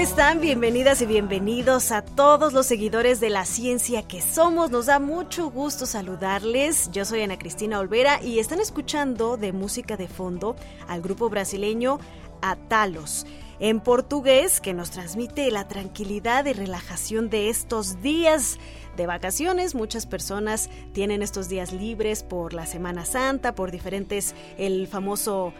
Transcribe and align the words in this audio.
Están? 0.00 0.40
Bienvenidas 0.40 1.02
y 1.02 1.06
bienvenidos 1.06 1.92
a 1.92 2.00
todos 2.00 2.54
los 2.54 2.64
seguidores 2.64 3.20
de 3.20 3.28
la 3.28 3.44
ciencia 3.44 4.02
que 4.02 4.22
somos. 4.22 4.70
Nos 4.70 4.86
da 4.86 4.98
mucho 4.98 5.50
gusto 5.50 5.84
saludarles. 5.84 6.90
Yo 6.90 7.04
soy 7.04 7.20
Ana 7.20 7.38
Cristina 7.38 7.78
Olvera 7.78 8.18
y 8.22 8.38
están 8.38 8.60
escuchando 8.60 9.36
de 9.36 9.52
música 9.52 9.98
de 9.98 10.08
fondo 10.08 10.56
al 10.88 11.02
grupo 11.02 11.28
brasileño 11.28 11.98
Atalos. 12.40 13.26
En 13.58 13.80
portugués, 13.80 14.62
que 14.62 14.72
nos 14.72 14.90
transmite 14.90 15.50
la 15.50 15.68
tranquilidad 15.68 16.46
y 16.46 16.54
relajación 16.54 17.28
de 17.28 17.50
estos 17.50 18.00
días 18.00 18.58
de 18.96 19.06
vacaciones. 19.06 19.74
Muchas 19.74 20.06
personas 20.06 20.70
tienen 20.94 21.20
estos 21.20 21.50
días 21.50 21.74
libres 21.74 22.22
por 22.22 22.54
la 22.54 22.64
Semana 22.64 23.04
Santa, 23.04 23.54
por 23.54 23.70
diferentes, 23.70 24.34
el 24.56 24.88
famoso 24.88 25.52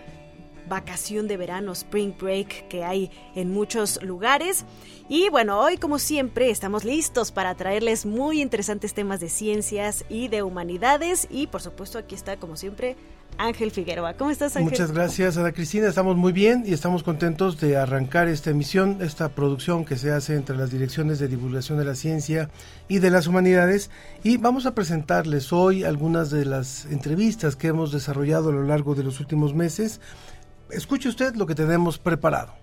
vacación 0.71 1.29
de 1.29 1.37
verano, 1.37 1.73
spring 1.73 2.15
break 2.19 2.69
que 2.69 2.85
hay 2.85 3.11
en 3.35 3.53
muchos 3.53 4.03
lugares. 4.03 4.65
Y 5.11 5.29
bueno, 5.29 5.61
hoy 5.61 5.77
como 5.77 5.99
siempre 5.99 6.49
estamos 6.49 6.85
listos 6.85 7.33
para 7.33 7.55
traerles 7.57 8.07
muy 8.07 8.41
interesantes 8.41 8.95
temas 8.95 9.21
de 9.21 9.29
ciencias 9.29 10.07
y 10.09 10.29
de 10.29 10.43
humanidades. 10.43 11.27
Y 11.29 11.49
por 11.49 11.61
supuesto 11.61 11.99
aquí 11.99 12.15
está 12.15 12.39
como 12.39 12.57
siempre 12.57 12.97
Ángel 13.37 13.71
Figueroa. 13.71 14.15
¿Cómo 14.15 14.31
estás 14.31 14.57
Ángel? 14.57 14.71
Muchas 14.71 14.93
gracias, 14.93 15.37
Ana 15.37 15.53
Cristina. 15.53 15.89
Estamos 15.89 16.17
muy 16.17 16.33
bien 16.33 16.63
y 16.67 16.73
estamos 16.73 17.03
contentos 17.03 17.59
de 17.59 17.77
arrancar 17.77 18.29
esta 18.29 18.51
emisión, 18.51 18.99
esta 19.01 19.31
producción 19.31 19.85
que 19.85 19.97
se 19.97 20.13
hace 20.13 20.37
entre 20.37 20.57
las 20.57 20.71
direcciones 20.71 21.19
de 21.19 21.29
divulgación 21.29 21.79
de 21.79 21.85
la 21.85 21.95
ciencia 21.95 22.51
y 22.87 22.99
de 22.99 23.11
las 23.11 23.27
humanidades. 23.27 23.91
Y 24.23 24.37
vamos 24.37 24.67
a 24.67 24.75
presentarles 24.75 25.53
hoy 25.53 25.85
algunas 25.85 26.31
de 26.31 26.45
las 26.45 26.85
entrevistas 26.87 27.57
que 27.57 27.69
hemos 27.69 27.93
desarrollado 27.93 28.51
a 28.51 28.53
lo 28.53 28.63
largo 28.63 28.95
de 28.95 29.05
los 29.05 29.21
últimos 29.21 29.55
meses. 29.55 30.01
Escuche 30.73 31.09
usted 31.09 31.35
lo 31.35 31.47
que 31.47 31.55
tenemos 31.55 31.99
preparado. 31.99 32.55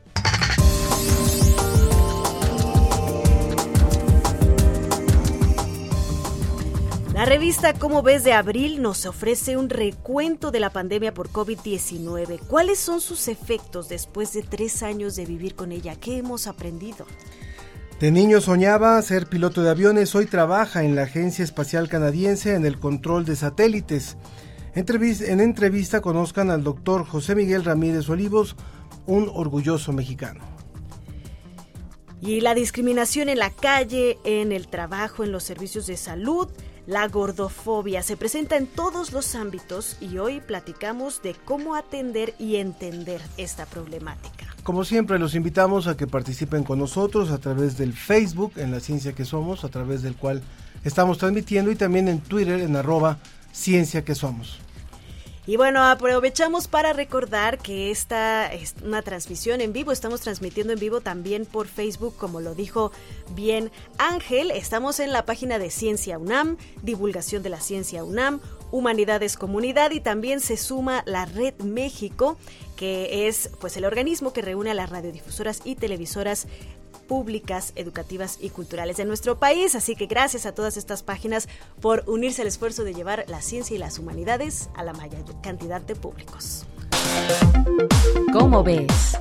La 7.14 7.26
revista 7.26 7.74
Cómo 7.74 8.04
ves 8.04 8.24
de 8.24 8.34
abril 8.34 8.80
nos 8.80 9.08
ofrece 9.08 9.58
un 9.58 9.70
recuento 9.70 10.52
de 10.52 10.60
la 10.60 10.70
pandemia 10.70 11.16
por 11.16 11.30
COVID-19. 11.30 12.40
¿Cuáles 12.48 12.78
son 12.78 13.02
sus 13.02 13.28
efectos 13.28 13.90
después 13.90 14.34
de 14.34 14.44
tres 14.44 14.84
años 14.84 15.16
de 15.16 15.26
vivir 15.26 15.56
con 15.56 15.72
ella? 15.72 15.96
¿Qué 15.96 16.20
hemos 16.20 16.46
aprendido? 16.46 17.08
De 18.00 18.12
niño 18.12 18.40
soñaba 18.40 19.02
ser 19.02 19.26
piloto 19.26 19.64
de 19.64 19.72
aviones, 19.72 20.14
hoy 20.14 20.28
trabaja 20.28 20.84
en 20.84 20.96
la 20.96 21.02
Agencia 21.04 21.44
Espacial 21.44 21.90
Canadiense 21.90 22.54
en 22.54 22.68
el 22.68 22.80
control 22.80 23.26
de 23.26 23.36
satélites. 23.36 24.18
En 24.76 25.40
entrevista 25.40 26.02
conozcan 26.02 26.50
al 26.52 26.64
doctor 26.64 27.06
José 27.06 27.36
Miguel 27.36 27.64
Ramírez 27.64 28.10
Olivos, 28.10 28.56
un 29.06 29.30
orgulloso 29.34 29.94
mexicano. 29.94 30.42
Y 32.22 32.42
la 32.42 32.54
discriminación 32.56 33.30
en 33.30 33.40
la 33.40 33.52
calle, 33.52 34.18
en 34.24 34.52
el 34.52 34.68
trabajo, 34.68 35.24
en 35.24 35.32
los 35.32 35.44
servicios 35.44 35.88
de 35.88 35.98
salud, 35.98 36.48
la 36.88 37.08
gordofobia 37.08 38.02
se 38.02 38.18
presenta 38.18 38.56
en 38.56 38.66
todos 38.66 39.12
los 39.12 39.36
ámbitos 39.36 39.98
y 40.00 40.18
hoy 40.18 40.40
platicamos 40.40 41.22
de 41.22 41.36
cómo 41.36 41.76
atender 41.76 42.34
y 42.40 42.56
entender 42.56 43.22
esta 43.36 43.66
problemática. 43.66 44.48
Como 44.64 44.84
siempre, 44.84 45.20
los 45.20 45.36
invitamos 45.36 45.88
a 45.88 45.98
que 45.98 46.08
participen 46.08 46.64
con 46.64 46.80
nosotros 46.80 47.30
a 47.32 47.38
través 47.40 47.78
del 47.78 47.94
Facebook, 47.94 48.54
en 48.56 48.72
la 48.72 48.80
ciencia 48.80 49.14
que 49.14 49.26
somos, 49.26 49.64
a 49.64 49.70
través 49.70 50.02
del 50.02 50.16
cual 50.16 50.42
estamos 50.84 51.18
transmitiendo, 51.18 51.72
y 51.72 51.76
también 51.76 52.08
en 52.08 52.20
Twitter, 52.20 52.62
en 52.62 52.76
arroba 52.76 53.20
ciencia 53.58 54.06
que 54.06 54.16
somos. 54.16 54.60
Y 55.48 55.56
bueno, 55.56 55.82
aprovechamos 55.82 56.68
para 56.68 56.92
recordar 56.92 57.58
que 57.58 57.90
esta 57.90 58.54
es 58.54 58.76
una 58.84 59.02
transmisión 59.02 59.62
en 59.62 59.72
vivo. 59.72 59.94
Estamos 59.94 60.20
transmitiendo 60.20 60.74
en 60.74 60.80
vivo 60.80 61.00
también 61.00 61.46
por 61.46 61.68
Facebook, 61.68 62.18
como 62.18 62.42
lo 62.42 62.54
dijo 62.54 62.92
bien 63.34 63.72
Ángel. 63.98 64.52
Estamos 64.52 65.00
en 65.00 65.14
la 65.14 65.26
página 65.26 65.58
de 65.58 65.70
Ciencia 65.70 66.18
UNAM, 66.18 66.58
Divulgación 66.84 67.44
de 67.44 67.50
la 67.50 67.62
Ciencia 67.62 68.04
UNAM, 68.04 68.42
Humanidades 68.72 69.38
Comunidad 69.38 69.92
y 69.92 70.02
también 70.02 70.42
se 70.42 70.58
suma 70.58 71.04
la 71.06 71.24
Red 71.24 71.62
México, 71.62 72.38
que 72.76 73.30
es 73.30 73.50
pues 73.62 73.78
el 73.78 73.86
organismo 73.86 74.34
que 74.34 74.42
reúne 74.42 74.72
a 74.72 74.74
las 74.74 74.90
radiodifusoras 74.90 75.62
y 75.64 75.76
televisoras 75.76 76.48
públicas, 77.08 77.74
educativas 77.76 78.38
y 78.42 78.50
culturales 78.50 78.98
de 78.98 79.06
nuestro 79.06 79.40
país. 79.40 79.74
Así 79.76 79.96
que 79.96 80.06
gracias 80.06 80.46
a 80.46 80.54
todas 80.54 80.78
estas 80.78 81.04
páginas 81.04 81.48
por 81.82 82.04
unirse 82.08 82.42
al 82.42 82.48
esfuerzo 82.48 82.84
de 82.84 82.94
llevar 82.94 83.26
la 83.28 83.42
ciencia 83.42 83.76
y 83.76 83.80
las 83.80 83.98
humanidades 83.98 84.70
a 84.76 84.84
la 84.84 84.94
mayor 84.94 85.24
cantidad 85.42 85.82
de 85.82 85.96
públicos. 85.96 86.66
¿Cómo 88.32 88.64
ves? 88.64 89.18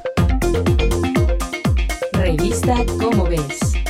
Revista 2.12 2.84
¿Cómo 2.98 3.24
ves? 3.24 3.85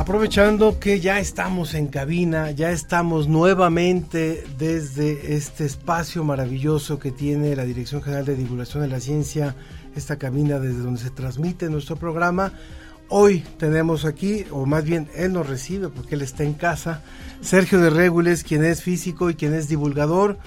Aprovechando 0.00 0.80
que 0.80 0.98
ya 0.98 1.20
estamos 1.20 1.74
en 1.74 1.86
cabina, 1.86 2.52
ya 2.52 2.70
estamos 2.70 3.28
nuevamente 3.28 4.46
desde 4.56 5.34
este 5.34 5.66
espacio 5.66 6.24
maravilloso 6.24 6.98
que 6.98 7.10
tiene 7.10 7.54
la 7.54 7.66
Dirección 7.66 8.00
General 8.00 8.24
de 8.24 8.34
Divulgación 8.34 8.82
de 8.82 8.88
la 8.88 8.98
Ciencia, 8.98 9.54
esta 9.94 10.16
cabina 10.16 10.58
desde 10.58 10.78
donde 10.78 11.02
se 11.02 11.10
transmite 11.10 11.68
nuestro 11.68 11.96
programa. 11.96 12.54
Hoy 13.10 13.44
tenemos 13.58 14.06
aquí, 14.06 14.46
o 14.50 14.64
más 14.64 14.84
bien 14.84 15.10
él 15.16 15.34
nos 15.34 15.46
recibe 15.46 15.90
porque 15.90 16.14
él 16.14 16.22
está 16.22 16.44
en 16.44 16.54
casa, 16.54 17.02
Sergio 17.42 17.78
de 17.78 17.90
Régules, 17.90 18.42
quien 18.42 18.64
es 18.64 18.82
físico 18.82 19.28
y 19.28 19.34
quien 19.34 19.52
es 19.52 19.68
divulgador 19.68 20.38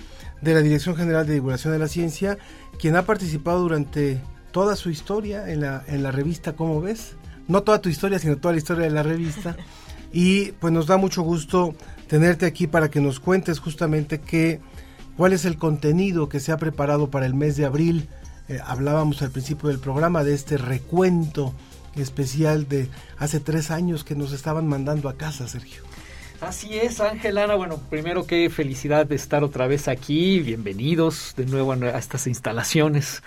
de 0.41 0.55
la 0.55 0.61
Dirección 0.61 0.95
General 0.95 1.27
de 1.27 1.35
Divulgación 1.35 1.73
de 1.73 1.79
la 1.79 1.87
Ciencia, 1.87 2.39
quien 2.79 2.95
ha 2.95 3.05
participado 3.05 3.61
durante 3.61 4.19
toda 4.51 4.75
su 4.75 4.89
historia 4.89 5.47
en 5.51 5.61
la, 5.61 5.83
en 5.85 6.01
la 6.01 6.09
revista 6.09 6.53
¿Cómo 6.53 6.81
ves? 6.81 7.17
No 7.47 7.63
toda 7.63 7.81
tu 7.81 7.89
historia, 7.89 8.19
sino 8.19 8.37
toda 8.37 8.53
la 8.53 8.57
historia 8.57 8.83
de 8.83 8.91
la 8.91 9.03
revista. 9.03 9.55
Y 10.11 10.51
pues 10.53 10.71
nos 10.71 10.87
da 10.87 10.97
mucho 10.97 11.23
gusto 11.23 11.75
tenerte 12.07 12.45
aquí 12.45 12.67
para 12.67 12.89
que 12.89 13.01
nos 13.01 13.19
cuentes 13.19 13.59
justamente 13.59 14.19
qué, 14.21 14.61
cuál 15.17 15.33
es 15.33 15.45
el 15.45 15.57
contenido 15.57 16.29
que 16.29 16.39
se 16.39 16.51
ha 16.51 16.57
preparado 16.57 17.09
para 17.09 17.25
el 17.25 17.33
mes 17.33 17.57
de 17.57 17.65
abril. 17.65 18.07
Eh, 18.47 18.59
hablábamos 18.65 19.21
al 19.21 19.31
principio 19.31 19.69
del 19.69 19.79
programa 19.79 20.23
de 20.23 20.33
este 20.33 20.57
recuento 20.57 21.53
especial 21.95 22.67
de 22.67 22.89
hace 23.17 23.39
tres 23.39 23.71
años 23.71 24.03
que 24.03 24.15
nos 24.15 24.31
estaban 24.33 24.67
mandando 24.67 25.09
a 25.09 25.17
casa, 25.17 25.47
Sergio. 25.47 25.83
Así 26.47 26.77
es, 26.77 26.99
Ángel 26.99 27.37
Ana. 27.37 27.55
Bueno, 27.55 27.79
primero 27.89 28.25
qué 28.27 28.49
felicidad 28.49 29.05
de 29.05 29.15
estar 29.15 29.43
otra 29.43 29.65
vez 29.67 29.87
aquí. 29.87 30.39
Bienvenidos 30.41 31.33
de 31.37 31.45
nuevo 31.45 31.71
a, 31.71 31.77
nue- 31.77 31.93
a 31.93 31.97
estas 31.97 32.27
instalaciones. 32.27 33.23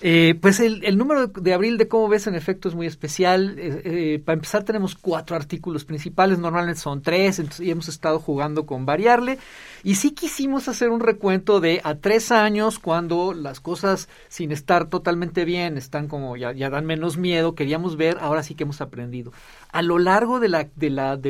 Eh, 0.00 0.34
pues 0.40 0.60
el, 0.60 0.84
el 0.84 0.98
número 0.98 1.28
de 1.28 1.54
abril 1.54 1.78
de 1.78 1.88
cómo 1.88 2.08
ves 2.08 2.26
en 2.26 2.34
efecto 2.34 2.68
es 2.68 2.74
muy 2.74 2.86
especial. 2.86 3.56
Eh, 3.58 3.82
eh, 3.84 4.22
para 4.24 4.34
empezar 4.34 4.64
tenemos 4.64 4.94
cuatro 4.94 5.36
artículos 5.36 5.84
principales, 5.84 6.38
normalmente 6.38 6.80
son 6.80 7.02
tres, 7.02 7.38
entonces 7.38 7.66
y 7.66 7.70
hemos 7.70 7.88
estado 7.88 8.18
jugando 8.18 8.66
con 8.66 8.86
variarle. 8.86 9.38
Y 9.82 9.96
sí 9.96 10.12
quisimos 10.12 10.66
hacer 10.68 10.88
un 10.90 11.00
recuento 11.00 11.60
de 11.60 11.80
a 11.84 11.94
tres 11.96 12.32
años, 12.32 12.78
cuando 12.78 13.34
las 13.34 13.60
cosas 13.60 14.08
sin 14.28 14.52
estar 14.52 14.88
totalmente 14.88 15.44
bien, 15.44 15.76
están 15.76 16.08
como 16.08 16.36
ya, 16.36 16.52
ya 16.52 16.70
dan 16.70 16.86
menos 16.86 17.16
miedo, 17.18 17.54
queríamos 17.54 17.96
ver, 17.96 18.16
ahora 18.20 18.42
sí 18.42 18.54
que 18.54 18.64
hemos 18.64 18.80
aprendido. 18.80 19.32
A 19.74 19.82
lo 19.82 19.98
largo 19.98 20.38
de 20.38 20.48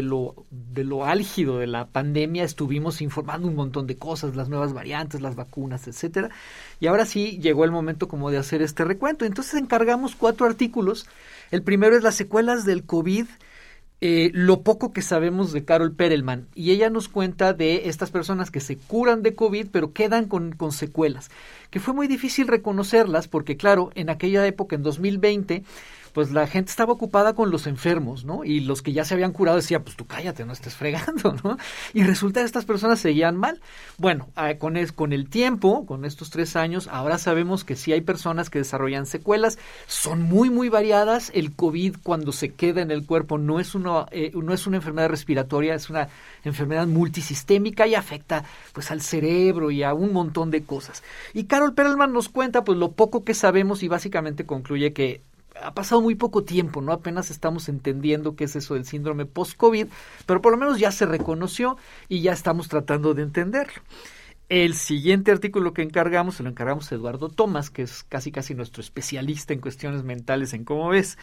lo, 0.02 1.04
álgido 1.06 1.58
de 1.60 1.66
la 1.66 1.86
pandemia 1.86 2.44
estuvimos 2.44 3.00
informando 3.00 3.48
un 3.48 3.54
montón 3.54 3.86
de 3.86 3.96
cosas, 3.96 4.36
las 4.36 4.50
nuevas 4.50 4.74
variantes, 4.74 5.22
las 5.22 5.34
vacunas, 5.34 5.88
etcétera. 5.88 6.28
Y 6.78 6.86
ahora 6.86 7.06
sí 7.06 7.38
llegó 7.38 7.64
el 7.64 7.70
momento 7.70 8.06
como 8.06 8.30
de 8.30 8.36
hacer 8.36 8.60
este 8.60 8.84
recuento. 8.84 9.24
Entonces 9.24 9.54
encargamos 9.54 10.14
cuatro 10.14 10.44
artículos. 10.44 11.06
El 11.50 11.62
primero 11.62 11.96
es 11.96 12.02
las 12.02 12.16
secuelas 12.16 12.66
del 12.66 12.84
COVID 12.84 13.24
eh, 14.02 14.30
lo 14.34 14.60
poco 14.60 14.92
que 14.92 15.00
sabemos 15.00 15.54
de 15.54 15.64
Carol 15.64 15.94
Perelman. 15.94 16.48
Y 16.54 16.72
ella 16.72 16.90
nos 16.90 17.08
cuenta 17.08 17.54
de 17.54 17.88
estas 17.88 18.10
personas 18.10 18.50
que 18.50 18.60
se 18.60 18.76
curan 18.76 19.22
de 19.22 19.34
COVID, 19.34 19.68
pero 19.72 19.94
quedan 19.94 20.26
con 20.26 20.72
secuelas. 20.72 21.30
Que 21.70 21.80
fue 21.80 21.94
muy 21.94 22.08
difícil 22.08 22.46
reconocerlas, 22.46 23.26
porque 23.26 23.56
claro, 23.56 23.90
en 23.94 24.10
aquella 24.10 24.46
época, 24.46 24.76
en 24.76 24.82
2020, 24.82 25.64
pues 26.14 26.30
la 26.30 26.46
gente 26.46 26.70
estaba 26.70 26.92
ocupada 26.92 27.34
con 27.34 27.50
los 27.50 27.66
enfermos, 27.66 28.24
¿no? 28.24 28.44
Y 28.44 28.60
los 28.60 28.82
que 28.82 28.92
ya 28.92 29.04
se 29.04 29.14
habían 29.14 29.32
curado 29.32 29.56
decían, 29.56 29.82
pues 29.82 29.96
tú 29.96 30.06
cállate, 30.06 30.46
no 30.46 30.52
estés 30.52 30.76
fregando, 30.76 31.34
¿no? 31.42 31.58
Y 31.92 32.04
resulta 32.04 32.40
que 32.40 32.46
estas 32.46 32.64
personas 32.64 33.00
seguían 33.00 33.36
mal. 33.36 33.60
Bueno, 33.98 34.28
con, 34.60 34.76
es, 34.76 34.92
con 34.92 35.12
el 35.12 35.28
tiempo, 35.28 35.84
con 35.86 36.04
estos 36.04 36.30
tres 36.30 36.54
años, 36.54 36.88
ahora 36.90 37.18
sabemos 37.18 37.64
que 37.64 37.74
sí 37.74 37.92
hay 37.92 38.00
personas 38.00 38.48
que 38.48 38.60
desarrollan 38.60 39.06
secuelas, 39.06 39.58
son 39.88 40.22
muy, 40.22 40.50
muy 40.50 40.68
variadas. 40.68 41.32
El 41.34 41.52
COVID 41.52 41.96
cuando 42.04 42.30
se 42.30 42.54
queda 42.54 42.80
en 42.80 42.92
el 42.92 43.04
cuerpo 43.04 43.36
no 43.36 43.58
es, 43.58 43.74
una, 43.74 44.06
eh, 44.12 44.30
no 44.34 44.54
es 44.54 44.68
una 44.68 44.76
enfermedad 44.76 45.08
respiratoria, 45.08 45.74
es 45.74 45.90
una 45.90 46.08
enfermedad 46.44 46.86
multisistémica 46.86 47.88
y 47.88 47.96
afecta 47.96 48.44
pues 48.72 48.92
al 48.92 49.00
cerebro 49.00 49.72
y 49.72 49.82
a 49.82 49.94
un 49.94 50.12
montón 50.12 50.52
de 50.52 50.62
cosas. 50.62 51.02
Y 51.32 51.44
Carol 51.44 51.74
Perelman 51.74 52.12
nos 52.12 52.28
cuenta 52.28 52.62
pues 52.62 52.78
lo 52.78 52.92
poco 52.92 53.24
que 53.24 53.34
sabemos 53.34 53.82
y 53.82 53.88
básicamente 53.88 54.46
concluye 54.46 54.92
que 54.92 55.22
ha 55.62 55.74
pasado 55.74 56.00
muy 56.00 56.14
poco 56.14 56.44
tiempo, 56.44 56.80
¿no? 56.80 56.92
Apenas 56.92 57.30
estamos 57.30 57.68
entendiendo 57.68 58.36
qué 58.36 58.44
es 58.44 58.56
eso 58.56 58.74
del 58.74 58.84
síndrome 58.84 59.26
post-COVID, 59.26 59.86
pero 60.26 60.40
por 60.40 60.52
lo 60.52 60.58
menos 60.58 60.78
ya 60.78 60.90
se 60.90 61.06
reconoció 61.06 61.76
y 62.08 62.20
ya 62.20 62.32
estamos 62.32 62.68
tratando 62.68 63.14
de 63.14 63.22
entenderlo. 63.22 63.82
El 64.50 64.74
siguiente 64.74 65.32
artículo 65.32 65.72
que 65.72 65.80
encargamos, 65.80 66.34
se 66.34 66.42
lo 66.42 66.50
encargamos 66.50 66.92
a 66.92 66.94
Eduardo 66.94 67.30
Tomás, 67.30 67.70
que 67.70 67.80
es 67.80 68.04
casi 68.04 68.30
casi 68.30 68.54
nuestro 68.54 68.82
especialista 68.82 69.54
en 69.54 69.60
cuestiones 69.60 70.04
mentales 70.04 70.52
en 70.52 70.64
cómo 70.64 70.90
ves, 70.90 71.16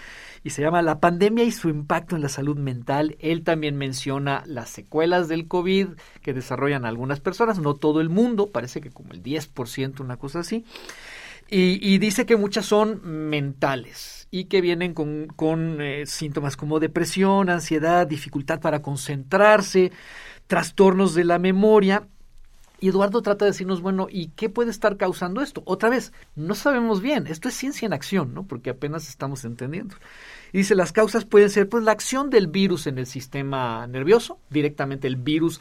y 0.43 0.49
se 0.49 0.63
llama 0.63 0.81
La 0.81 0.99
pandemia 0.99 1.43
y 1.43 1.51
su 1.51 1.69
impacto 1.69 2.15
en 2.15 2.23
la 2.23 2.29
salud 2.29 2.57
mental. 2.57 3.17
Él 3.19 3.43
también 3.43 3.77
menciona 3.77 4.41
las 4.47 4.71
secuelas 4.71 5.27
del 5.27 5.47
COVID 5.47 5.89
que 6.23 6.33
desarrollan 6.33 6.83
algunas 6.83 7.19
personas, 7.19 7.59
no 7.59 7.75
todo 7.75 8.01
el 8.01 8.09
mundo, 8.09 8.47
parece 8.47 8.81
que 8.81 8.89
como 8.89 9.13
el 9.13 9.21
10%, 9.21 9.99
una 9.99 10.17
cosa 10.17 10.39
así. 10.39 10.65
Y, 11.53 11.97
dice 11.97 12.25
que 12.25 12.37
muchas 12.37 12.65
son 12.65 13.01
mentales 13.29 14.29
y 14.31 14.45
que 14.45 14.61
vienen 14.61 14.93
con, 14.93 15.27
con 15.27 15.81
eh, 15.81 16.05
síntomas 16.05 16.55
como 16.55 16.79
depresión, 16.79 17.49
ansiedad, 17.49 18.07
dificultad 18.07 18.61
para 18.61 18.81
concentrarse, 18.81 19.91
trastornos 20.47 21.13
de 21.13 21.25
la 21.25 21.39
memoria. 21.39 22.07
Y 22.79 22.87
Eduardo 22.87 23.21
trata 23.21 23.43
de 23.43 23.51
decirnos, 23.51 23.81
bueno, 23.81 24.07
¿y 24.09 24.29
qué 24.29 24.47
puede 24.49 24.71
estar 24.71 24.95
causando 24.95 25.41
esto? 25.41 25.61
Otra 25.65 25.89
vez, 25.89 26.13
no 26.37 26.55
sabemos 26.55 27.01
bien, 27.01 27.27
esto 27.27 27.49
es 27.49 27.55
ciencia 27.55 27.85
en 27.85 27.91
acción, 27.91 28.33
¿no? 28.33 28.47
Porque 28.47 28.69
apenas 28.69 29.09
estamos 29.09 29.43
entendiendo. 29.43 29.97
Y 30.53 30.59
dice, 30.59 30.73
las 30.73 30.93
causas 30.93 31.25
pueden 31.25 31.49
ser, 31.49 31.67
pues, 31.67 31.83
la 31.83 31.91
acción 31.91 32.29
del 32.29 32.47
virus 32.47 32.87
en 32.87 32.97
el 32.97 33.07
sistema 33.07 33.85
nervioso, 33.87 34.39
directamente 34.49 35.05
el 35.05 35.17
virus 35.17 35.59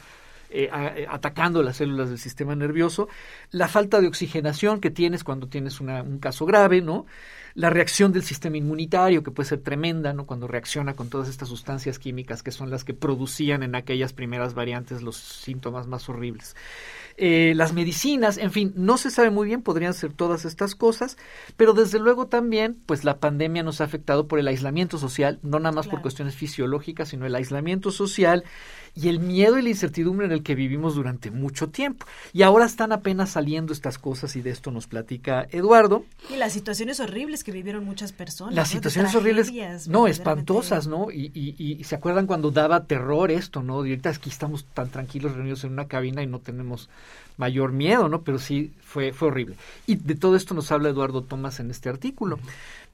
eh, 0.51 0.69
a, 0.71 1.13
atacando 1.15 1.63
las 1.63 1.77
células 1.77 2.09
del 2.09 2.19
sistema 2.19 2.55
nervioso, 2.55 3.07
la 3.51 3.67
falta 3.67 4.01
de 4.01 4.07
oxigenación 4.07 4.81
que 4.81 4.91
tienes 4.91 5.23
cuando 5.23 5.47
tienes 5.47 5.79
un 5.79 6.19
caso 6.19 6.45
grave, 6.45 6.81
¿no? 6.81 7.05
La 7.53 7.69
reacción 7.69 8.13
del 8.13 8.23
sistema 8.23 8.57
inmunitario, 8.57 9.23
que 9.23 9.31
puede 9.31 9.49
ser 9.49 9.61
tremenda, 9.61 10.13
¿no? 10.13 10.25
Cuando 10.25 10.47
reacciona 10.47 10.95
con 10.95 11.09
todas 11.09 11.29
estas 11.29 11.49
sustancias 11.49 11.99
químicas 11.99 12.43
que 12.43 12.51
son 12.51 12.69
las 12.69 12.83
que 12.83 12.93
producían 12.93 13.63
en 13.63 13.75
aquellas 13.75 14.13
primeras 14.13 14.53
variantes 14.53 15.01
los 15.01 15.17
síntomas 15.17 15.87
más 15.87 16.07
horribles. 16.09 16.55
Eh, 17.23 17.53
las 17.55 17.71
medicinas, 17.71 18.39
en 18.39 18.51
fin, 18.51 18.73
no 18.75 18.97
se 18.97 19.11
sabe 19.11 19.29
muy 19.29 19.45
bien, 19.45 19.61
podrían 19.61 19.93
ser 19.93 20.11
todas 20.11 20.43
estas 20.43 20.73
cosas, 20.73 21.17
pero 21.55 21.73
desde 21.73 21.99
luego 21.99 22.25
también, 22.25 22.81
pues 22.87 23.03
la 23.03 23.19
pandemia 23.19 23.61
nos 23.61 23.79
ha 23.79 23.83
afectado 23.83 24.27
por 24.27 24.39
el 24.39 24.47
aislamiento 24.47 24.97
social, 24.97 25.37
no 25.43 25.59
nada 25.59 25.71
más 25.71 25.85
claro. 25.85 25.97
por 25.97 26.01
cuestiones 26.01 26.33
fisiológicas, 26.33 27.09
sino 27.09 27.27
el 27.27 27.35
aislamiento 27.35 27.91
social 27.91 28.43
y 28.95 29.09
el 29.09 29.19
miedo 29.19 29.57
y 29.57 29.61
la 29.61 29.69
incertidumbre 29.69 30.25
en 30.25 30.31
el 30.31 30.43
que 30.43 30.55
vivimos 30.55 30.95
durante 30.95 31.31
mucho 31.31 31.69
tiempo. 31.69 32.05
Y 32.33 32.41
ahora 32.41 32.65
están 32.65 32.91
apenas 32.91 33.29
saliendo 33.29 33.71
estas 33.71 33.97
cosas 33.97 34.35
y 34.35 34.41
de 34.41 34.49
esto 34.49 34.71
nos 34.71 34.87
platica 34.87 35.47
Eduardo. 35.51 36.05
Y 36.29 36.37
las 36.37 36.53
situaciones 36.53 36.99
horribles 36.99 37.43
que 37.43 37.51
vivieron 37.51 37.85
muchas 37.85 38.11
personas. 38.11 38.55
Las 38.55 38.69
¿no? 38.69 38.73
situaciones 38.73 39.15
horribles, 39.15 39.51
no, 39.87 40.07
espantosas, 40.07 40.87
¿no? 40.87 41.11
Y, 41.11 41.31
y, 41.33 41.55
y, 41.57 41.83
se 41.83 41.95
acuerdan 41.95 42.27
cuando 42.27 42.51
daba 42.51 42.85
terror 42.85 43.31
esto, 43.31 43.61
¿no? 43.61 43.85
Y 43.85 43.91
ahorita 43.91 44.09
aquí 44.09 44.29
estamos 44.29 44.65
tan 44.65 44.89
tranquilos 44.89 45.35
reunidos 45.35 45.63
en 45.63 45.73
una 45.73 45.87
cabina 45.87 46.23
y 46.23 46.27
no 46.27 46.39
tenemos 46.39 46.89
mayor 47.37 47.71
miedo, 47.71 48.07
¿no? 48.09 48.21
Pero 48.21 48.39
sí 48.39 48.71
fue, 48.81 49.13
fue 49.13 49.29
horrible. 49.29 49.55
Y 49.87 49.95
de 49.95 50.15
todo 50.15 50.35
esto 50.35 50.53
nos 50.53 50.71
habla 50.71 50.89
Eduardo 50.89 51.23
Tomás 51.23 51.59
en 51.59 51.71
este 51.71 51.89
artículo. 51.89 52.39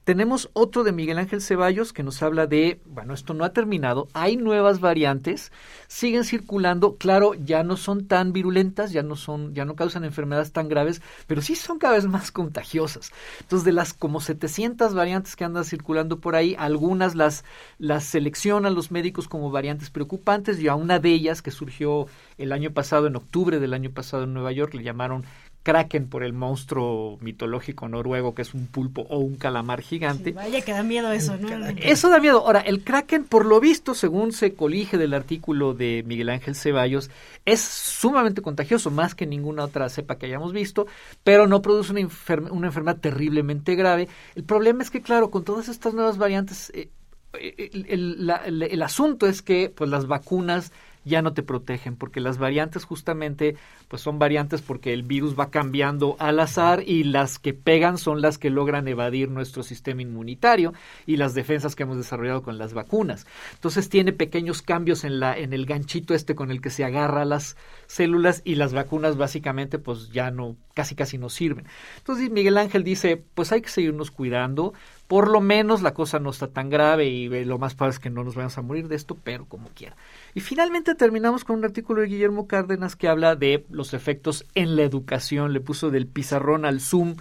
Tenemos 0.08 0.48
otro 0.54 0.84
de 0.84 0.92
Miguel 0.92 1.18
Ángel 1.18 1.42
Ceballos 1.42 1.92
que 1.92 2.02
nos 2.02 2.22
habla 2.22 2.46
de, 2.46 2.80
bueno, 2.86 3.12
esto 3.12 3.34
no 3.34 3.44
ha 3.44 3.52
terminado, 3.52 4.08
hay 4.14 4.38
nuevas 4.38 4.80
variantes, 4.80 5.52
siguen 5.86 6.24
circulando, 6.24 6.96
claro, 6.96 7.34
ya 7.34 7.62
no 7.62 7.76
son 7.76 8.06
tan 8.06 8.32
virulentas, 8.32 8.90
ya 8.90 9.02
no 9.02 9.16
son, 9.16 9.52
ya 9.54 9.66
no 9.66 9.76
causan 9.76 10.04
enfermedades 10.04 10.50
tan 10.50 10.66
graves, 10.70 11.02
pero 11.26 11.42
sí 11.42 11.56
son 11.56 11.78
cada 11.78 11.92
vez 11.92 12.06
más 12.06 12.32
contagiosas. 12.32 13.12
Entonces, 13.40 13.66
de 13.66 13.72
las 13.72 13.92
como 13.92 14.22
700 14.22 14.94
variantes 14.94 15.36
que 15.36 15.44
andan 15.44 15.66
circulando 15.66 16.20
por 16.20 16.36
ahí, 16.36 16.56
algunas 16.58 17.14
las, 17.14 17.44
las 17.78 18.04
seleccionan 18.04 18.74
los 18.74 18.90
médicos 18.90 19.28
como 19.28 19.50
variantes 19.50 19.90
preocupantes 19.90 20.58
y 20.58 20.68
a 20.68 20.74
una 20.74 21.00
de 21.00 21.12
ellas 21.12 21.42
que 21.42 21.50
surgió 21.50 22.06
el 22.38 22.52
año 22.52 22.70
pasado, 22.70 23.08
en 23.08 23.16
octubre 23.16 23.60
del 23.60 23.74
año 23.74 23.90
pasado 23.90 24.24
en 24.24 24.32
Nueva 24.32 24.52
York, 24.52 24.72
le 24.72 24.84
llamaron 24.84 25.26
Kraken 25.68 26.08
por 26.08 26.22
el 26.22 26.32
monstruo 26.32 27.18
mitológico 27.20 27.88
noruego 27.88 28.34
que 28.34 28.40
es 28.40 28.54
un 28.54 28.68
pulpo 28.68 29.02
o 29.10 29.18
un 29.18 29.36
calamar 29.36 29.82
gigante. 29.82 30.30
Sí, 30.30 30.32
vaya 30.32 30.62
que 30.62 30.72
da 30.72 30.82
miedo 30.82 31.12
eso, 31.12 31.36
¿no? 31.36 31.50
Eso 31.76 32.08
da 32.08 32.20
miedo. 32.20 32.38
Ahora, 32.38 32.60
el 32.60 32.82
Kraken, 32.82 33.24
por 33.24 33.44
lo 33.44 33.60
visto, 33.60 33.92
según 33.92 34.32
se 34.32 34.54
colige 34.54 34.96
del 34.96 35.12
artículo 35.12 35.74
de 35.74 36.04
Miguel 36.06 36.30
Ángel 36.30 36.54
Ceballos, 36.54 37.10
es 37.44 37.60
sumamente 37.60 38.40
contagioso, 38.40 38.90
más 38.90 39.14
que 39.14 39.26
ninguna 39.26 39.64
otra 39.64 39.90
cepa 39.90 40.16
que 40.16 40.24
hayamos 40.24 40.54
visto, 40.54 40.86
pero 41.22 41.46
no 41.46 41.60
produce 41.60 41.92
una, 41.92 42.00
enfer 42.00 42.40
una 42.50 42.68
enfermedad 42.68 42.96
terriblemente 42.96 43.74
grave. 43.74 44.08
El 44.36 44.44
problema 44.44 44.82
es 44.82 44.88
que, 44.88 45.02
claro, 45.02 45.30
con 45.30 45.44
todas 45.44 45.68
estas 45.68 45.92
nuevas 45.92 46.16
variantes, 46.16 46.72
eh, 46.74 46.88
el, 47.34 47.84
el, 47.90 48.26
la, 48.26 48.36
el, 48.36 48.62
el 48.62 48.82
asunto 48.82 49.26
es 49.26 49.42
que 49.42 49.68
pues 49.68 49.90
las 49.90 50.06
vacunas 50.06 50.72
ya 51.04 51.22
no 51.22 51.32
te 51.32 51.42
protegen, 51.42 51.96
porque 51.96 52.20
las 52.20 52.38
variantes 52.38 52.84
justamente 52.84 53.56
pues 53.88 54.02
son 54.02 54.18
variantes 54.18 54.62
porque 54.62 54.92
el 54.92 55.02
virus 55.02 55.38
va 55.38 55.50
cambiando 55.50 56.16
al 56.18 56.40
azar 56.40 56.82
y 56.86 57.04
las 57.04 57.38
que 57.38 57.54
pegan 57.54 57.98
son 57.98 58.20
las 58.20 58.38
que 58.38 58.50
logran 58.50 58.86
evadir 58.88 59.30
nuestro 59.30 59.62
sistema 59.62 60.02
inmunitario 60.02 60.74
y 61.06 61.16
las 61.16 61.34
defensas 61.34 61.74
que 61.74 61.84
hemos 61.84 61.96
desarrollado 61.96 62.42
con 62.42 62.58
las 62.58 62.74
vacunas. 62.74 63.26
Entonces 63.54 63.88
tiene 63.88 64.12
pequeños 64.12 64.62
cambios 64.62 65.04
en 65.04 65.20
la 65.20 65.36
en 65.38 65.52
el 65.52 65.66
ganchito 65.66 66.14
este 66.14 66.34
con 66.34 66.50
el 66.50 66.60
que 66.60 66.70
se 66.70 66.84
agarra 66.84 67.24
las 67.24 67.56
células 67.86 68.42
y 68.44 68.56
las 68.56 68.74
vacunas 68.74 69.16
básicamente 69.16 69.78
pues 69.78 70.10
ya 70.10 70.30
no 70.30 70.56
casi 70.74 70.94
casi 70.94 71.18
no 71.18 71.28
sirven. 71.28 71.66
Entonces 71.96 72.30
Miguel 72.30 72.56
Ángel 72.56 72.84
dice, 72.84 73.20
pues 73.34 73.50
hay 73.50 73.62
que 73.62 73.68
seguirnos 73.68 74.12
cuidando, 74.12 74.74
por 75.08 75.28
lo 75.28 75.40
menos 75.40 75.82
la 75.82 75.92
cosa 75.92 76.20
no 76.20 76.30
está 76.30 76.48
tan 76.48 76.70
grave 76.70 77.06
y 77.06 77.28
lo 77.44 77.58
más 77.58 77.74
padre 77.74 77.94
es 77.94 77.98
que 77.98 78.10
no 78.10 78.22
nos 78.22 78.36
vayamos 78.36 78.58
a 78.58 78.62
morir 78.62 78.86
de 78.86 78.94
esto, 78.94 79.16
pero 79.24 79.46
como 79.46 79.70
quiera. 79.70 79.96
Y 80.38 80.40
finalmente 80.40 80.94
terminamos 80.94 81.42
con 81.42 81.58
un 81.58 81.64
artículo 81.64 82.00
de 82.00 82.06
Guillermo 82.06 82.46
Cárdenas 82.46 82.94
que 82.94 83.08
habla 83.08 83.34
de 83.34 83.66
los 83.70 83.92
efectos 83.92 84.46
en 84.54 84.76
la 84.76 84.84
educación, 84.84 85.52
le 85.52 85.58
puso 85.58 85.90
del 85.90 86.06
pizarrón 86.06 86.64
al 86.64 86.80
Zoom. 86.80 87.16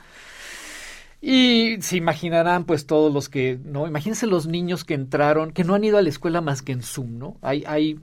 Y 1.20 1.78
se 1.82 1.98
imaginarán, 1.98 2.66
pues, 2.66 2.86
todos 2.86 3.12
los 3.12 3.28
que, 3.28 3.60
¿no? 3.66 3.88
Imagínense 3.88 4.28
los 4.28 4.46
niños 4.46 4.84
que 4.84 4.94
entraron, 4.94 5.52
que 5.52 5.64
no 5.64 5.74
han 5.74 5.84
ido 5.84 5.98
a 5.98 6.04
la 6.04 6.10
escuela 6.10 6.42
más 6.42 6.62
que 6.62 6.74
en 6.74 6.84
Zoom, 6.84 7.18
¿no? 7.18 7.38
Hay, 7.42 7.64
hay 7.66 8.00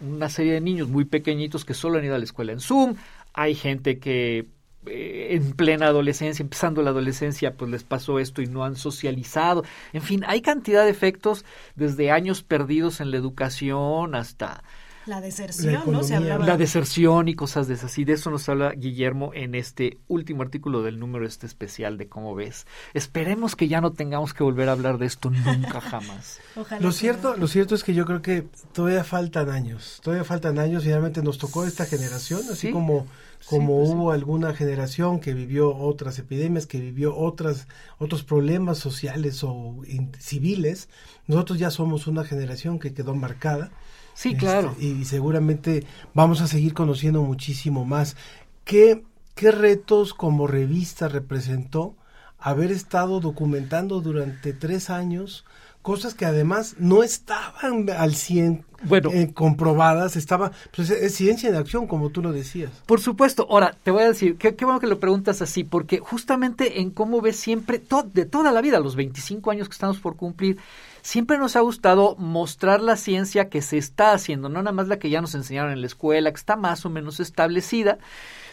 una 0.00 0.28
serie 0.28 0.54
de 0.54 0.60
niños 0.60 0.88
muy 0.88 1.04
pequeñitos 1.04 1.64
que 1.64 1.74
solo 1.74 1.98
han 1.98 2.06
ido 2.06 2.16
a 2.16 2.18
la 2.18 2.24
escuela 2.24 2.50
en 2.50 2.58
Zoom. 2.58 2.96
Hay 3.34 3.54
gente 3.54 4.00
que 4.00 4.48
eh, 4.86 5.28
en 5.30 5.52
plena 5.52 5.86
adolescencia, 5.86 6.42
empezando 6.42 6.82
la 6.82 6.90
adolescencia, 6.90 7.54
pues 7.54 7.70
les 7.70 7.84
pasó 7.84 8.18
esto 8.18 8.42
y 8.42 8.46
no 8.46 8.64
han 8.64 8.76
socializado. 8.76 9.64
En 9.92 10.02
fin, 10.02 10.24
hay 10.26 10.40
cantidad 10.40 10.84
de 10.84 10.90
efectos 10.90 11.44
desde 11.74 12.10
años 12.10 12.42
perdidos 12.42 13.00
en 13.00 13.10
la 13.10 13.16
educación 13.16 14.14
hasta 14.14 14.62
la 15.08 15.22
deserción, 15.22 15.72
la 15.86 15.92
¿no? 15.92 16.02
Se 16.04 16.14
hablaba. 16.14 16.44
La 16.44 16.58
deserción 16.58 17.28
y 17.28 17.34
cosas 17.34 17.66
de 17.66 17.74
esas. 17.74 17.96
Y 17.98 18.04
de 18.04 18.12
eso 18.12 18.30
nos 18.30 18.46
habla 18.48 18.72
Guillermo 18.72 19.32
en 19.34 19.54
este 19.54 19.96
último 20.06 20.42
artículo 20.42 20.82
del 20.82 20.98
número 20.98 21.26
este 21.26 21.46
especial 21.46 21.96
de 21.96 22.08
cómo 22.08 22.34
ves. 22.34 22.66
Esperemos 22.92 23.56
que 23.56 23.68
ya 23.68 23.80
no 23.80 23.92
tengamos 23.92 24.34
que 24.34 24.44
volver 24.44 24.68
a 24.68 24.72
hablar 24.72 24.98
de 24.98 25.06
esto 25.06 25.30
nunca 25.30 25.80
jamás. 25.80 26.40
Ojalá 26.56 26.80
lo 26.82 26.92
cierto, 26.92 27.30
no. 27.30 27.36
lo 27.38 27.48
cierto 27.48 27.74
es 27.74 27.84
que 27.84 27.94
yo 27.94 28.04
creo 28.04 28.20
que 28.20 28.46
todavía 28.72 29.02
faltan 29.02 29.48
años, 29.48 30.00
todavía 30.02 30.24
faltan 30.24 30.58
años 30.58 30.84
y 30.84 30.88
realmente 30.88 31.22
nos 31.22 31.38
tocó 31.38 31.64
esta 31.64 31.86
generación, 31.86 32.42
así 32.50 32.66
¿Sí? 32.66 32.70
como 32.70 33.06
como 33.46 33.84
sí, 33.84 33.90
pues 33.90 33.90
hubo 33.90 34.12
sí. 34.12 34.14
alguna 34.14 34.54
generación 34.54 35.20
que 35.20 35.34
vivió 35.34 35.76
otras 35.76 36.18
epidemias, 36.18 36.66
que 36.66 36.80
vivió 36.80 37.16
otras 37.16 37.66
otros 37.98 38.22
problemas 38.24 38.78
sociales 38.78 39.42
o 39.44 39.76
civiles, 40.18 40.88
nosotros 41.26 41.58
ya 41.58 41.70
somos 41.70 42.06
una 42.06 42.24
generación 42.24 42.78
que 42.78 42.94
quedó 42.94 43.14
marcada 43.14 43.70
Sí, 44.18 44.34
claro. 44.34 44.70
Este, 44.72 44.84
y 44.84 45.04
seguramente 45.04 45.86
vamos 46.12 46.40
a 46.40 46.48
seguir 46.48 46.74
conociendo 46.74 47.22
muchísimo 47.22 47.84
más. 47.84 48.16
¿Qué, 48.64 49.04
¿Qué 49.36 49.52
retos 49.52 50.12
como 50.12 50.48
revista 50.48 51.06
representó 51.06 51.94
haber 52.36 52.72
estado 52.72 53.20
documentando 53.20 54.00
durante 54.00 54.52
tres 54.52 54.90
años 54.90 55.44
cosas 55.88 56.12
que 56.12 56.26
además 56.26 56.74
no 56.78 57.02
estaban 57.02 57.88
al 57.88 58.14
100 58.14 58.62
Bueno. 58.82 59.10
eh, 59.10 59.32
comprobadas, 59.32 60.16
estaba, 60.16 60.52
pues 60.76 60.90
es 60.90 61.14
ciencia 61.14 61.48
en 61.48 61.54
acción, 61.56 61.86
como 61.86 62.10
tú 62.10 62.20
lo 62.20 62.30
decías. 62.30 62.70
Por 62.84 63.00
supuesto. 63.00 63.46
Ahora, 63.48 63.74
te 63.82 63.90
voy 63.90 64.02
a 64.02 64.08
decir, 64.08 64.36
qué, 64.36 64.54
qué 64.54 64.66
bueno 64.66 64.80
que 64.80 64.86
lo 64.86 65.00
preguntas 65.00 65.40
así, 65.40 65.64
porque 65.64 65.98
justamente 65.98 66.80
en 66.82 66.90
cómo 66.90 67.22
ves 67.22 67.36
siempre, 67.36 67.78
to- 67.78 68.02
de 68.12 68.26
toda 68.26 68.52
la 68.52 68.60
vida, 68.60 68.80
los 68.80 68.96
25 68.96 69.50
años 69.50 69.66
que 69.68 69.72
estamos 69.72 69.98
por 69.98 70.16
cumplir, 70.16 70.58
siempre 71.00 71.38
nos 71.38 71.56
ha 71.56 71.60
gustado 71.60 72.16
mostrar 72.16 72.82
la 72.82 72.96
ciencia 72.96 73.48
que 73.48 73.62
se 73.62 73.78
está 73.78 74.12
haciendo, 74.12 74.50
no 74.50 74.58
nada 74.60 74.72
más 74.72 74.88
la 74.88 74.98
que 74.98 75.08
ya 75.08 75.22
nos 75.22 75.34
enseñaron 75.34 75.72
en 75.72 75.80
la 75.80 75.86
escuela, 75.86 76.30
que 76.30 76.36
está 76.36 76.56
más 76.56 76.84
o 76.84 76.90
menos 76.90 77.18
establecida, 77.18 77.96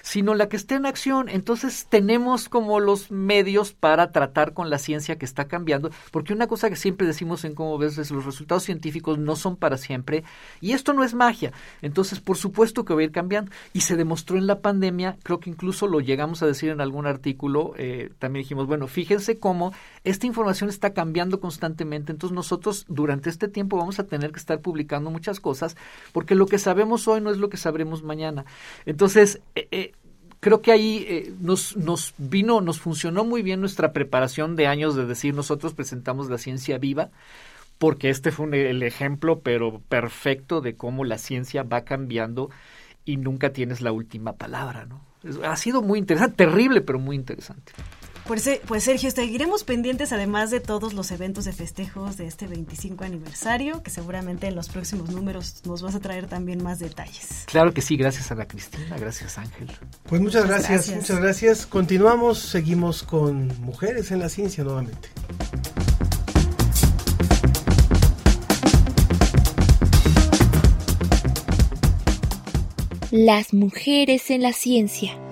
sino 0.06 0.36
la 0.36 0.48
que 0.48 0.56
está 0.56 0.76
en 0.76 0.86
acción. 0.86 1.30
Entonces 1.30 1.88
tenemos 1.90 2.48
como 2.48 2.80
los 2.80 3.10
medios 3.10 3.74
para 3.74 4.12
tratar 4.12 4.54
con 4.54 4.70
la 4.70 4.78
ciencia 4.78 5.18
que 5.18 5.26
está 5.26 5.48
cambiando, 5.48 5.90
porque 6.12 6.32
una 6.32 6.46
cosa 6.46 6.70
que 6.70 6.76
siempre 6.76 7.08
decimos 7.08 7.44
en 7.44 7.56
cómo 7.56 7.80
ves 7.80 7.98
es 7.98 8.12
los 8.12 8.24
resultados 8.24 8.62
científicos 8.62 9.18
no 9.18 9.36
son 9.36 9.56
para 9.56 9.78
siempre 9.78 10.24
y 10.62 10.74
esto 10.74 10.94
no 10.94 11.04
es 11.04 11.16
magia. 11.16 11.54
Entonces, 11.82 12.20
por 12.20 12.38
supuesto 12.38 12.86
que 12.86 12.94
va 12.94 13.02
a 13.02 13.04
ir 13.04 13.12
cambiando 13.12 13.52
y 13.74 13.82
se 13.82 13.96
demostró 13.96 14.38
en 14.38 14.46
la 14.46 14.60
pandemia, 14.60 15.18
creo 15.24 15.40
que 15.40 15.50
incluso 15.50 15.88
lo 15.88 16.00
llegamos 16.02 16.44
a 16.44 16.46
decir 16.46 16.70
en 16.70 16.82
algún 16.82 17.08
artículo, 17.08 17.74
eh, 17.76 18.12
también 18.20 18.44
dijimos, 18.44 18.68
bueno, 18.68 18.86
fíjense 18.86 19.40
cómo 19.40 19.74
esta 20.04 20.28
información 20.28 20.70
está 20.70 20.94
cambiando 20.94 21.40
constantemente, 21.40 22.12
entonces 22.12 22.36
nosotros 22.36 22.86
durante 22.88 23.32
este 23.32 23.48
tiempo 23.48 23.78
vamos 23.78 23.98
a 23.98 24.04
tener 24.04 24.32
que 24.32 24.40
estar 24.40 24.62
publicando 24.62 25.10
muchas 25.10 25.40
cosas, 25.40 25.76
porque 26.12 26.36
lo 26.36 26.46
que 26.46 26.60
sabemos 26.60 27.08
hoy 27.08 27.22
no 27.22 27.32
es 27.32 27.38
lo 27.38 27.50
que 27.50 27.58
sabremos 27.58 28.04
mañana. 28.04 28.46
Entonces, 28.86 29.42
eh, 29.56 29.68
eh, 29.72 29.95
creo 30.46 30.62
que 30.62 30.72
ahí 30.72 31.04
eh, 31.10 31.34
nos, 31.42 31.75
nos 31.75 32.14
vino, 32.20 32.62
nos 32.62 32.80
funcionó 32.80 33.25
muy 33.25 33.42
bien 33.42 33.62
nuestra 33.62 33.94
preparación 33.94 34.56
de 34.56 34.68
años 34.68 34.96
de 34.96 35.08
decir 35.08 35.34
nosotros 35.34 35.74
presentamos 35.74 36.30
la 36.30 36.38
ciencia 36.38 36.78
viva, 36.78 37.10
porque 37.80 38.12
este 38.12 38.32
fue 38.32 38.46
un- 38.46 38.54
el 38.54 38.84
ejemplo, 38.84 39.40
pero 39.40 39.82
perfecto 39.90 40.62
de 40.62 40.75
cómo 40.75 41.04
la 41.04 41.18
ciencia 41.18 41.64
va 41.64 41.82
cambiando 41.82 42.52
y 43.06 43.18
nunca 43.18 43.54
tienes 43.54 43.82
la 43.82 43.92
última 43.92 44.34
palabra, 44.34 44.86
¿no? 44.86 45.02
Ha 45.44 45.56
sido 45.56 45.82
muy 45.82 45.98
interesante, 45.98 46.36
terrible, 46.36 46.82
pero 46.82 47.00
muy 47.00 47.16
interesante. 47.16 47.72
Pues, 48.27 48.48
eh, 48.48 48.60
pues 48.67 48.84
Sergio, 48.84 49.12
seguiremos 49.12 49.63
pendientes 49.63 50.12
además 50.12 50.50
de 50.50 50.60
todos 50.60 50.94
los 50.94 51.12
eventos 51.12 51.46
de 51.46 51.53
festejos 51.53 52.17
de 52.17 52.25
este 52.25 52.48
25 52.48 53.03
aniversario, 53.03 53.84
que 53.84 53.91
seguramente 53.91 54.48
en 54.48 54.55
los 54.55 54.67
próximos 54.70 55.12
números 55.12 55.62
nos 55.65 55.84
vas 55.84 55.94
a 55.94 56.00
traer 56.00 56.25
también 56.25 56.63
más 56.63 56.79
detalles. 56.79 57.44
Claro 57.46 57.72
que 57.72 57.82
sí, 57.82 57.96
gracias 57.98 58.32
a 58.32 58.36
la 58.36 58.48
Cristina, 58.48 58.98
gracias 58.98 59.38
Ángel. 59.38 59.72
Pues 60.08 60.22
muchas 60.22 60.46
Muchas 60.46 60.48
gracias, 60.48 60.70
gracias. 60.70 60.98
muchas 60.98 61.20
gracias. 61.20 61.65
Continuamos, 61.67 62.39
seguimos 62.39 63.03
con 63.03 63.48
mujeres 63.62 64.10
en 64.10 64.20
la 64.20 64.29
ciencia 64.29 64.63
nuevamente. 64.63 65.10
Las 73.12 73.53
mujeres 73.53 74.32
en 74.32 74.41
la 74.41 74.51
ciencia. 74.51 75.25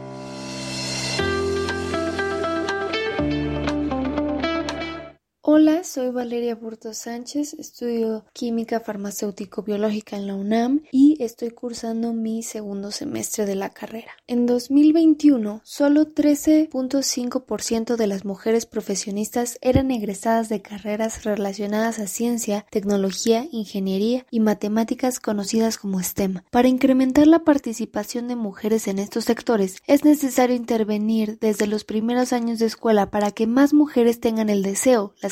Hola, 5.56 5.84
soy 5.84 6.10
Valeria 6.10 6.56
Burto 6.56 6.96
Sánchez, 6.96 7.54
estudio 7.54 8.26
química 8.34 8.80
farmacéutico-biológica 8.80 10.18
en 10.18 10.26
la 10.26 10.34
UNAM 10.34 10.82
y 10.92 11.16
estoy 11.22 11.52
cursando 11.52 12.12
mi 12.12 12.42
segundo 12.42 12.90
semestre 12.90 13.46
de 13.46 13.54
la 13.54 13.70
carrera. 13.70 14.14
En 14.26 14.48
2021, 14.48 15.62
solo 15.64 16.08
13.5% 16.08 17.98
de 17.98 18.08
las 18.08 18.26
mujeres 18.26 18.66
profesionistas 18.66 19.60
eran 19.62 19.92
egresadas 19.92 20.50
de 20.50 20.64
carreras 20.64 21.24
relacionadas 21.24 22.00
a 22.00 22.08
ciencia, 22.08 22.66
tecnología, 22.72 23.46
ingeniería 23.52 24.26
y 24.32 24.40
matemáticas 24.40 25.20
conocidas 25.20 25.78
como 25.78 26.02
STEM. 26.02 26.42
Para 26.50 26.68
incrementar 26.68 27.28
la 27.28 27.44
participación 27.44 28.28
de 28.28 28.36
mujeres 28.36 28.88
en 28.88 28.98
estos 28.98 29.26
sectores, 29.26 29.84
es 29.86 30.04
necesario 30.04 30.56
intervenir 30.56 31.38
desde 31.40 31.68
los 31.68 31.84
primeros 31.84 32.34
años 32.34 32.58
de 32.58 32.66
escuela 32.66 33.12
para 33.12 33.30
que 33.30 33.46
más 33.46 33.76
mujeres 33.76 34.20
tengan 34.20 34.50
el 34.50 34.64
deseo, 34.64 35.14
la 35.22 35.30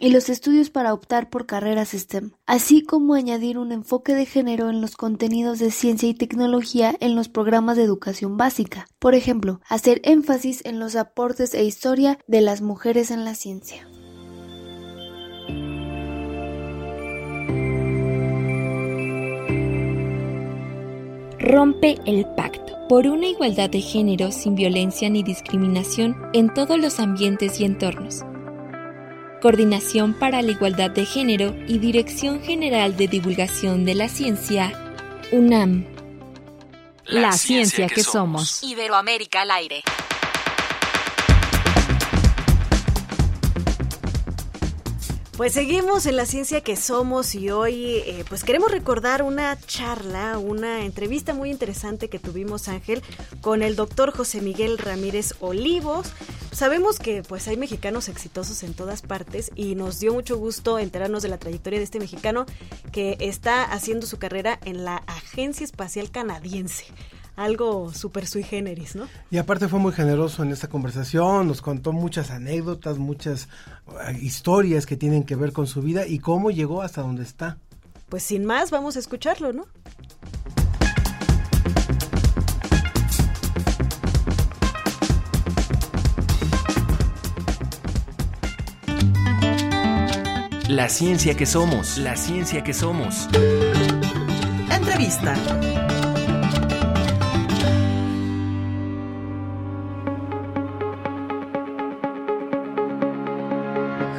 y 0.00 0.10
los 0.10 0.28
estudios 0.28 0.70
para 0.70 0.94
optar 0.94 1.28
por 1.28 1.46
carreras 1.46 1.90
STEM, 1.90 2.32
así 2.46 2.82
como 2.82 3.14
añadir 3.14 3.58
un 3.58 3.72
enfoque 3.72 4.14
de 4.14 4.26
género 4.26 4.70
en 4.70 4.80
los 4.80 4.96
contenidos 4.96 5.58
de 5.58 5.70
ciencia 5.70 6.08
y 6.08 6.14
tecnología 6.14 6.94
en 7.00 7.14
los 7.14 7.28
programas 7.28 7.76
de 7.76 7.84
educación 7.84 8.36
básica. 8.36 8.86
Por 8.98 9.14
ejemplo, 9.14 9.60
hacer 9.68 10.00
énfasis 10.04 10.64
en 10.64 10.78
los 10.78 10.96
aportes 10.96 11.54
e 11.54 11.64
historia 11.64 12.18
de 12.26 12.40
las 12.40 12.62
mujeres 12.62 13.10
en 13.10 13.24
la 13.24 13.34
ciencia. 13.34 13.86
Rompe 21.38 21.98
el 22.06 22.24
pacto 22.34 22.74
por 22.88 23.06
una 23.06 23.26
igualdad 23.26 23.68
de 23.68 23.80
género 23.80 24.32
sin 24.32 24.54
violencia 24.54 25.10
ni 25.10 25.22
discriminación 25.22 26.16
en 26.32 26.52
todos 26.52 26.78
los 26.78 27.00
ambientes 27.00 27.60
y 27.60 27.64
entornos. 27.64 28.24
Coordinación 29.44 30.14
para 30.14 30.40
la 30.40 30.52
Igualdad 30.52 30.90
de 30.90 31.04
Género 31.04 31.54
y 31.68 31.76
Dirección 31.76 32.40
General 32.40 32.96
de 32.96 33.08
Divulgación 33.08 33.84
de 33.84 33.94
la 33.94 34.08
Ciencia, 34.08 34.72
UNAM. 35.32 35.84
La 37.04 37.30
ciencia 37.32 37.86
que 37.88 38.02
somos. 38.02 38.62
Iberoamérica 38.62 39.42
al 39.42 39.50
aire. 39.50 39.82
Pues 45.36 45.52
seguimos 45.52 46.06
en 46.06 46.16
la 46.16 46.26
ciencia 46.26 46.60
que 46.60 46.76
somos 46.76 47.34
y 47.34 47.50
hoy 47.50 47.96
eh, 48.06 48.24
pues 48.28 48.44
queremos 48.44 48.70
recordar 48.70 49.24
una 49.24 49.58
charla, 49.58 50.38
una 50.38 50.84
entrevista 50.84 51.34
muy 51.34 51.50
interesante 51.50 52.08
que 52.08 52.20
tuvimos 52.20 52.68
Ángel 52.68 53.02
con 53.40 53.64
el 53.64 53.74
doctor 53.74 54.12
José 54.12 54.40
Miguel 54.40 54.78
Ramírez 54.78 55.34
Olivos. 55.40 56.12
Sabemos 56.52 57.00
que 57.00 57.24
pues 57.24 57.48
hay 57.48 57.56
mexicanos 57.56 58.08
exitosos 58.08 58.62
en 58.62 58.74
todas 58.74 59.02
partes 59.02 59.50
y 59.56 59.74
nos 59.74 59.98
dio 59.98 60.14
mucho 60.14 60.36
gusto 60.36 60.78
enterarnos 60.78 61.24
de 61.24 61.30
la 61.30 61.38
trayectoria 61.38 61.80
de 61.80 61.84
este 61.84 61.98
mexicano 61.98 62.46
que 62.92 63.16
está 63.18 63.64
haciendo 63.64 64.06
su 64.06 64.18
carrera 64.18 64.60
en 64.64 64.84
la 64.84 64.98
Agencia 65.08 65.64
Espacial 65.64 66.12
Canadiense. 66.12 66.84
Algo 67.36 67.92
super 67.92 68.26
sui 68.26 68.42
generis, 68.42 68.94
¿no? 68.94 69.08
Y 69.30 69.38
aparte 69.38 69.68
fue 69.68 69.80
muy 69.80 69.92
generoso 69.92 70.42
en 70.42 70.52
esta 70.52 70.68
conversación, 70.68 71.48
nos 71.48 71.62
contó 71.62 71.92
muchas 71.92 72.30
anécdotas, 72.30 72.98
muchas 72.98 73.48
eh, 74.08 74.18
historias 74.20 74.86
que 74.86 74.96
tienen 74.96 75.24
que 75.24 75.34
ver 75.34 75.52
con 75.52 75.66
su 75.66 75.82
vida 75.82 76.06
y 76.06 76.18
cómo 76.20 76.50
llegó 76.50 76.82
hasta 76.82 77.02
donde 77.02 77.24
está. 77.24 77.58
Pues 78.08 78.22
sin 78.22 78.44
más, 78.44 78.70
vamos 78.70 78.96
a 78.96 79.00
escucharlo, 79.00 79.52
¿no? 79.52 79.66
La 90.68 90.88
ciencia 90.88 91.36
que 91.36 91.46
somos. 91.46 91.98
La 91.98 92.16
ciencia 92.16 92.64
que 92.64 92.72
somos. 92.72 93.28
Entrevista. 94.70 95.34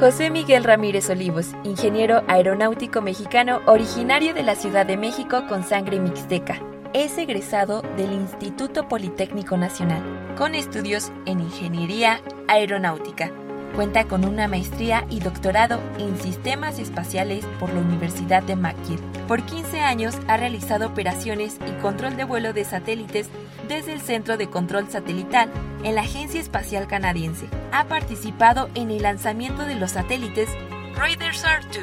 José 0.06 0.30
Miguel 0.30 0.64
Ramírez 0.64 1.10
Olivos, 1.10 1.48
ingeniero 1.64 2.22
aeronáutico 2.28 3.02
mexicano 3.02 3.62
originario 3.66 4.36
de 4.36 4.44
la 4.44 4.54
Ciudad 4.54 4.86
de 4.86 4.98
México 4.98 5.48
con 5.50 5.64
sangre 5.64 6.00
mixteca. 6.00 6.62
Es 6.94 7.18
egresado 7.18 7.82
del 7.98 8.14
Instituto 8.14 8.88
Politécnico 8.88 9.58
Nacional, 9.58 10.04
con 10.38 10.54
estudios 10.54 11.12
en 11.26 11.40
ingeniería 11.40 12.22
aeronáutica. 12.48 13.32
Cuenta 13.76 14.06
con 14.06 14.24
una 14.24 14.48
maestría 14.48 15.06
y 15.10 15.20
doctorado 15.20 15.82
en 16.00 16.18
sistemas 16.18 16.80
espaciales 16.80 17.44
por 17.60 17.74
la 17.74 17.82
Universidad 17.82 18.42
de 18.42 18.56
McGill. 18.56 19.02
Por 19.28 19.44
15 19.44 19.82
años 19.82 20.16
ha 20.30 20.38
realizado 20.38 20.88
operaciones 20.88 21.58
y 21.68 21.82
control 21.82 22.16
de 22.16 22.24
vuelo 22.24 22.54
de 22.54 22.64
satélites 22.64 23.28
desde 23.68 23.92
el 23.92 24.00
Centro 24.00 24.38
de 24.38 24.50
Control 24.50 24.88
Satelital 24.90 25.50
en 25.84 25.96
la 25.96 26.02
Agencia 26.02 26.40
Espacial 26.40 26.88
Canadiense. 26.88 27.48
Ha 27.74 27.84
participado 27.84 28.70
en 28.76 28.92
el 28.92 29.04
lanzamiento 29.04 29.64
de 29.64 29.76
los 29.76 29.92
satélites 29.92 30.48
RaiderSat 30.96 31.66
2, 31.66 31.78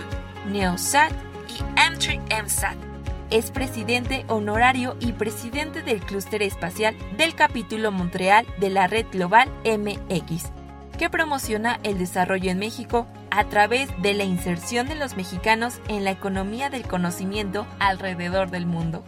NeoSat 0.51 1.13
y 1.51 1.63
M3MSat. 1.79 2.77
Es 3.31 3.51
presidente 3.51 4.25
honorario 4.29 4.97
y 4.99 5.13
presidente 5.13 5.83
del 5.83 6.01
clúster 6.01 6.43
espacial 6.43 6.97
del 7.19 7.35
capítulo 7.35 7.93
Montreal 7.93 8.47
de 8.59 8.71
la 8.71 8.87
red 8.87 9.05
global 9.13 9.51
MX, 9.65 10.62
que 10.99 11.11
promociona 11.11 11.81
el 11.83 11.99
desarrollo 11.99 12.51
en 12.51 12.59
México 12.59 13.07
a 13.31 13.45
través 13.45 13.89
de 14.03 14.15
la 14.15 14.25
inserción 14.25 14.89
de 14.89 14.95
los 14.95 15.17
mexicanos 15.17 15.81
en 15.89 16.05
la 16.05 16.11
economía 16.11 16.71
del 16.71 16.87
conocimiento 16.87 17.67
alrededor 17.79 18.51
del 18.51 18.67
mundo. 18.67 19.05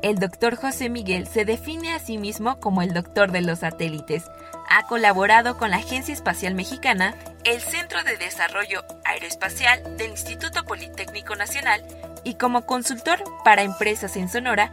El 0.00 0.16
doctor 0.16 0.56
José 0.56 0.88
Miguel 0.88 1.26
se 1.26 1.44
define 1.44 1.92
a 1.92 1.98
sí 1.98 2.16
mismo 2.16 2.60
como 2.60 2.80
el 2.80 2.94
doctor 2.94 3.30
de 3.30 3.42
los 3.42 3.58
satélites. 3.58 4.24
ha 4.70 4.86
colaborado 4.86 5.56
con 5.56 5.70
la 5.70 5.78
Agencia 5.78 6.12
Espacial 6.12 6.54
Mexicana, 6.54 7.14
el 7.44 7.60
Centro 7.60 8.02
de 8.04 8.16
Desarrollo 8.16 8.84
Aeroespacial 9.04 9.96
del 9.96 10.10
Instituto 10.10 10.64
Politécnico 10.64 11.36
Nacional 11.36 11.82
y 12.22 12.34
como 12.34 12.66
consultor 12.66 13.22
para 13.44 13.62
empresas 13.62 14.16
en 14.16 14.28
Sonora 14.28 14.70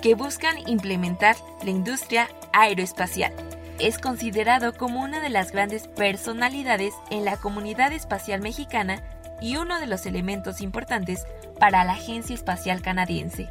que 0.00 0.14
buscan 0.14 0.56
implementar 0.68 1.36
la 1.62 1.70
industria 1.70 2.28
aeroespacial. 2.52 3.32
Es 3.78 3.98
considerado 3.98 4.72
como 4.72 5.02
una 5.02 5.20
de 5.20 5.28
las 5.28 5.52
grandes 5.52 5.86
personalidades 5.86 6.94
en 7.10 7.24
la 7.24 7.36
comunidad 7.36 7.92
espacial 7.92 8.40
mexicana 8.40 9.02
y 9.40 9.56
uno 9.56 9.78
de 9.78 9.86
los 9.86 10.06
elementos 10.06 10.60
importantes 10.60 11.26
para 11.60 11.84
la 11.84 11.92
Agencia 11.92 12.34
Espacial 12.34 12.82
Canadiense. 12.82 13.48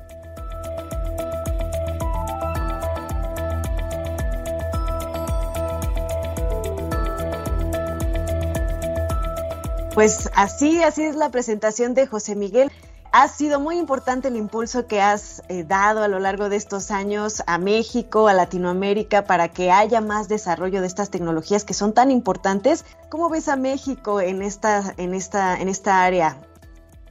Pues 9.93 10.29
así, 10.35 10.83
así 10.83 11.03
es 11.03 11.15
la 11.15 11.31
presentación 11.31 11.95
de 11.95 12.05
José 12.05 12.35
Miguel. 12.35 12.71
Ha 13.19 13.29
sido 13.29 13.59
muy 13.59 13.79
importante 13.79 14.27
el 14.27 14.35
impulso 14.35 14.85
que 14.85 15.01
has 15.01 15.41
eh, 15.49 15.63
dado 15.63 16.03
a 16.03 16.07
lo 16.07 16.19
largo 16.19 16.49
de 16.49 16.55
estos 16.55 16.91
años 16.91 17.41
a 17.47 17.57
México, 17.57 18.27
a 18.27 18.33
Latinoamérica, 18.35 19.23
para 19.23 19.49
que 19.49 19.71
haya 19.71 20.01
más 20.01 20.29
desarrollo 20.29 20.81
de 20.81 20.85
estas 20.85 21.09
tecnologías 21.09 21.63
que 21.63 21.73
son 21.73 21.95
tan 21.95 22.11
importantes. 22.11 22.85
¿Cómo 23.09 23.27
ves 23.31 23.47
a 23.47 23.55
México 23.55 24.21
en 24.21 24.43
esta, 24.43 24.93
en 24.97 25.15
esta, 25.15 25.59
en 25.59 25.67
esta 25.67 26.03
área? 26.03 26.37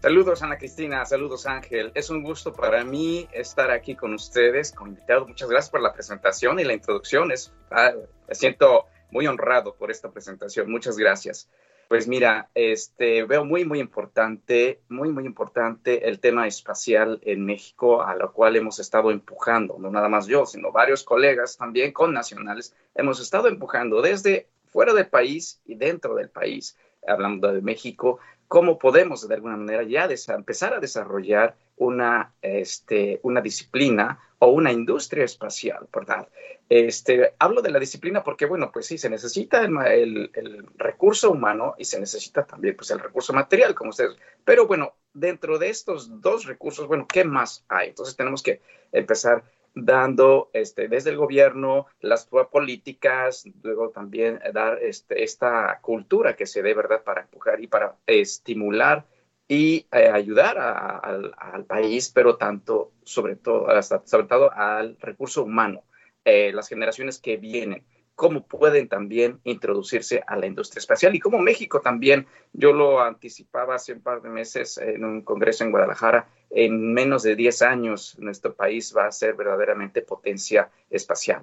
Saludos 0.01 0.45
Ana 0.45 0.59
Cristina, 0.59 1.05
saludos 1.07 1.45
Ángel. 1.45 1.91
Es 1.97 2.09
un 2.09 2.23
gusto 2.23 2.53
para 2.53 2.85
mí 2.85 3.29
estar 3.33 3.73
aquí 3.73 3.97
con 3.97 4.15
ustedes, 4.15 4.71
como 4.71 4.91
invitado. 4.93 5.27
Muchas 5.27 5.51
gracias 5.51 5.71
por 5.71 5.83
la 5.83 5.93
presentación 5.93 6.61
y 6.61 6.63
la 6.63 6.75
introducción. 6.75 7.33
Es, 7.33 7.53
ah, 7.73 7.91
me 8.29 8.35
siento 8.37 8.87
muy 9.11 9.27
honrado 9.27 9.75
por 9.75 9.91
esta 9.91 10.09
presentación. 10.13 10.71
Muchas 10.71 10.97
gracias. 10.97 11.49
Pues 11.89 12.09
mira, 12.09 12.51
este, 12.55 13.23
veo 13.25 13.45
muy, 13.45 13.65
muy 13.65 13.79
importante, 13.79 14.81
muy, 14.89 15.09
muy 15.11 15.25
importante 15.25 16.09
el 16.09 16.19
tema 16.19 16.49
espacial 16.49 17.21
en 17.23 17.45
México, 17.45 18.03
a 18.03 18.17
lo 18.17 18.33
cual 18.33 18.57
hemos 18.57 18.81
estado 18.81 19.13
empujando, 19.13 19.77
no 19.79 19.91
nada 19.91 20.09
más 20.09 20.27
yo, 20.27 20.47
sino 20.47 20.73
varios 20.73 21.05
colegas 21.05 21.57
también 21.57 21.93
con 21.93 22.13
nacionales, 22.13 22.75
hemos 22.97 23.21
estado 23.21 23.47
empujando 23.47 24.03
desde 24.03 24.49
fuera 24.67 24.93
del 24.95 25.07
país 25.07 25.61
y 25.65 25.77
dentro 25.77 26.17
del 26.17 26.29
país, 26.29 26.77
hablando 27.07 27.53
de 27.53 27.63
México, 27.63 28.19
cómo 28.49 28.79
podemos 28.81 29.27
de 29.29 29.35
alguna 29.37 29.57
manera 29.57 29.85
ya 29.85 30.09
empezar 30.35 30.75
a 30.75 30.81
desarrollar 30.81 31.55
una, 31.77 32.33
este, 32.43 33.21
una 33.23 33.41
disciplina 33.41 34.19
o 34.39 34.49
una 34.49 34.73
industria 34.73 35.25
espacial, 35.25 35.89
¿verdad? 35.93 36.29
Este, 36.69 37.35
hablo 37.39 37.63
de 37.63 37.71
la 37.71 37.79
disciplina 37.79 38.23
porque, 38.23 38.47
bueno, 38.47 38.71
pues 38.73 38.87
sí, 38.87 38.99
se 38.99 39.09
necesita 39.09 39.65
el, 39.65 40.31
el, 40.35 40.67
recurso 40.77 41.31
humano 41.31 41.75
y 41.79 41.85
se 41.85 42.01
necesita 42.01 42.45
también, 42.45 42.77
pues, 42.77 42.91
el 42.91 42.99
recurso 42.99 43.33
material, 43.33 43.75
como 43.75 43.91
ustedes. 43.91 44.17
Pero, 44.45 44.67
bueno, 44.67 44.95
dentro 45.15 45.59
de 45.59 45.71
estos 45.71 46.21
dos 46.21 46.45
recursos, 46.45 46.87
bueno, 46.87 47.07
¿qué 47.07 47.25
más 47.25 47.65
hay? 47.69 47.89
Entonces 47.89 48.17
tenemos 48.17 48.43
que 48.43 48.61
empezar 48.93 49.45
dando 49.75 50.51
este, 50.55 50.89
desde 50.89 51.11
el 51.11 51.19
gobierno 51.19 51.87
las 52.01 52.27
políticas, 52.27 53.45
luego 53.63 53.91
también 53.91 54.41
dar 54.53 54.79
este, 54.83 55.23
esta 55.23 55.79
cultura 55.83 56.35
que 56.35 56.47
se 56.47 56.63
dé, 56.63 56.75
¿verdad?, 56.75 57.05
para 57.05 57.23
empujar 57.23 57.61
y 57.61 57.67
para 57.67 57.97
estimular 58.07 59.05
y 59.49 59.87
eh, 59.93 60.09
ayudar 60.13 60.59
al 60.59 61.65
país, 61.67 62.11
pero 62.13 62.37
tanto, 62.37 62.93
sobre 63.05 63.37
todo, 63.37 63.69
sobre 63.83 64.27
todo 64.27 64.53
al 64.53 64.97
recurso 65.01 65.45
humano, 65.45 65.85
eh, 66.25 66.53
las 66.53 66.69
generaciones 66.69 67.19
que 67.21 67.37
vienen, 67.37 67.85
cómo 68.17 68.45
pueden 68.45 68.89
también 68.89 69.41
introducirse 69.45 70.25
a 70.27 70.37
la 70.37 70.47
industria 70.47 70.81
espacial 70.81 71.15
y 71.15 71.21
cómo 71.21 71.39
México 71.39 71.81
también, 71.81 72.27
yo 72.53 72.73
lo 72.73 73.01
anticipaba 73.01 73.77
hace 73.77 73.93
un 73.93 74.01
par 74.01 74.23
de 74.23 74.31
meses 74.31 74.79
en 74.79 75.05
un 75.05 75.23
congreso 75.23 75.63
en 75.63 75.71
Guadalajara, 75.71 76.27
en 76.51 76.93
menos 76.93 77.23
de 77.23 77.37
10 77.37 77.63
años 77.63 78.17
nuestro 78.19 78.55
país 78.55 78.93
va 78.97 79.07
a 79.07 79.13
ser 79.13 79.35
verdaderamente 79.35 80.03
potencia 80.03 80.71
espacial. 80.91 81.43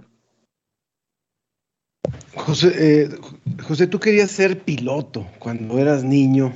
José, 2.36 2.74
eh, 2.78 3.10
José, 3.66 3.88
tú 3.88 4.00
querías 4.00 4.32
ser 4.32 4.60
piloto 4.60 5.28
cuando 5.40 5.78
eras 5.78 6.04
niño 6.04 6.52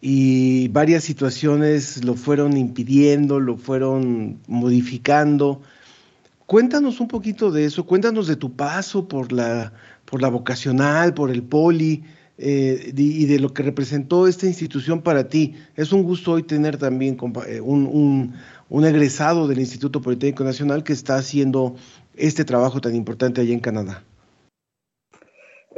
y 0.00 0.68
varias 0.68 1.04
situaciones 1.04 2.04
lo 2.04 2.14
fueron 2.14 2.56
impidiendo, 2.56 3.40
lo 3.40 3.56
fueron 3.56 4.38
modificando. 4.46 5.60
Cuéntanos 6.46 7.00
un 7.00 7.08
poquito 7.08 7.50
de 7.50 7.64
eso, 7.64 7.86
cuéntanos 7.86 8.26
de 8.26 8.36
tu 8.36 8.54
paso 8.54 9.08
por 9.08 9.32
la, 9.32 9.72
por 10.04 10.20
la 10.20 10.28
vocacional, 10.28 11.14
por 11.14 11.30
el 11.30 11.42
poli 11.42 12.04
eh, 12.36 12.92
y 12.96 13.26
de 13.26 13.38
lo 13.38 13.54
que 13.54 13.62
representó 13.62 14.26
esta 14.26 14.46
institución 14.46 15.02
para 15.02 15.28
ti. 15.28 15.54
Es 15.76 15.92
un 15.92 16.02
gusto 16.02 16.32
hoy 16.32 16.42
tener 16.42 16.76
también 16.76 17.16
eh, 17.46 17.60
un, 17.60 18.34
un, 18.68 18.84
egresado 18.84 19.48
del 19.48 19.60
Instituto 19.60 20.02
Politécnico 20.02 20.44
Nacional 20.44 20.82
que 20.82 20.92
está 20.92 21.16
haciendo 21.16 21.76
este 22.16 22.44
trabajo 22.44 22.80
tan 22.80 22.94
importante 22.94 23.40
allá 23.40 23.54
en 23.54 23.60
Canadá. 23.60 24.02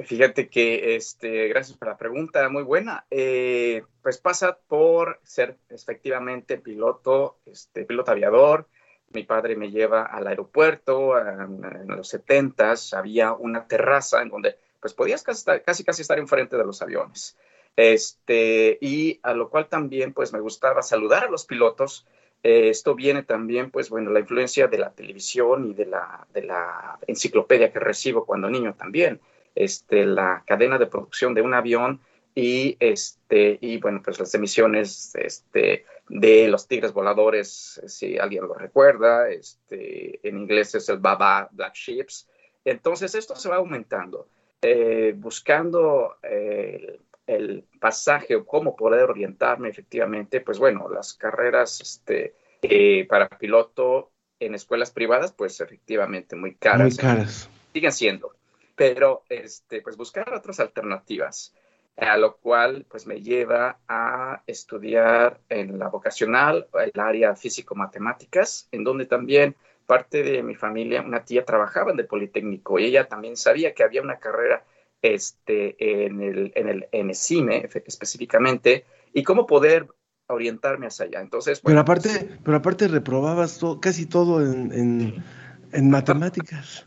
Fíjate 0.04 0.48
que, 0.48 0.96
este, 0.96 1.48
gracias 1.48 1.78
por 1.78 1.88
la 1.88 1.96
pregunta, 1.96 2.48
muy 2.48 2.62
buena. 2.62 3.06
Eh, 3.10 3.82
pues 4.02 4.18
pasa 4.18 4.58
por 4.68 5.20
ser 5.22 5.56
efectivamente 5.70 6.58
piloto, 6.58 7.38
este, 7.46 7.84
piloto 7.84 8.10
aviador. 8.10 8.68
Mi 9.12 9.22
padre 9.22 9.56
me 9.56 9.70
lleva 9.70 10.02
al 10.02 10.26
aeropuerto 10.26 11.18
en, 11.18 11.64
en 11.64 11.86
los 11.88 12.08
setentas, 12.08 12.92
había 12.92 13.32
una 13.32 13.66
terraza 13.66 14.20
en 14.20 14.28
donde 14.28 14.58
pues 14.80 14.92
podías 14.92 15.22
casi, 15.22 15.84
casi 15.84 16.02
estar 16.02 16.18
enfrente 16.18 16.56
de 16.56 16.64
los 16.64 16.82
aviones. 16.82 17.36
Este, 17.74 18.78
y 18.80 19.18
a 19.22 19.32
lo 19.32 19.48
cual 19.48 19.68
también 19.68 20.12
pues 20.12 20.32
me 20.32 20.40
gustaba 20.40 20.82
saludar 20.82 21.24
a 21.24 21.30
los 21.30 21.46
pilotos. 21.46 22.06
Eh, 22.42 22.68
esto 22.68 22.94
viene 22.94 23.22
también, 23.22 23.70
pues 23.70 23.88
bueno, 23.88 24.10
la 24.10 24.20
influencia 24.20 24.66
de 24.68 24.78
la 24.78 24.90
televisión 24.90 25.70
y 25.70 25.74
de 25.74 25.86
la, 25.86 26.26
de 26.34 26.42
la 26.42 26.98
enciclopedia 27.06 27.72
que 27.72 27.80
recibo 27.80 28.26
cuando 28.26 28.50
niño 28.50 28.74
también 28.74 29.20
este, 29.56 30.06
la 30.06 30.44
cadena 30.46 30.78
de 30.78 30.86
producción 30.86 31.34
de 31.34 31.42
un 31.42 31.54
avión 31.54 32.00
y, 32.34 32.76
este, 32.78 33.58
y 33.62 33.78
bueno, 33.78 34.02
pues 34.04 34.20
las 34.20 34.32
emisiones 34.34 35.14
este, 35.14 35.86
de 36.08 36.48
los 36.48 36.68
tigres 36.68 36.92
voladores, 36.92 37.80
si 37.86 38.18
alguien 38.18 38.46
lo 38.46 38.54
recuerda, 38.54 39.30
este, 39.30 40.20
en 40.22 40.38
inglés 40.38 40.74
es 40.74 40.88
el 40.90 40.98
Baba 40.98 41.48
Black 41.50 41.74
Ships. 41.74 42.28
Entonces 42.64 43.14
esto 43.14 43.34
se 43.34 43.48
va 43.48 43.56
aumentando, 43.56 44.28
eh, 44.60 45.14
buscando 45.16 46.16
eh, 46.22 47.00
el, 47.26 47.64
pasaje 47.80 48.36
o 48.36 48.44
cómo 48.44 48.76
poder 48.76 49.08
orientarme 49.08 49.68
efectivamente, 49.70 50.40
pues 50.40 50.58
bueno, 50.58 50.88
las 50.90 51.14
carreras 51.14 51.80
este, 51.80 52.34
eh, 52.60 53.06
para 53.08 53.28
piloto 53.28 54.10
en 54.40 54.54
escuelas 54.54 54.90
privadas, 54.90 55.32
pues 55.32 55.58
efectivamente 55.60 56.36
muy 56.36 56.54
caras. 56.56 56.88
Muy 56.88 56.96
caras. 56.96 57.48
Siguen 57.72 57.92
siendo 57.92 58.36
pero 58.76 59.24
este, 59.28 59.80
pues 59.80 59.96
buscar 59.96 60.32
otras 60.32 60.60
alternativas, 60.60 61.54
a 61.96 62.16
lo 62.18 62.36
cual 62.36 62.86
pues 62.88 63.06
me 63.06 63.22
lleva 63.22 63.80
a 63.88 64.42
estudiar 64.46 65.40
en 65.48 65.78
la 65.78 65.88
vocacional, 65.88 66.68
el 66.74 67.00
área 67.00 67.34
físico-matemáticas, 67.34 68.68
en 68.70 68.84
donde 68.84 69.06
también 69.06 69.56
parte 69.86 70.22
de 70.22 70.42
mi 70.42 70.54
familia, 70.54 71.02
una 71.02 71.24
tía 71.24 71.44
trabajaba 71.44 71.92
en 71.92 71.98
el 71.98 72.06
Politécnico 72.06 72.78
y 72.78 72.84
ella 72.84 73.08
también 73.08 73.36
sabía 73.36 73.72
que 73.72 73.82
había 73.82 74.02
una 74.02 74.18
carrera 74.18 74.64
este, 75.00 75.76
en 76.06 76.20
el, 76.20 76.52
en 76.54 76.68
el 76.68 76.88
en 76.92 77.14
CIME 77.14 77.68
específicamente 77.86 78.84
y 79.12 79.22
cómo 79.22 79.46
poder 79.46 79.86
orientarme 80.26 80.88
hacia 80.88 81.06
allá. 81.06 81.20
Entonces, 81.20 81.60
pero 81.60 81.80
aparte, 81.80 82.38
pero 82.44 82.56
aparte 82.56 82.88
reprobabas 82.88 83.60
casi 83.80 84.06
todo 84.06 84.42
en, 84.42 84.72
en, 84.72 85.24
en 85.72 85.90
matemáticas. 85.90 86.85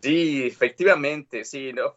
Sí, 0.00 0.44
efectivamente, 0.46 1.44
sí, 1.44 1.72
no. 1.72 1.94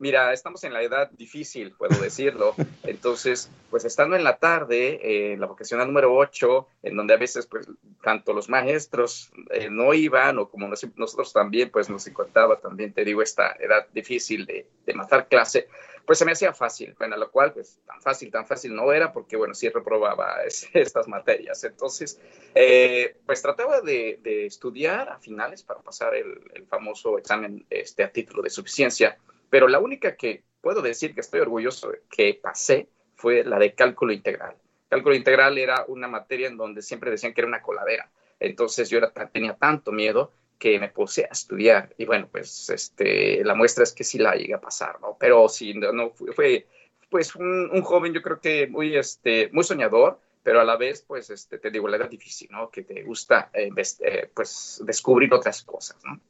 Mira, 0.00 0.32
estamos 0.32 0.64
en 0.64 0.72
la 0.72 0.82
edad 0.82 1.10
difícil, 1.10 1.72
puedo 1.72 2.00
decirlo. 2.00 2.54
Entonces, 2.84 3.50
pues 3.70 3.84
estando 3.84 4.16
en 4.16 4.24
la 4.24 4.38
tarde, 4.38 4.94
eh, 4.94 5.32
en 5.34 5.40
la 5.40 5.46
vocacional 5.46 5.86
número 5.86 6.12
8, 6.16 6.66
en 6.84 6.96
donde 6.96 7.14
a 7.14 7.18
veces, 7.18 7.46
pues, 7.46 7.68
tanto 8.02 8.32
los 8.32 8.48
maestros 8.48 9.30
eh, 9.50 9.68
no 9.70 9.92
iban, 9.92 10.38
o 10.38 10.48
como 10.48 10.68
nosotros 10.68 11.32
también, 11.34 11.70
pues 11.70 11.90
nos 11.90 12.06
encontraba 12.06 12.58
también, 12.58 12.94
te 12.94 13.04
digo, 13.04 13.20
esta 13.20 13.54
edad 13.60 13.86
difícil 13.92 14.46
de, 14.46 14.66
de 14.86 14.94
matar 14.94 15.28
clase, 15.28 15.68
pues 16.10 16.18
se 16.18 16.24
me 16.24 16.32
hacía 16.32 16.52
fácil, 16.52 16.94
bueno, 16.98 17.16
lo 17.16 17.30
cual, 17.30 17.52
pues 17.52 17.78
tan 17.86 18.00
fácil, 18.00 18.30
tan 18.30 18.46
fácil 18.46 18.74
no 18.74 18.92
era, 18.92 19.12
porque 19.12 19.36
bueno, 19.36 19.54
sí 19.54 19.68
reprobaba 19.68 20.38
estas 20.74 21.06
materias. 21.08 21.62
Entonces, 21.62 22.20
eh, 22.54 23.16
pues 23.26 23.40
trataba 23.42 23.80
de, 23.80 24.18
estudiar 24.24 25.08
a 25.08 25.18
finales 25.18 25.62
para 25.62 25.80
pasar 25.80 26.14
el, 26.14 26.66
famoso 26.68 27.18
examen 27.18 27.64
este, 27.70 28.02
a 28.02 28.10
título 28.10 28.42
de 28.42 28.50
suficiencia, 28.50 29.18
pero 29.50 29.68
la 29.68 29.78
única 29.78 30.16
que 30.16 30.44
puedo 30.60 30.80
decir 30.80 31.14
que 31.14 31.20
estoy 31.20 31.40
orgulloso 31.40 31.92
que 32.10 32.38
pasé 32.40 32.88
fue 33.16 33.44
la 33.44 33.58
de 33.58 33.74
cálculo 33.74 34.12
integral. 34.12 34.56
Cálculo 34.88 35.14
integral 35.14 35.58
era 35.58 35.84
una 35.88 36.08
materia 36.08 36.48
en 36.48 36.56
donde 36.56 36.82
siempre 36.82 37.10
decían 37.10 37.34
que 37.34 37.42
era 37.42 37.48
una 37.48 37.62
coladera. 37.62 38.10
Entonces 38.38 38.88
yo 38.88 38.98
era, 38.98 39.12
tenía 39.30 39.54
tanto 39.54 39.92
miedo 39.92 40.32
que 40.58 40.78
me 40.78 40.88
puse 40.88 41.24
a 41.24 41.32
estudiar. 41.32 41.94
Y 41.96 42.06
bueno, 42.06 42.28
pues 42.30 42.70
este, 42.70 43.44
la 43.44 43.54
muestra 43.54 43.84
es 43.84 43.92
que 43.92 44.04
sí 44.04 44.18
la 44.18 44.34
llega 44.34 44.56
a 44.56 44.60
pasar, 44.60 45.00
¿no? 45.00 45.16
Pero 45.18 45.48
sí, 45.48 45.74
no, 45.74 45.92
no 45.92 46.10
fue, 46.10 46.66
pues 47.08 47.34
un, 47.34 47.70
un, 47.72 47.82
joven 47.82 48.12
yo 48.12 48.22
creo 48.22 48.40
que 48.40 48.66
muy, 48.66 48.96
este, 48.96 49.48
muy 49.52 49.64
soñador, 49.64 50.20
pero 50.42 50.60
a 50.60 50.64
la 50.64 50.76
vez, 50.76 51.02
pues, 51.06 51.30
este, 51.30 51.58
te 51.58 51.70
digo, 51.70 51.88
la 51.88 51.96
edad 51.96 52.08
difícil, 52.08 52.48
¿no? 52.50 52.70
Que 52.70 52.82
te 52.82 53.02
gusta, 53.02 53.50
eh, 53.52 53.70
eh, 54.00 54.30
pues, 54.34 54.82
descubrir 54.84 55.32
otras 55.34 55.62
cosas, 55.62 55.98
¿no? 56.04 56.20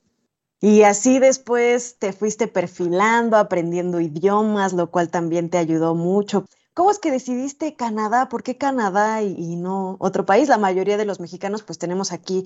Y 0.61 0.83
así 0.83 1.19
después 1.19 1.97
te 1.99 2.13
fuiste 2.13 2.47
perfilando, 2.47 3.39
aprendiendo 3.39 3.99
idiomas, 3.99 4.75
lo 4.75 4.91
cual 4.91 5.11
también 5.11 5.49
te 5.49 5.57
ayudó 5.57 5.95
mucho. 5.95 6.45
¿Cómo 6.75 6.91
es 6.91 6.99
que 6.99 7.11
decidiste 7.11 7.75
Canadá? 7.77 8.29
¿Por 8.29 8.43
qué 8.43 8.59
Canadá 8.59 9.23
y, 9.23 9.57
no 9.57 9.97
otro 9.99 10.27
país? 10.27 10.49
La 10.49 10.59
mayoría 10.59 10.99
de 10.99 11.07
los 11.07 11.19
mexicanos 11.19 11.63
pues 11.63 11.79
tenemos 11.79 12.13
aquí 12.13 12.45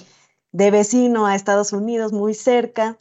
de 0.52 0.70
vecino 0.70 1.26
a 1.26 1.34
Estados 1.34 1.72
Unidos, 1.72 2.12
muy 2.12 2.34
cerca. 2.34 2.98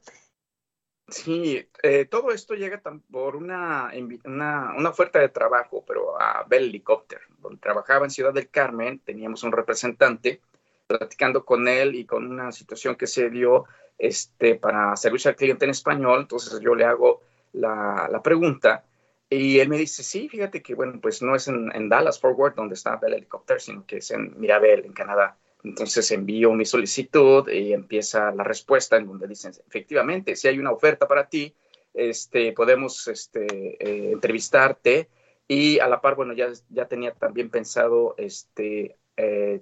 Sí, 1.08 1.68
eh, 1.84 2.06
todo 2.06 2.32
esto 2.32 2.56
llega 2.56 2.82
por 3.12 3.36
una, 3.36 3.92
una, 4.26 4.74
una, 4.76 4.90
oferta 4.90 5.20
de 5.20 5.30
trabajo, 5.30 5.84
pero 5.86 6.20
a 6.20 6.44
Bell 6.48 6.66
Helicopter, 6.66 7.20
donde 7.40 7.60
trabajaba 7.60 8.06
en 8.06 8.12
Ciudad 8.12 8.34
del 8.34 8.50
Carmen, 8.50 9.00
teníamos 9.00 9.44
un 9.44 9.52
representante 9.52 10.42
platicando 10.88 11.46
con 11.46 11.68
él 11.68 11.94
y 11.96 12.06
con 12.06 12.30
una 12.30 12.52
situación 12.52 12.96
que 12.96 13.06
se 13.06 13.30
dio 13.30 13.66
este, 13.98 14.56
para 14.56 14.96
servicio 14.96 15.30
al 15.30 15.36
cliente 15.36 15.66
en 15.66 15.72
español, 15.72 16.22
entonces 16.22 16.60
yo 16.60 16.76
le 16.76 16.86
hago 16.86 17.22
la, 17.54 18.22
pregunta 18.24 18.86
y 19.30 19.60
él 19.60 19.70
me 19.70 19.78
dice, 19.78 20.04
sí, 20.04 20.30
fíjate 20.30 20.62
que, 20.62 20.76
bueno, 20.76 21.00
pues 21.02 21.22
no 21.22 21.36
es 21.36 21.48
en, 21.48 21.90
Dallas, 21.90 22.20
Fort 22.20 22.38
Worth, 22.38 22.56
donde 22.56 22.76
está 22.76 22.98
Bell 22.98 23.14
Helicopter, 23.14 23.60
sino 23.60 23.86
que 23.86 23.98
es 23.98 24.12
en 24.12 24.40
Mirabel, 24.40 24.86
en 24.86 24.94
Canadá. 24.94 25.38
Entonces 25.64 26.12
envío 26.12 26.52
mi 26.54 26.66
solicitud 26.66 27.48
y 27.50 27.74
empieza 27.74 28.32
la 28.32 28.44
respuesta 28.44 28.98
en 28.98 29.08
donde 29.08 29.28
dicen, 29.28 29.54
efectivamente, 29.68 30.36
si 30.36 30.48
hay 30.48 30.60
una 30.60 30.72
oferta 30.72 31.08
para 31.08 31.30
ti, 31.30 31.56
este, 31.94 32.52
podemos 32.54 33.08
este, 33.08 33.46
eh, 33.80 34.12
entrevistarte. 34.12 35.10
Y 35.48 35.80
a 35.80 35.88
la 35.88 36.02
par, 36.02 36.16
bueno, 36.16 36.34
ya, 36.34 36.50
ya 36.70 36.88
tenía 36.88 37.14
también 37.14 37.50
pensado 37.50 38.16
este, 38.18 38.98
eh, 39.18 39.62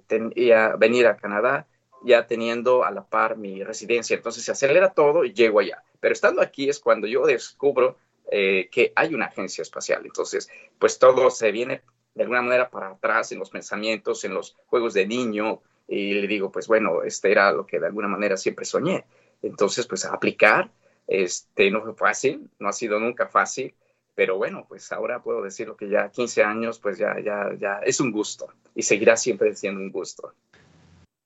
venir 0.78 1.06
a 1.06 1.16
Canadá, 1.16 1.66
ya 2.04 2.26
teniendo 2.26 2.84
a 2.84 2.90
la 2.90 3.04
par 3.04 3.36
mi 3.36 3.62
residencia. 3.62 4.16
Entonces 4.16 4.44
se 4.44 4.52
acelera 4.52 4.92
todo 4.92 5.24
y 5.24 5.32
llego 5.32 5.60
allá. 5.60 5.82
Pero 6.00 6.12
estando 6.12 6.42
aquí 6.42 6.68
es 6.68 6.80
cuando 6.80 7.06
yo 7.06 7.26
descubro 7.26 7.96
eh, 8.30 8.68
que 8.70 8.92
hay 8.96 9.14
una 9.14 9.26
agencia 9.26 9.62
espacial. 9.62 10.02
Entonces, 10.04 10.48
pues 10.78 10.98
todo 10.98 11.30
se 11.30 11.52
viene 11.52 11.82
de 12.14 12.22
alguna 12.22 12.42
manera 12.42 12.70
para 12.70 12.90
atrás 12.90 13.32
en 13.32 13.38
los 13.38 13.50
pensamientos, 13.50 14.24
en 14.24 14.34
los 14.34 14.56
juegos 14.66 14.94
de 14.94 15.06
niño, 15.06 15.62
y 15.88 16.14
le 16.14 16.26
digo, 16.26 16.50
pues 16.50 16.66
bueno, 16.68 17.02
este 17.02 17.30
era 17.30 17.52
lo 17.52 17.66
que 17.66 17.78
de 17.78 17.86
alguna 17.86 18.08
manera 18.08 18.36
siempre 18.36 18.64
soñé. 18.64 19.04
Entonces, 19.42 19.86
pues 19.86 20.04
a 20.04 20.14
aplicar, 20.14 20.70
este, 21.06 21.70
no 21.70 21.82
fue 21.82 21.94
fácil, 21.94 22.48
no 22.58 22.68
ha 22.68 22.72
sido 22.72 22.98
nunca 23.00 23.26
fácil, 23.26 23.74
pero 24.14 24.36
bueno, 24.36 24.66
pues 24.68 24.92
ahora 24.92 25.22
puedo 25.22 25.42
decir 25.42 25.66
lo 25.66 25.76
que 25.76 25.88
ya 25.88 26.10
15 26.10 26.44
años, 26.44 26.78
pues 26.78 26.98
ya, 26.98 27.18
ya, 27.20 27.50
ya 27.58 27.80
es 27.84 28.00
un 28.00 28.12
gusto 28.12 28.48
y 28.74 28.82
seguirá 28.82 29.16
siempre 29.16 29.54
siendo 29.54 29.80
un 29.80 29.90
gusto. 29.90 30.34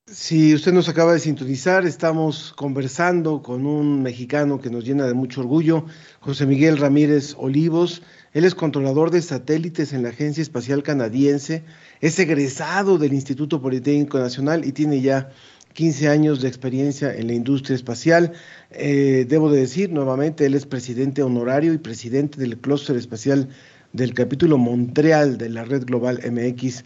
Si 0.08 0.54
usted 0.54 0.72
nos 0.72 0.88
acaba 0.88 1.14
de 1.14 1.18
sintonizar, 1.18 1.84
estamos 1.84 2.52
conversando 2.52 3.42
con 3.42 3.66
un 3.66 4.04
mexicano 4.04 4.60
que 4.60 4.70
nos 4.70 4.84
llena 4.84 5.04
de 5.04 5.14
mucho 5.14 5.40
orgullo, 5.40 5.84
José 6.20 6.46
Miguel 6.46 6.76
Ramírez 6.76 7.34
Olivos. 7.36 8.02
Él 8.32 8.44
es 8.44 8.54
controlador 8.54 9.10
de 9.10 9.20
satélites 9.20 9.92
en 9.92 10.04
la 10.04 10.10
Agencia 10.10 10.42
Espacial 10.42 10.84
Canadiense, 10.84 11.64
es 12.00 12.16
egresado 12.20 12.98
del 12.98 13.14
Instituto 13.14 13.60
Politécnico 13.60 14.20
Nacional 14.20 14.64
y 14.64 14.70
tiene 14.70 15.00
ya 15.00 15.32
15 15.72 16.08
años 16.08 16.40
de 16.40 16.46
experiencia 16.46 17.12
en 17.12 17.26
la 17.26 17.32
industria 17.32 17.74
espacial. 17.74 18.32
Eh, 18.70 19.26
debo 19.28 19.50
de 19.50 19.58
decir 19.58 19.90
nuevamente, 19.90 20.46
él 20.46 20.54
es 20.54 20.66
presidente 20.66 21.24
honorario 21.24 21.72
y 21.72 21.78
presidente 21.78 22.40
del 22.40 22.58
clúster 22.58 22.94
espacial 22.94 23.48
del 23.92 24.14
capítulo 24.14 24.56
Montreal 24.56 25.36
de 25.36 25.48
la 25.48 25.64
Red 25.64 25.84
Global 25.84 26.20
MX 26.30 26.84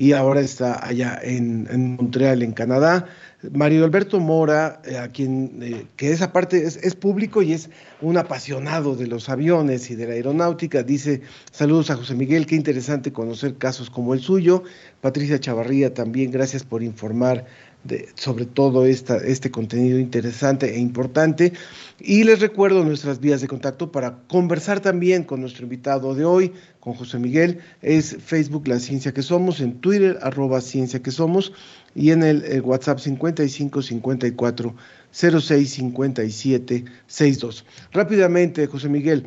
y 0.00 0.14
ahora 0.14 0.40
está 0.40 0.82
allá 0.82 1.20
en, 1.22 1.96
Montreal, 1.96 2.42
en 2.42 2.52
Canadá. 2.52 3.04
Mario 3.52 3.84
Alberto 3.84 4.18
Mora, 4.18 4.80
eh, 4.86 4.96
a 4.96 5.08
quien, 5.08 5.58
eh, 5.60 5.86
que 5.96 6.10
esa 6.10 6.32
parte 6.32 6.64
es, 6.66 6.78
es, 6.78 6.94
público 6.94 7.42
y 7.42 7.52
es 7.52 7.68
un 8.00 8.16
apasionado 8.16 8.96
de 8.96 9.06
los 9.06 9.28
aviones 9.28 9.90
y 9.90 9.96
de 9.96 10.06
la 10.06 10.14
aeronáutica, 10.14 10.82
dice, 10.82 11.20
saludos 11.52 11.90
a 11.90 11.96
José 11.96 12.14
Miguel, 12.14 12.46
qué 12.46 12.54
interesante 12.54 13.12
conocer 13.12 13.56
casos 13.56 13.90
como 13.90 14.14
el 14.14 14.20
suyo. 14.20 14.62
Patricia 15.02 15.38
Chavarría 15.38 15.92
también, 15.92 16.30
gracias 16.30 16.64
por 16.64 16.82
informar 16.82 17.44
de, 17.84 18.08
sobre 18.14 18.46
todo 18.46 18.84
este 18.84 19.50
contenido 19.50 19.98
interesante 19.98 20.74
e 20.74 20.78
importante. 20.78 21.52
Y 21.98 22.24
les 22.24 22.40
recuerdo 22.40 22.84
nuestras 22.84 23.20
vías 23.20 23.40
de 23.40 23.48
contacto 23.48 23.92
para 23.92 24.18
conversar 24.28 24.80
también 24.80 25.24
con 25.24 25.40
nuestro 25.40 25.64
invitado 25.64 26.14
de 26.14 26.24
hoy, 26.24 26.52
con 26.78 26.94
José 26.94 27.18
Miguel. 27.18 27.60
Es 27.82 28.16
Facebook 28.24 28.68
La 28.68 28.80
Ciencia 28.80 29.12
que 29.12 29.22
Somos, 29.22 29.60
en 29.60 29.80
Twitter 29.80 30.18
arroba 30.22 30.60
Ciencia 30.60 31.02
que 31.02 31.10
Somos 31.10 31.52
y 31.94 32.10
en 32.10 32.22
el, 32.22 32.44
el 32.44 32.62
WhatsApp 32.62 32.98
55 32.98 33.82
54 33.82 34.74
06 35.10 35.70
57 35.70 36.84
62. 37.06 37.64
Rápidamente, 37.92 38.66
José 38.66 38.88
Miguel, 38.88 39.26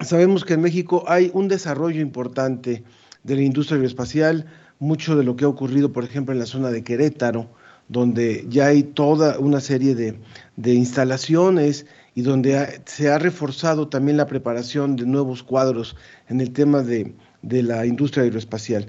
sabemos 0.00 0.44
que 0.44 0.54
en 0.54 0.62
México 0.62 1.04
hay 1.06 1.30
un 1.34 1.48
desarrollo 1.48 2.00
importante 2.00 2.84
de 3.24 3.34
la 3.34 3.42
industria 3.42 3.76
aeroespacial, 3.76 4.46
mucho 4.78 5.16
de 5.16 5.24
lo 5.24 5.36
que 5.36 5.44
ha 5.44 5.48
ocurrido, 5.48 5.92
por 5.92 6.04
ejemplo, 6.04 6.32
en 6.32 6.38
la 6.38 6.46
zona 6.46 6.70
de 6.70 6.84
Querétaro, 6.84 7.48
donde 7.88 8.44
ya 8.48 8.66
hay 8.66 8.82
toda 8.82 9.38
una 9.38 9.60
serie 9.60 9.94
de, 9.94 10.74
instalaciones 10.74 11.86
y 12.14 12.22
donde 12.22 12.82
se 12.84 13.10
ha 13.10 13.18
reforzado 13.18 13.88
también 13.88 14.16
la 14.16 14.26
preparación 14.26 14.96
de 14.96 15.06
nuevos 15.06 15.42
cuadros 15.42 15.96
en 16.28 16.40
el 16.40 16.52
tema 16.52 16.82
de, 16.82 17.14
la 17.42 17.86
industria 17.86 18.24
aeroespacial. 18.24 18.88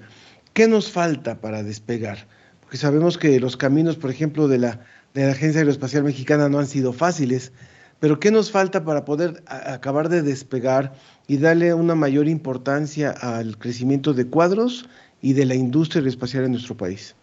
¿Qué 0.54 0.68
nos 0.68 0.92
falta 0.92 1.40
para 1.40 1.64
despegar? 1.64 2.28
Porque 2.62 2.78
sabemos 2.78 3.18
que 3.18 3.40
los 3.40 3.56
caminos, 3.56 3.96
por 3.96 4.12
ejemplo, 4.12 4.48
de 4.48 4.60
la, 4.60 4.82
Agencia 5.16 5.60
Aeroespacial 5.60 6.04
Mexicana 6.04 6.50
no 6.50 6.60
han 6.60 6.68
sido 6.68 6.94
fáciles, 6.94 7.52
pero 8.00 8.20
¿qué 8.20 8.32
nos 8.32 8.52
falta 8.52 8.86
para 8.86 9.06
poder 9.06 9.44
acabar 9.48 10.08
de 10.08 10.22
despegar 10.22 10.94
y 11.28 11.38
darle 11.38 11.74
una 11.74 11.96
mayor 11.96 12.28
importancia 12.28 13.12
al 13.12 13.58
crecimiento 13.58 14.14
de 14.14 14.28
cuadros 14.28 14.88
y 15.22 15.34
de 15.34 15.46
la 15.46 15.56
industria 15.56 16.00
aeroespacial 16.00 16.46
en 16.46 16.52
nuestro 16.52 16.76
país? 16.76 17.16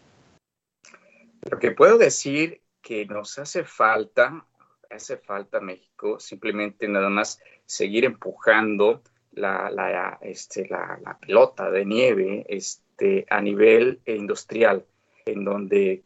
Lo 1.51 1.59
que 1.59 1.71
puedo 1.71 1.99
decir 1.99 2.61
que 2.83 3.07
nos 3.07 3.39
hace 3.39 3.65
falta, 3.65 4.47
hace 4.91 5.17
falta 5.17 5.61
México, 5.61 6.19
simplemente 6.21 6.89
nada 6.89 7.09
más 7.09 7.41
seguir 7.65 8.05
empujando 8.05 9.03
la, 9.33 9.71
la, 9.71 10.19
este, 10.23 10.67
la, 10.69 10.99
la 11.05 11.19
pelota 11.19 11.71
de 11.71 11.85
nieve 11.85 12.47
este, 12.49 13.27
a 13.29 13.41
nivel 13.41 14.01
industrial, 14.07 14.87
en 15.27 15.45
donde 15.45 16.05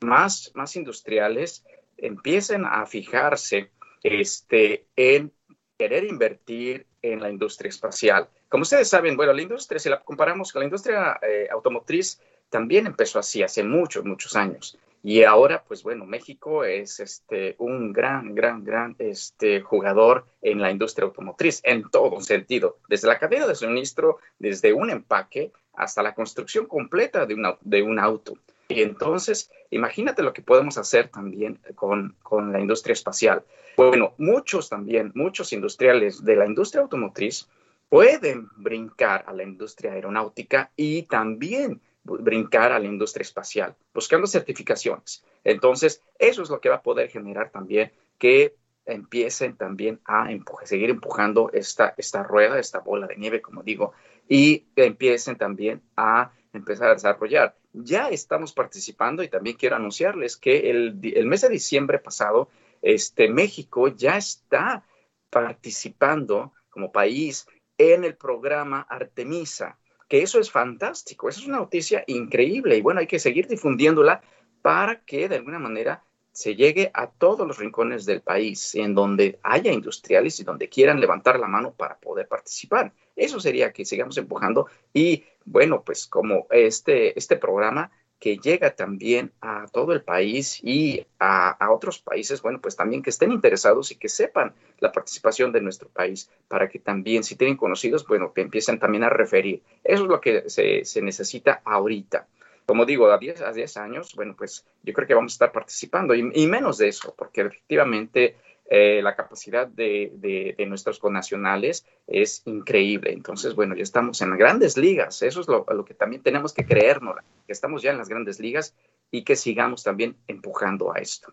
más, 0.00 0.52
más 0.54 0.76
industriales 0.76 1.64
empiecen 1.96 2.64
a 2.64 2.86
fijarse 2.86 3.70
este, 4.02 4.86
en 4.96 5.32
querer 5.78 6.04
invertir 6.04 6.86
en 7.02 7.20
la 7.20 7.30
industria 7.30 7.68
espacial. 7.68 8.28
Como 8.48 8.62
ustedes 8.62 8.88
saben, 8.88 9.16
bueno, 9.16 9.32
la 9.32 9.42
industria, 9.42 9.78
si 9.78 9.88
la 9.88 10.00
comparamos 10.00 10.52
con 10.52 10.60
la 10.60 10.66
industria 10.66 11.18
eh, 11.22 11.48
automotriz, 11.50 12.20
también 12.48 12.86
empezó 12.86 13.18
así 13.18 13.42
hace 13.42 13.64
muchos, 13.64 14.04
muchos 14.04 14.36
años. 14.36 14.78
Y 15.02 15.24
ahora, 15.24 15.64
pues 15.66 15.82
bueno, 15.82 16.06
México 16.06 16.64
es 16.64 17.00
este, 17.00 17.56
un 17.58 17.92
gran, 17.92 18.36
gran, 18.36 18.62
gran 18.62 18.94
este, 18.98 19.60
jugador 19.60 20.26
en 20.40 20.60
la 20.60 20.70
industria 20.70 21.06
automotriz, 21.06 21.60
en 21.64 21.90
todo 21.90 22.20
sentido, 22.20 22.78
desde 22.88 23.08
la 23.08 23.18
cadena 23.18 23.48
de 23.48 23.56
suministro, 23.56 24.18
desde 24.38 24.72
un 24.72 24.90
empaque 24.90 25.50
hasta 25.74 26.02
la 26.02 26.14
construcción 26.14 26.66
completa 26.66 27.26
de, 27.26 27.34
una, 27.34 27.56
de 27.62 27.82
un 27.82 27.98
auto. 27.98 28.34
Y 28.68 28.82
entonces, 28.82 29.50
imagínate 29.72 30.22
lo 30.22 30.32
que 30.32 30.42
podemos 30.42 30.78
hacer 30.78 31.08
también 31.08 31.58
con, 31.74 32.14
con 32.22 32.52
la 32.52 32.60
industria 32.60 32.92
espacial. 32.92 33.42
Bueno, 33.76 34.14
muchos 34.18 34.68
también, 34.68 35.12
muchos 35.14 35.52
industriales 35.52 36.24
de 36.24 36.36
la 36.36 36.46
industria 36.46 36.82
automotriz 36.82 37.48
pueden 37.88 38.48
brincar 38.56 39.24
a 39.26 39.32
la 39.32 39.42
industria 39.42 39.92
aeronáutica 39.92 40.70
y 40.76 41.02
también 41.02 41.80
brincar 42.04 42.72
a 42.72 42.78
la 42.78 42.86
industria 42.86 43.22
espacial, 43.22 43.74
buscando 43.94 44.26
certificaciones. 44.26 45.24
Entonces, 45.44 46.02
eso 46.18 46.42
es 46.42 46.50
lo 46.50 46.60
que 46.60 46.68
va 46.68 46.76
a 46.76 46.82
poder 46.82 47.08
generar 47.08 47.50
también 47.50 47.92
que 48.18 48.54
empiecen 48.86 49.56
también 49.56 50.00
a 50.06 50.28
seguir 50.64 50.90
empujando 50.90 51.50
esta, 51.52 51.94
esta 51.96 52.22
rueda, 52.22 52.58
esta 52.58 52.80
bola 52.80 53.06
de 53.06 53.16
nieve, 53.16 53.40
como 53.40 53.62
digo, 53.62 53.92
y 54.28 54.64
empiecen 54.76 55.36
también 55.36 55.82
a 55.96 56.32
empezar 56.52 56.90
a 56.90 56.94
desarrollar. 56.94 57.54
Ya 57.72 58.08
estamos 58.08 58.52
participando 58.52 59.22
y 59.22 59.28
también 59.28 59.56
quiero 59.56 59.76
anunciarles 59.76 60.36
que 60.36 60.70
el, 60.70 60.98
el 61.02 61.26
mes 61.26 61.40
de 61.40 61.48
diciembre 61.48 61.98
pasado, 61.98 62.48
este, 62.82 63.28
México 63.28 63.88
ya 63.88 64.16
está 64.16 64.84
participando 65.30 66.52
como 66.68 66.92
país 66.92 67.46
en 67.78 68.04
el 68.04 68.16
programa 68.16 68.82
Artemisa 68.82 69.78
que 70.12 70.20
eso 70.20 70.38
es 70.38 70.50
fantástico, 70.50 71.30
eso 71.30 71.40
es 71.40 71.46
una 71.46 71.56
noticia 71.56 72.04
increíble 72.06 72.76
y 72.76 72.82
bueno, 72.82 73.00
hay 73.00 73.06
que 73.06 73.18
seguir 73.18 73.48
difundiéndola 73.48 74.20
para 74.60 75.02
que 75.06 75.26
de 75.26 75.36
alguna 75.36 75.58
manera 75.58 76.04
se 76.32 76.56
llegue 76.56 76.90
a 76.94 77.08
todos 77.08 77.46
los 77.46 77.58
rincones 77.58 78.06
del 78.06 78.22
país, 78.22 78.74
en 78.74 78.94
donde 78.94 79.38
haya 79.42 79.72
industriales 79.72 80.40
y 80.40 80.44
donde 80.44 80.68
quieran 80.68 81.00
levantar 81.00 81.38
la 81.38 81.46
mano 81.46 81.72
para 81.72 81.98
poder 81.98 82.26
participar. 82.26 82.92
Eso 83.14 83.38
sería 83.38 83.72
que 83.72 83.84
sigamos 83.84 84.16
empujando 84.16 84.66
y 84.92 85.24
bueno, 85.44 85.82
pues 85.82 86.06
como 86.06 86.46
este, 86.50 87.18
este 87.18 87.36
programa 87.36 87.90
que 88.18 88.38
llega 88.38 88.76
también 88.76 89.32
a 89.40 89.66
todo 89.72 89.92
el 89.92 90.04
país 90.04 90.60
y 90.62 91.04
a, 91.18 91.50
a, 91.50 91.72
otros 91.72 91.98
países, 91.98 92.40
bueno, 92.40 92.60
pues 92.60 92.76
también 92.76 93.02
que 93.02 93.10
estén 93.10 93.32
interesados 93.32 93.90
y 93.90 93.96
que 93.96 94.08
sepan 94.08 94.54
la 94.78 94.92
participación 94.92 95.50
de 95.50 95.60
nuestro 95.60 95.88
país, 95.88 96.30
para 96.46 96.68
que 96.68 96.78
también, 96.78 97.24
si 97.24 97.34
tienen 97.34 97.56
conocidos, 97.56 98.06
bueno, 98.06 98.32
que 98.32 98.42
empiecen 98.42 98.78
también 98.78 99.02
a 99.02 99.08
referir. 99.08 99.62
Eso 99.82 100.04
es 100.04 100.08
lo 100.08 100.20
que 100.20 100.48
se, 100.48 100.84
se 100.84 101.02
necesita 101.02 101.62
ahorita. 101.64 102.28
Como 102.66 102.86
digo, 102.86 103.10
a 103.10 103.18
10, 103.18 103.42
a 103.42 103.52
10 103.52 103.76
años, 103.76 104.14
bueno, 104.14 104.34
pues 104.36 104.64
yo 104.82 104.92
creo 104.92 105.06
que 105.06 105.14
vamos 105.14 105.32
a 105.32 105.36
estar 105.36 105.52
participando 105.52 106.14
y, 106.14 106.46
menos 106.46 106.78
de 106.78 106.88
eso, 106.88 107.14
porque 107.16 107.42
efectivamente 107.42 108.36
eh, 108.66 109.00
la 109.02 109.16
capacidad 109.16 109.66
de, 109.66 110.12
de, 110.14 110.66
nuestros 110.66 110.98
connacionales 110.98 111.84
es 112.06 112.42
increíble. 112.46 113.12
Entonces, 113.12 113.54
bueno, 113.54 113.74
ya 113.74 113.82
estamos 113.82 114.20
en 114.22 114.36
grandes 114.36 114.76
ligas. 114.76 115.22
Eso 115.22 115.40
es 115.40 115.48
lo, 115.48 115.66
lo, 115.68 115.84
que 115.84 115.94
también 115.94 116.22
tenemos 116.22 116.52
que 116.52 116.64
creernos, 116.64 117.16
que 117.46 117.52
estamos 117.52 117.82
ya 117.82 117.90
en 117.90 117.98
las 117.98 118.08
grandes 118.08 118.40
ligas 118.40 118.74
y 119.10 119.24
que 119.24 119.36
sigamos 119.36 119.82
también 119.82 120.16
empujando 120.28 120.94
a 120.94 120.98
esto. 120.98 121.32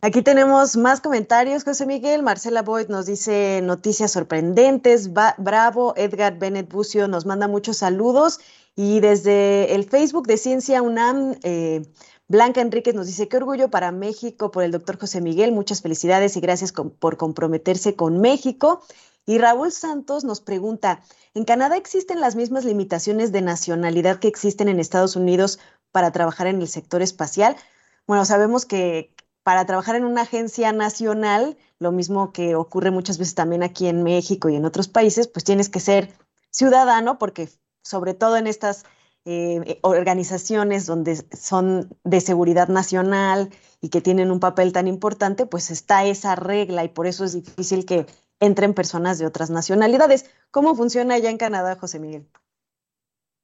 Aquí 0.00 0.22
tenemos 0.22 0.76
más 0.76 1.00
comentarios, 1.00 1.64
José 1.64 1.84
Miguel. 1.84 2.22
Marcela 2.22 2.62
Boyd 2.62 2.86
nos 2.86 3.06
dice 3.06 3.60
noticias 3.64 4.12
sorprendentes. 4.12 5.12
Ba 5.12 5.34
Bravo, 5.38 5.92
Edgar 5.96 6.38
Bennett 6.38 6.70
Bucio 6.70 7.08
nos 7.08 7.26
manda 7.26 7.48
muchos 7.48 7.78
saludos. 7.78 8.38
Y 8.80 9.00
desde 9.00 9.74
el 9.74 9.90
Facebook 9.90 10.28
de 10.28 10.36
Ciencia 10.36 10.82
UNAM, 10.82 11.34
eh, 11.42 11.82
Blanca 12.28 12.60
Enríquez 12.60 12.94
nos 12.94 13.08
dice, 13.08 13.26
qué 13.26 13.36
orgullo 13.36 13.70
para 13.70 13.90
México 13.90 14.52
por 14.52 14.62
el 14.62 14.70
doctor 14.70 15.00
José 15.00 15.20
Miguel, 15.20 15.50
muchas 15.50 15.82
felicidades 15.82 16.36
y 16.36 16.40
gracias 16.40 16.70
por 16.70 17.16
comprometerse 17.16 17.96
con 17.96 18.20
México. 18.20 18.80
Y 19.26 19.38
Raúl 19.38 19.72
Santos 19.72 20.22
nos 20.22 20.40
pregunta, 20.40 21.02
¿en 21.34 21.44
Canadá 21.44 21.76
existen 21.76 22.20
las 22.20 22.36
mismas 22.36 22.64
limitaciones 22.64 23.32
de 23.32 23.42
nacionalidad 23.42 24.20
que 24.20 24.28
existen 24.28 24.68
en 24.68 24.78
Estados 24.78 25.16
Unidos 25.16 25.58
para 25.90 26.12
trabajar 26.12 26.46
en 26.46 26.62
el 26.62 26.68
sector 26.68 27.02
espacial? 27.02 27.56
Bueno, 28.06 28.24
sabemos 28.24 28.64
que 28.64 29.12
para 29.42 29.66
trabajar 29.66 29.96
en 29.96 30.04
una 30.04 30.22
agencia 30.22 30.70
nacional, 30.70 31.58
lo 31.80 31.90
mismo 31.90 32.30
que 32.32 32.54
ocurre 32.54 32.92
muchas 32.92 33.18
veces 33.18 33.34
también 33.34 33.64
aquí 33.64 33.88
en 33.88 34.04
México 34.04 34.48
y 34.48 34.54
en 34.54 34.64
otros 34.64 34.86
países, 34.86 35.26
pues 35.26 35.42
tienes 35.42 35.68
que 35.68 35.80
ser 35.80 36.12
ciudadano 36.52 37.18
porque 37.18 37.48
sobre 37.88 38.12
todo 38.12 38.36
en 38.36 38.46
estas 38.46 38.84
eh, 39.24 39.78
organizaciones 39.82 40.84
donde 40.84 41.16
son 41.36 41.88
de 42.04 42.20
seguridad 42.20 42.68
nacional 42.68 43.50
y 43.80 43.88
que 43.88 44.00
tienen 44.00 44.30
un 44.30 44.40
papel 44.40 44.72
tan 44.72 44.86
importante, 44.86 45.46
pues 45.46 45.70
está 45.70 46.04
esa 46.04 46.34
regla 46.34 46.84
y 46.84 46.88
por 46.88 47.06
eso 47.06 47.24
es 47.24 47.32
difícil 47.32 47.86
que 47.86 48.06
entren 48.40 48.74
personas 48.74 49.18
de 49.18 49.26
otras 49.26 49.50
nacionalidades. 49.50 50.30
¿Cómo 50.50 50.74
funciona 50.74 51.14
allá 51.14 51.30
en 51.30 51.38
Canadá, 51.38 51.76
José 51.76 51.98
Miguel? 51.98 52.26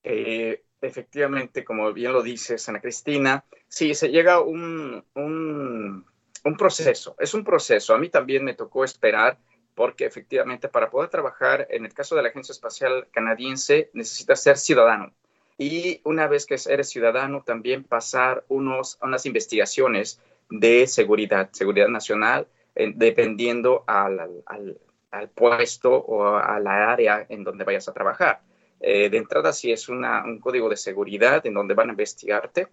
Eh, 0.03 0.63
efectivamente, 0.81 1.65
como 1.65 1.93
bien 1.93 2.13
lo 2.13 2.23
dices, 2.23 2.69
Ana 2.69 2.81
Cristina, 2.81 3.45
sí, 3.67 3.95
se 3.95 4.09
llega 4.09 4.41
un, 4.41 5.05
un, 5.15 6.05
un 6.45 6.57
proceso, 6.57 7.17
es 7.19 7.33
un 7.33 7.45
proceso. 7.45 7.95
A 7.95 7.99
mí 7.99 8.11
también 8.11 8.45
me 8.45 8.55
tocó 8.55 8.85
esperar 8.85 9.39
porque 9.75 10.07
efectivamente 10.07 10.69
para 10.69 10.91
poder 10.91 11.11
trabajar 11.11 11.67
en 11.71 11.85
el 11.85 11.93
caso 11.93 12.15
de 12.15 12.23
la 12.23 12.29
Agencia 12.29 12.53
Espacial 12.53 13.09
Canadiense 13.11 13.91
necesitas 13.93 14.43
ser 14.43 14.57
ciudadano 14.57 15.13
y 15.57 16.01
una 16.05 16.27
vez 16.27 16.47
que 16.47 16.57
eres 16.69 16.89
ciudadano 16.89 17.43
también 17.43 17.85
pasar 17.85 18.45
unos, 18.49 18.99
unas 19.03 19.25
investigaciones 19.27 20.21
de 20.51 20.87
seguridad, 20.87 21.49
seguridad 21.53 21.89
nacional, 21.89 22.49
eh, 22.75 22.93
dependiendo 22.95 23.85
al, 23.87 24.43
al, 24.47 24.79
al, 25.11 25.29
puesto 25.29 25.95
o 25.95 26.37
a 26.37 26.59
la 26.59 26.93
área 26.93 27.25
en 27.29 27.45
donde 27.45 27.65
vayas 27.65 27.89
a 27.89 27.93
trabajar. 27.93 28.41
Eh, 28.81 29.09
de 29.09 29.17
entrada, 29.17 29.53
si 29.53 29.71
es 29.71 29.89
una, 29.89 30.25
un 30.25 30.41
código 30.41 30.69
de 30.69 30.77
seguridad 30.77 31.47
en 31.47 31.55
donde 31.55 31.75
van 31.75 31.89
a 31.89 31.93
investigarte, 31.93 32.69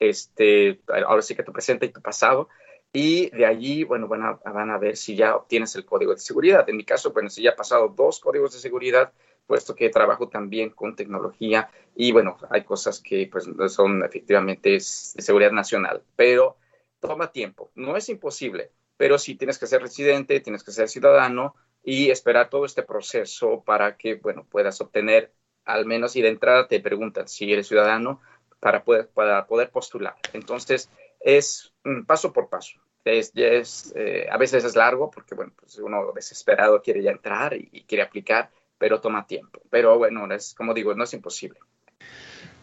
este, 0.00 0.80
ahora 1.06 1.22
sí 1.22 1.36
que 1.36 1.44
tu 1.44 1.52
presente 1.52 1.86
y 1.86 1.90
tu 1.90 2.02
pasado, 2.02 2.48
y 2.96 3.28
de 3.30 3.44
allí, 3.44 3.82
bueno, 3.82 4.06
van 4.06 4.22
a, 4.22 4.32
van 4.50 4.70
a 4.70 4.78
ver 4.78 4.96
si 4.96 5.16
ya 5.16 5.34
obtienes 5.34 5.74
el 5.74 5.84
código 5.84 6.14
de 6.14 6.20
seguridad. 6.20 6.66
En 6.68 6.76
mi 6.76 6.84
caso, 6.84 7.12
bueno, 7.12 7.28
si 7.28 7.42
ya 7.42 7.50
he 7.50 7.56
pasado 7.56 7.88
dos 7.88 8.20
códigos 8.20 8.52
de 8.52 8.60
seguridad, 8.60 9.12
puesto 9.48 9.74
que 9.74 9.90
trabajo 9.90 10.28
también 10.28 10.70
con 10.70 10.94
tecnología 10.94 11.68
y 11.96 12.12
bueno, 12.12 12.36
hay 12.50 12.62
cosas 12.62 13.00
que 13.00 13.28
pues 13.30 13.48
son 13.72 14.04
efectivamente 14.04 14.70
de 14.70 14.80
seguridad 14.80 15.50
nacional, 15.50 16.04
pero 16.14 16.56
toma 17.00 17.32
tiempo, 17.32 17.72
no 17.74 17.96
es 17.96 18.08
imposible, 18.08 18.70
pero 18.96 19.18
sí 19.18 19.34
tienes 19.34 19.58
que 19.58 19.66
ser 19.66 19.82
residente, 19.82 20.38
tienes 20.38 20.62
que 20.62 20.70
ser 20.70 20.88
ciudadano 20.88 21.56
y 21.82 22.10
esperar 22.10 22.48
todo 22.48 22.64
este 22.64 22.84
proceso 22.84 23.64
para 23.66 23.96
que, 23.96 24.14
bueno, 24.14 24.46
puedas 24.48 24.80
obtener 24.80 25.32
al 25.64 25.84
menos 25.84 26.14
y 26.14 26.22
de 26.22 26.28
entrada 26.28 26.68
te 26.68 26.78
preguntan 26.78 27.26
si 27.26 27.52
eres 27.52 27.66
ciudadano 27.66 28.20
para 28.60 28.84
poder, 28.84 29.08
para 29.08 29.46
poder 29.48 29.70
postular. 29.70 30.14
Entonces, 30.32 30.90
es 31.24 31.72
un 31.84 32.04
paso 32.04 32.32
por 32.32 32.48
paso. 32.48 32.78
Es, 33.04 33.32
es 33.34 33.92
eh, 33.96 34.26
a 34.30 34.38
veces 34.38 34.64
es 34.64 34.76
largo 34.76 35.10
porque, 35.10 35.34
bueno, 35.34 35.52
pues 35.58 35.78
uno 35.78 36.12
desesperado 36.14 36.80
quiere 36.80 37.02
ya 37.02 37.10
entrar 37.10 37.54
y, 37.54 37.68
y 37.72 37.82
quiere 37.82 38.02
aplicar, 38.02 38.50
pero 38.78 39.00
toma 39.00 39.26
tiempo. 39.26 39.60
Pero 39.70 39.98
bueno, 39.98 40.32
es 40.32 40.54
como 40.54 40.72
digo, 40.72 40.94
no 40.94 41.04
es 41.04 41.12
imposible. 41.12 41.58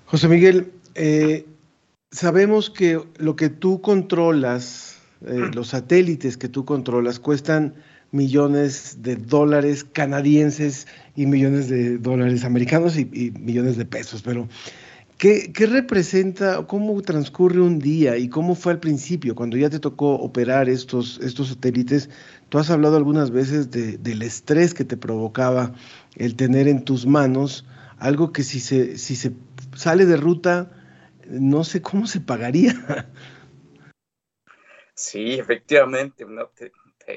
José 0.05 0.27
Miguel, 0.27 0.71
eh, 0.95 1.45
sabemos 2.11 2.69
que 2.69 3.01
lo 3.17 3.35
que 3.35 3.49
tú 3.49 3.81
controlas, 3.81 4.99
eh, 5.25 5.49
los 5.53 5.69
satélites 5.69 6.37
que 6.37 6.49
tú 6.49 6.65
controlas, 6.65 7.19
cuestan 7.19 7.75
millones 8.11 9.01
de 9.01 9.15
dólares 9.15 9.83
canadienses 9.85 10.87
y 11.15 11.27
millones 11.27 11.69
de 11.69 11.97
dólares 11.97 12.43
americanos 12.43 12.97
y, 12.97 13.09
y 13.13 13.31
millones 13.31 13.77
de 13.77 13.85
pesos, 13.85 14.21
pero 14.21 14.49
¿qué, 15.21 15.53
¿qué, 15.53 15.67
representa, 15.67 16.65
cómo 16.65 16.99
transcurre 17.03 17.61
un 17.61 17.77
día 17.77 18.17
y 18.17 18.27
cómo 18.27 18.55
fue 18.55 18.71
al 18.71 18.79
principio, 18.79 19.35
cuando 19.35 19.55
ya 19.55 19.69
te 19.69 19.79
tocó 19.79 20.15
operar 20.15 20.67
estos, 20.67 21.19
estos 21.19 21.49
satélites? 21.49 22.09
Tú 22.49 22.57
has 22.57 22.71
hablado 22.71 22.97
algunas 22.97 23.29
veces 23.29 23.69
de, 23.69 23.99
del 23.99 24.23
estrés 24.23 24.73
que 24.73 24.83
te 24.83 24.97
provocaba 24.97 25.75
el 26.15 26.35
tener 26.35 26.67
en 26.67 26.83
tus 26.83 27.05
manos 27.05 27.67
algo 27.99 28.33
que 28.33 28.41
si 28.41 28.59
se, 28.59 28.97
si 28.97 29.15
se 29.15 29.33
sale 29.75 30.07
de 30.07 30.17
ruta, 30.17 30.71
no 31.27 31.63
sé 31.63 31.83
cómo 31.83 32.07
se 32.07 32.19
pagaría. 32.19 32.73
Sí, 34.95 35.33
efectivamente, 35.33 36.25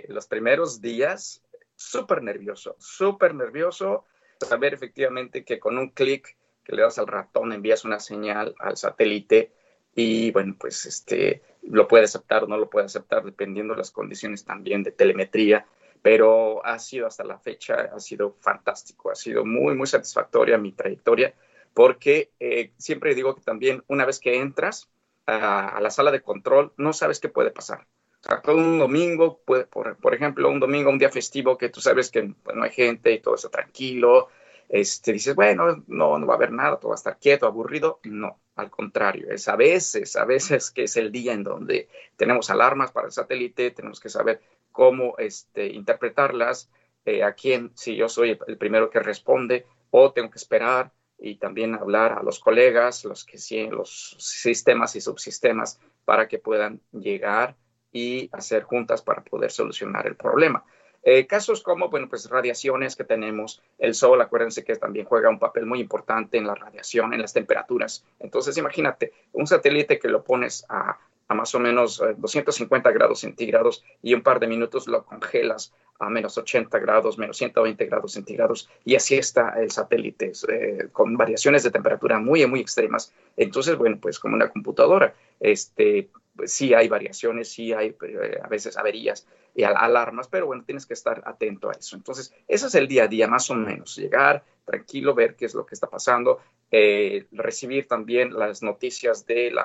los 0.09 0.27
primeros 0.27 0.81
días, 0.81 1.43
súper 1.75 2.23
nervioso, 2.23 2.77
súper 2.79 3.35
nervioso, 3.35 4.05
saber 4.41 4.75
efectivamente 4.75 5.45
que 5.45 5.59
con 5.59 5.79
un 5.79 5.89
clic 5.89 6.37
que 6.65 6.75
le 6.75 6.83
das 6.83 6.99
al 6.99 7.07
ratón 7.07 7.53
envías 7.53 7.85
una 7.85 8.01
señal 8.01 8.55
al 8.59 8.77
satélite 8.77 9.53
y 9.95 10.31
bueno, 10.33 10.57
pues 10.59 10.87
este 10.87 11.43
lo 11.63 11.89
puede 11.89 12.05
aceptar 12.05 12.45
o 12.45 12.47
no 12.47 12.57
lo 12.57 12.69
puede 12.69 12.87
aceptar 12.87 13.25
dependiendo 13.25 13.75
de 13.75 13.79
las 13.79 13.91
condiciones 13.91 14.45
también 14.45 14.83
de 14.83 14.93
telemetría, 14.93 15.67
pero 16.03 16.65
ha 16.67 16.79
sido 16.79 17.07
hasta 17.07 17.25
la 17.25 17.39
fecha, 17.39 17.91
ha 17.95 18.01
sido 18.01 18.37
fantástico, 18.41 19.11
ha 19.11 19.15
sido 19.15 19.45
muy, 19.45 19.75
muy 19.75 19.87
satisfactoria 19.87 20.59
mi 20.59 20.73
trayectoria, 20.73 21.35
porque 21.73 22.33
eh, 22.41 22.73
siempre 22.77 23.15
digo 23.15 23.35
que 23.35 23.43
también 23.43 23.83
una 23.87 24.05
vez 24.05 24.19
que 24.21 24.37
entras 24.37 24.91
a, 25.27 25.81
la 25.81 25.91
sala 25.91 26.11
de 26.11 26.21
control, 26.21 26.73
no 26.77 26.93
sabes 26.93 27.21
qué 27.21 27.29
puede 27.29 27.51
pasar. 27.51 27.87
O 28.21 28.27
sea, 28.27 28.43
todo 28.43 28.57
un 28.57 28.79
domingo, 28.79 29.41
puede, 29.45 29.65
por, 29.67 29.97
por, 29.97 30.15
ejemplo, 30.15 30.51
un 30.51 30.61
domingo, 30.61 30.91
un 30.91 30.99
día 30.99 31.11
festivo 31.11 31.57
que 31.57 31.69
tú 31.69 31.81
sabes 31.81 32.11
que 32.11 32.23
no 32.23 32.63
hay 32.63 32.71
gente 32.71 33.13
y 33.13 33.21
todo 33.21 33.35
está 33.35 33.49
tranquilo, 33.49 34.29
este, 34.75 35.13
dices, 35.13 35.37
bueno, 35.37 35.85
no, 35.87 36.19
no 36.19 36.27
va 36.27 36.35
a 36.35 36.37
haber 36.37 36.51
nada, 36.51 36.81
todo 36.81 36.89
va 36.89 36.95
a 36.95 36.97
estar 36.97 37.17
quieto, 37.21 37.47
aburrido. 37.47 38.01
No, 38.03 38.41
al 38.57 38.71
contrario, 38.71 39.31
es 39.31 39.47
a 39.47 39.55
veces, 39.55 40.17
a 40.17 40.25
veces 40.25 40.73
que 40.73 40.83
es 40.83 40.97
el 40.97 41.13
día 41.13 41.33
en 41.33 41.45
donde 41.45 41.89
tenemos 42.17 42.51
alarmas 42.51 42.91
para 42.91 43.07
el 43.07 43.13
satélite, 43.13 43.71
tenemos 43.71 44.01
que 44.01 44.09
saber 44.09 44.41
cómo 44.73 45.15
este, 45.19 45.69
interpretarlas, 45.69 46.73
eh, 47.05 47.23
a 47.23 47.35
quién, 47.35 47.71
si 47.77 47.95
yo 47.95 48.09
soy 48.09 48.37
el 48.49 48.59
primero 48.59 48.91
que 48.91 48.99
responde, 48.99 49.65
o 49.93 50.13
tengo 50.13 50.29
que 50.29 50.39
esperar 50.39 50.91
y 51.19 51.37
también 51.37 51.77
hablar 51.77 52.11
a 52.19 52.25
los 52.25 52.41
colegas, 52.41 53.05
los 53.05 53.25
que 53.25 53.39
los 53.71 54.17
sistemas 54.19 54.97
y 54.97 55.01
subsistemas, 55.01 55.79
para 56.05 56.27
que 56.27 56.41
puedan 56.41 56.81
llegar 56.91 57.55
y 57.93 58.29
hacer 58.33 58.65
juntas 58.65 59.03
para 59.03 59.23
poder 59.23 59.53
solucionar 59.53 60.09
el 60.09 60.17
problema. 60.17 60.65
Eh, 61.05 61.27
casos 61.27 61.63
como, 61.63 61.89
bueno, 61.91 62.09
pues 62.09 62.29
radiaciones 62.31 62.97
que 62.97 63.05
tenemos, 63.05 63.63
el 63.79 63.95
sol, 63.95 64.21
acuérdense 64.21 64.65
que 64.65 64.77
también 64.77 65.07
juega 65.07 65.29
un 65.29 65.39
papel 65.39 65.67
muy 65.67 65.81
importante 65.81 66.39
en 66.39 66.47
la 66.47 66.55
radiación, 66.55 67.13
en 67.13 67.21
las 67.21 67.33
temperaturas. 67.33 68.05
Entonces, 68.19 68.57
imagínate, 68.57 69.13
un 69.33 69.47
satélite 69.47 69.99
que 69.99 70.09
lo 70.09 70.25
pones 70.25 70.65
a, 70.69 70.99
a 71.29 71.35
más 71.35 71.55
o 71.55 71.61
menos 71.61 72.03
250 72.17 72.89
eh, 72.89 72.93
grados 72.93 73.21
centígrados 73.21 73.85
y 74.03 74.15
un 74.15 74.23
par 74.23 74.41
de 74.41 74.47
minutos 74.47 74.87
lo 74.87 75.05
congelas 75.05 75.73
a 75.99 76.11
menos 76.11 76.37
80 76.37 76.79
grados, 76.79 77.19
menos 77.19 77.37
120 77.37 77.87
grados 77.87 78.13
centígrados, 78.13 78.69
y 78.85 78.97
así 78.97 79.15
está 79.15 79.55
el 79.61 79.71
satélite, 79.71 80.33
eh, 80.49 80.89
con 80.93 81.17
variaciones 81.17 81.63
de 81.63 81.71
temperatura 81.71 82.19
muy, 82.19 82.45
muy 82.47 82.61
extremas. 82.61 83.13
Entonces, 83.37 83.77
bueno, 83.77 83.99
pues 84.01 84.19
como 84.19 84.35
una 84.35 84.51
computadora, 84.51 85.15
este, 85.41 86.09
pues, 86.37 86.53
sí 86.53 86.75
hay 86.75 86.89
variaciones, 86.89 87.49
sí 87.49 87.73
hay 87.73 87.97
eh, 88.03 88.39
a 88.43 88.49
veces 88.49 88.77
averías 88.77 89.27
y 89.55 89.63
alarmas, 89.63 90.29
pero 90.29 90.47
bueno, 90.47 90.65
tienes 90.65 90.87
que 90.87 90.95
estar 90.95 91.23
atento 91.25 91.71
a 91.71 91.73
eso. 91.73 91.97
Entonces, 91.97 92.35
ese 92.49 92.67
es 92.67 92.75
el 92.75 92.89
día 92.89 93.05
a 93.05 93.09
día, 93.09 93.29
más 93.29 93.49
o 93.51 93.55
menos, 93.55 93.97
llegar 93.97 94.45
tranquilo, 94.65 95.15
ver 95.15 95.37
qué 95.37 95.45
es 95.45 95.55
lo 95.55 95.65
que 95.65 95.75
está 95.75 95.89
pasando, 95.89 96.41
eh, 96.71 97.27
recibir 97.33 97.87
también 97.87 98.33
las 98.33 98.63
noticias 98.63 99.27
del 99.27 99.57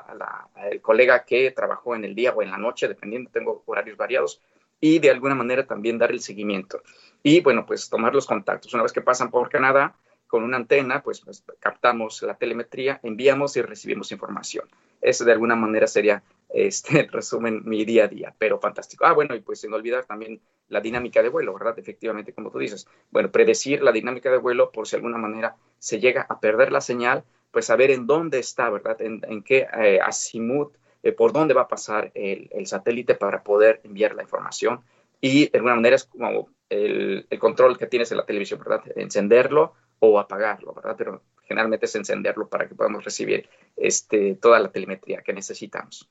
de 0.69 0.82
colega 0.82 1.23
que 1.25 1.51
trabajó 1.51 1.95
en 1.95 2.03
el 2.03 2.13
día 2.13 2.34
o 2.34 2.41
en 2.41 2.51
la 2.51 2.58
noche, 2.58 2.88
dependiendo, 2.88 3.32
tengo 3.32 3.63
horarios 3.65 3.97
variados, 3.97 4.41
y 4.82 4.99
de 4.99 5.10
alguna 5.10 5.36
manera 5.36 5.65
también 5.65 5.97
dar 5.97 6.12
el 6.12 6.21
seguimiento. 6.21 6.82
Y 7.23 7.41
bueno, 7.41 7.65
pues 7.65 7.89
tomar 7.89 8.13
los 8.13 8.25
contactos. 8.25 8.73
Una 8.73 8.84
vez 8.84 8.93
que 8.93 9.01
pasan 9.01 9.29
por 9.29 9.49
Canadá, 9.49 9.95
con 10.29 10.43
una 10.43 10.57
antena, 10.57 11.01
pues, 11.01 11.21
pues, 11.21 11.43
captamos 11.59 12.21
la 12.21 12.35
telemetría, 12.35 12.99
enviamos 13.01 13.57
y 13.57 13.63
recibimos 13.63 14.11
información. 14.11 14.69
Eso 15.01 15.25
de 15.25 15.31
alguna 15.31 15.55
manera 15.55 15.87
sería, 15.87 16.21
este, 16.49 17.07
resumen, 17.11 17.63
mi 17.65 17.83
día 17.83 18.03
a 18.03 18.07
día, 18.07 18.35
pero 18.37 18.59
fantástico. 18.59 19.05
Ah, 19.05 19.13
bueno, 19.13 19.35
y 19.35 19.39
pues 19.41 19.59
sin 19.61 19.73
olvidar 19.73 20.05
también 20.05 20.39
la 20.67 20.81
dinámica 20.81 21.23
de 21.23 21.29
vuelo, 21.29 21.55
¿verdad? 21.55 21.77
Efectivamente, 21.79 22.31
como 22.31 22.51
tú 22.51 22.59
dices. 22.59 22.87
Bueno, 23.09 23.31
predecir 23.31 23.81
la 23.81 23.91
dinámica 23.91 24.29
de 24.29 24.37
vuelo 24.37 24.71
por 24.71 24.87
si 24.87 24.91
de 24.91 24.97
alguna 24.97 25.17
manera 25.17 25.55
se 25.79 25.99
llega 25.99 26.27
a 26.29 26.39
perder 26.39 26.71
la 26.71 26.81
señal, 26.81 27.23
pues 27.49 27.65
saber 27.65 27.89
en 27.89 28.05
dónde 28.05 28.37
está, 28.37 28.69
¿verdad? 28.69 29.01
En, 29.01 29.41
qué 29.41 29.65
eh, 29.81 29.99
azimut, 29.99 30.77
eh, 31.01 31.11
por 31.11 31.33
dónde 31.33 31.55
va 31.55 31.61
a 31.61 31.67
pasar 31.67 32.11
el, 32.13 32.67
satélite 32.67 33.15
para 33.15 33.43
poder 33.43 33.81
enviar 33.83 34.13
la 34.13 34.21
información. 34.21 34.81
Y 35.21 35.49
de 35.49 35.57
alguna 35.57 35.73
manera 35.73 35.95
es 35.95 36.03
como 36.03 36.49
el, 36.69 37.25
el 37.27 37.39
control 37.39 37.79
que 37.79 37.87
tienes 37.87 38.11
en 38.11 38.17
la 38.17 38.27
televisión, 38.27 38.59
¿verdad? 38.59 38.83
Encenderlo 38.95 39.73
o 39.99 40.19
apagarlo, 40.19 40.73
¿verdad? 40.73 40.95
Pero 40.97 41.23
generalmente 41.41 41.85
es 41.85 41.95
encenderlo 41.95 42.47
para 42.47 42.67
que 42.67 42.75
podamos 42.75 43.03
recibir 43.03 43.49
este, 43.75 44.35
toda 44.35 44.59
la 44.59 44.71
telemetría 44.71 45.21
que 45.21 45.33
necesitamos. 45.33 46.09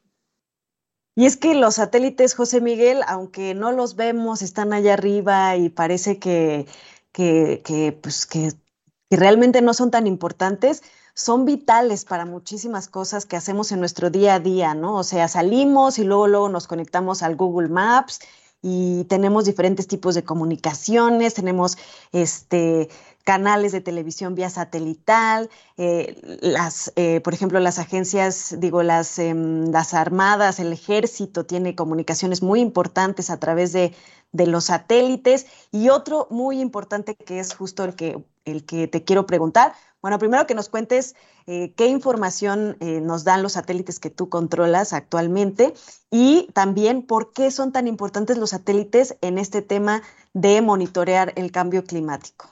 Y 1.14 1.26
es 1.26 1.36
que 1.36 1.54
los 1.54 1.76
satélites, 1.76 2.34
José 2.34 2.60
Miguel, 2.60 3.00
aunque 3.06 3.54
no 3.54 3.72
los 3.72 3.96
vemos, 3.96 4.42
están 4.42 4.72
allá 4.72 4.94
arriba 4.94 5.56
y 5.56 5.68
parece 5.68 6.18
que, 6.18 6.66
que, 7.12 7.60
que, 7.64 7.92
pues, 7.92 8.24
que, 8.26 8.52
que 9.10 9.16
realmente 9.16 9.60
no 9.60 9.74
son 9.74 9.90
tan 9.90 10.06
importantes, 10.06 10.82
son 11.14 11.44
vitales 11.44 12.04
para 12.04 12.24
muchísimas 12.24 12.86
cosas 12.86 13.26
que 13.26 13.36
hacemos 13.36 13.72
en 13.72 13.80
nuestro 13.80 14.10
día 14.10 14.34
a 14.34 14.38
día, 14.38 14.74
¿no? 14.74 14.94
O 14.96 15.02
sea, 15.02 15.26
salimos 15.26 15.98
y 15.98 16.04
luego, 16.04 16.28
luego 16.28 16.48
nos 16.48 16.68
conectamos 16.68 17.24
al 17.24 17.34
Google 17.34 17.68
Maps 17.68 18.20
y 18.62 19.04
tenemos 19.04 19.44
diferentes 19.44 19.88
tipos 19.88 20.14
de 20.14 20.22
comunicaciones, 20.22 21.34
tenemos 21.34 21.78
este 22.12 22.88
canales 23.28 23.72
de 23.72 23.82
televisión 23.82 24.34
vía 24.34 24.48
satelital, 24.48 25.50
eh, 25.76 26.18
las, 26.40 26.94
eh, 26.96 27.20
por 27.20 27.34
ejemplo, 27.34 27.60
las 27.60 27.78
agencias, 27.78 28.56
digo, 28.58 28.82
las, 28.82 29.18
em, 29.18 29.70
las 29.70 29.92
armadas, 29.92 30.58
el 30.60 30.72
ejército 30.72 31.44
tiene 31.44 31.74
comunicaciones 31.74 32.42
muy 32.42 32.60
importantes 32.60 33.28
a 33.28 33.38
través 33.38 33.74
de, 33.74 33.94
de, 34.32 34.46
los 34.46 34.64
satélites. 34.64 35.44
Y 35.70 35.90
otro 35.90 36.26
muy 36.30 36.58
importante 36.58 37.16
que 37.16 37.38
es 37.38 37.54
justo 37.54 37.84
el 37.84 37.94
que, 37.96 38.24
el 38.46 38.64
que 38.64 38.88
te 38.88 39.04
quiero 39.04 39.26
preguntar. 39.26 39.74
Bueno, 40.00 40.18
primero 40.18 40.46
que 40.46 40.54
nos 40.54 40.70
cuentes 40.70 41.14
eh, 41.46 41.74
qué 41.76 41.86
información 41.88 42.78
nos 42.80 43.24
dan 43.24 43.42
los 43.42 43.52
satélites 43.52 44.00
que 44.00 44.08
tú 44.08 44.30
controlas 44.30 44.94
actualmente 44.94 45.74
y 46.10 46.48
también 46.54 47.02
por 47.02 47.34
qué 47.34 47.50
son 47.50 47.72
tan 47.72 47.88
importantes 47.88 48.38
los 48.38 48.50
satélites 48.50 49.18
en 49.20 49.36
este 49.36 49.60
tema 49.60 50.02
de 50.32 50.62
monitorear 50.62 51.34
el 51.36 51.52
cambio 51.52 51.84
climático. 51.84 52.48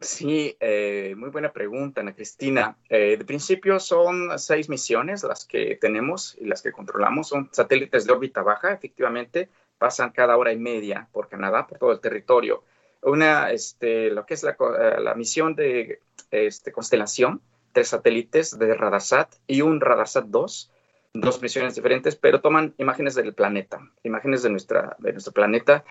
Sí, 0.00 0.56
eh, 0.60 1.14
muy 1.16 1.30
buena 1.30 1.52
pregunta, 1.52 2.00
Ana 2.00 2.14
Cristina. 2.14 2.76
Eh, 2.88 3.16
de 3.16 3.24
principio 3.24 3.80
son 3.80 4.38
seis 4.38 4.68
misiones 4.68 5.22
las 5.24 5.44
que 5.44 5.76
tenemos 5.76 6.36
y 6.40 6.46
las 6.46 6.62
que 6.62 6.72
controlamos. 6.72 7.28
Son 7.28 7.48
satélites 7.52 8.04
de 8.04 8.12
órbita 8.12 8.42
baja, 8.42 8.72
efectivamente, 8.72 9.48
pasan 9.78 10.10
cada 10.10 10.36
hora 10.36 10.52
y 10.52 10.58
media 10.58 11.08
por 11.12 11.28
Canadá, 11.28 11.66
por 11.66 11.78
todo 11.78 11.92
el 11.92 12.00
territorio. 12.00 12.64
Una, 13.02 13.50
este, 13.50 14.10
lo 14.10 14.26
que 14.26 14.34
es 14.34 14.42
la, 14.42 14.52
eh, 14.52 15.00
la 15.00 15.14
misión 15.14 15.54
de 15.54 16.00
este, 16.30 16.72
constelación, 16.72 17.40
tres 17.72 17.88
satélites 17.88 18.58
de 18.58 18.74
Radarsat 18.74 19.34
y 19.46 19.60
un 19.60 19.80
Radarsat 19.80 20.26
2, 20.26 20.72
dos 21.14 21.42
misiones 21.42 21.74
diferentes, 21.74 22.16
pero 22.16 22.40
toman 22.40 22.74
imágenes 22.78 23.14
del 23.14 23.34
planeta, 23.34 23.80
imágenes 24.02 24.42
de, 24.42 24.50
nuestra, 24.50 24.96
de 24.98 25.12
nuestro 25.12 25.32
planeta 25.32 25.84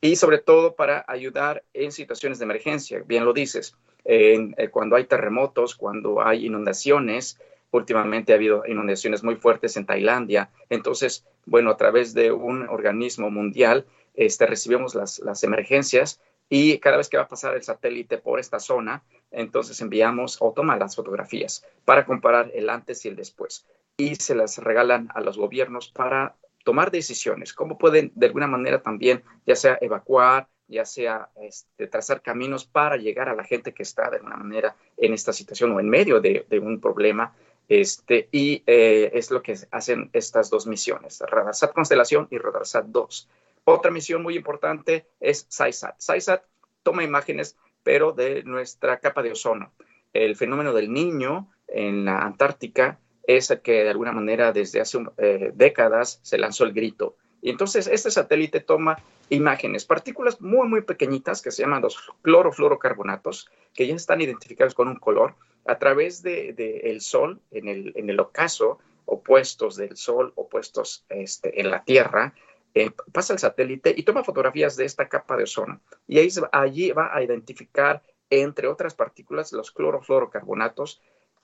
y 0.00 0.16
sobre 0.16 0.38
todo 0.38 0.74
para 0.74 1.04
ayudar 1.08 1.62
en 1.74 1.92
situaciones 1.92 2.38
de 2.38 2.44
emergencia. 2.44 3.02
Bien 3.06 3.24
lo 3.24 3.32
dices, 3.32 3.76
eh, 4.04 4.68
cuando 4.70 4.96
hay 4.96 5.04
terremotos, 5.04 5.74
cuando 5.74 6.22
hay 6.22 6.46
inundaciones, 6.46 7.38
últimamente 7.70 8.32
ha 8.32 8.36
habido 8.36 8.64
inundaciones 8.66 9.22
muy 9.22 9.36
fuertes 9.36 9.76
en 9.76 9.86
Tailandia, 9.86 10.50
entonces, 10.70 11.24
bueno, 11.46 11.70
a 11.70 11.76
través 11.76 12.14
de 12.14 12.32
un 12.32 12.68
organismo 12.68 13.30
mundial, 13.30 13.86
este, 14.14 14.46
recibimos 14.46 14.94
las, 14.94 15.20
las 15.20 15.44
emergencias 15.44 16.20
y 16.48 16.78
cada 16.78 16.96
vez 16.96 17.08
que 17.08 17.16
va 17.16 17.24
a 17.24 17.28
pasar 17.28 17.54
el 17.54 17.62
satélite 17.62 18.18
por 18.18 18.40
esta 18.40 18.58
zona, 18.58 19.04
entonces 19.30 19.80
enviamos 19.80 20.38
o 20.40 20.52
toma 20.52 20.76
las 20.76 20.96
fotografías 20.96 21.64
para 21.84 22.04
comparar 22.04 22.50
el 22.54 22.68
antes 22.70 23.04
y 23.04 23.08
el 23.08 23.16
después. 23.16 23.66
Y 23.96 24.16
se 24.16 24.34
las 24.34 24.58
regalan 24.58 25.08
a 25.14 25.20
los 25.20 25.38
gobiernos 25.38 25.92
para 25.92 26.34
tomar 26.64 26.90
decisiones, 26.90 27.52
cómo 27.52 27.78
pueden 27.78 28.12
de 28.14 28.26
alguna 28.26 28.46
manera 28.46 28.82
también, 28.82 29.22
ya 29.46 29.56
sea 29.56 29.78
evacuar, 29.80 30.48
ya 30.68 30.84
sea 30.84 31.28
este, 31.42 31.86
trazar 31.88 32.22
caminos 32.22 32.64
para 32.64 32.96
llegar 32.96 33.28
a 33.28 33.34
la 33.34 33.44
gente 33.44 33.74
que 33.74 33.82
está 33.82 34.08
de 34.08 34.16
alguna 34.18 34.36
manera 34.36 34.76
en 34.96 35.12
esta 35.12 35.32
situación 35.32 35.72
o 35.72 35.80
en 35.80 35.88
medio 35.88 36.20
de, 36.20 36.46
un 36.62 36.80
problema. 36.80 37.34
Este, 37.68 38.28
y 38.32 38.62
eh, 38.66 39.10
es 39.14 39.30
lo 39.30 39.42
que 39.42 39.56
hacen 39.70 40.10
estas 40.12 40.50
dos 40.50 40.66
misiones, 40.66 41.20
Radarsat 41.20 41.72
Constelación 41.72 42.26
y 42.30 42.38
Radarsat 42.38 42.86
2. 42.86 43.28
Otra 43.64 43.90
misión 43.90 44.22
muy 44.22 44.36
importante 44.36 45.06
es 45.20 45.46
SciSat. 45.50 46.00
SciSat 46.00 46.42
toma 46.82 47.04
imágenes, 47.04 47.56
pero 47.82 48.12
de 48.12 48.42
nuestra 48.42 48.98
capa 48.98 49.22
de 49.22 49.32
ozono. 49.32 49.72
El 50.12 50.34
fenómeno 50.34 50.72
del 50.72 50.92
niño 50.92 51.48
en 51.68 52.04
la 52.04 52.18
Antártica 52.18 52.98
es 53.36 53.52
que 53.62 53.84
de 53.84 53.90
alguna 53.90 54.12
manera 54.12 54.52
desde 54.52 54.80
hace 54.80 54.98
eh, 55.18 55.52
décadas 55.54 56.20
se 56.22 56.38
lanzó 56.38 56.64
el 56.64 56.72
grito. 56.72 57.16
Y 57.42 57.50
entonces 57.50 57.86
este 57.86 58.10
satélite 58.10 58.60
toma 58.60 59.02
imágenes, 59.30 59.84
partículas 59.84 60.40
muy, 60.40 60.68
muy 60.68 60.82
pequeñitas 60.82 61.40
que 61.40 61.50
se 61.50 61.62
llaman 61.62 61.82
los 61.82 61.98
clorofluorocarbonatos, 62.22 63.50
que 63.72 63.86
ya 63.86 63.94
están 63.94 64.20
identificados 64.20 64.74
con 64.74 64.88
un 64.88 64.96
color, 64.96 65.34
a 65.66 65.78
través 65.78 66.22
del 66.22 66.54
de, 66.56 66.78
el 66.90 67.00
Sol, 67.00 67.40
en 67.50 67.68
el, 67.68 67.92
en 67.96 68.10
el 68.10 68.18
ocaso, 68.20 68.78
opuestos 69.06 69.76
del 69.76 69.96
Sol, 69.96 70.32
opuestos 70.36 71.04
este, 71.08 71.60
en 71.60 71.70
la 71.70 71.84
Tierra, 71.84 72.34
eh, 72.74 72.90
pasa 73.12 73.32
el 73.32 73.38
satélite 73.38 73.92
y 73.96 74.04
toma 74.04 74.22
fotografías 74.22 74.76
de 74.76 74.84
esta 74.84 75.08
capa 75.08 75.36
de 75.36 75.44
ozono. 75.44 75.80
Y 76.06 76.18
ahí, 76.18 76.28
allí 76.52 76.92
va 76.92 77.14
a 77.14 77.22
identificar, 77.22 78.02
entre 78.30 78.68
otras 78.68 78.94
partículas, 78.94 79.52
los 79.52 79.72
clorofluorocarbonatos 79.72 81.00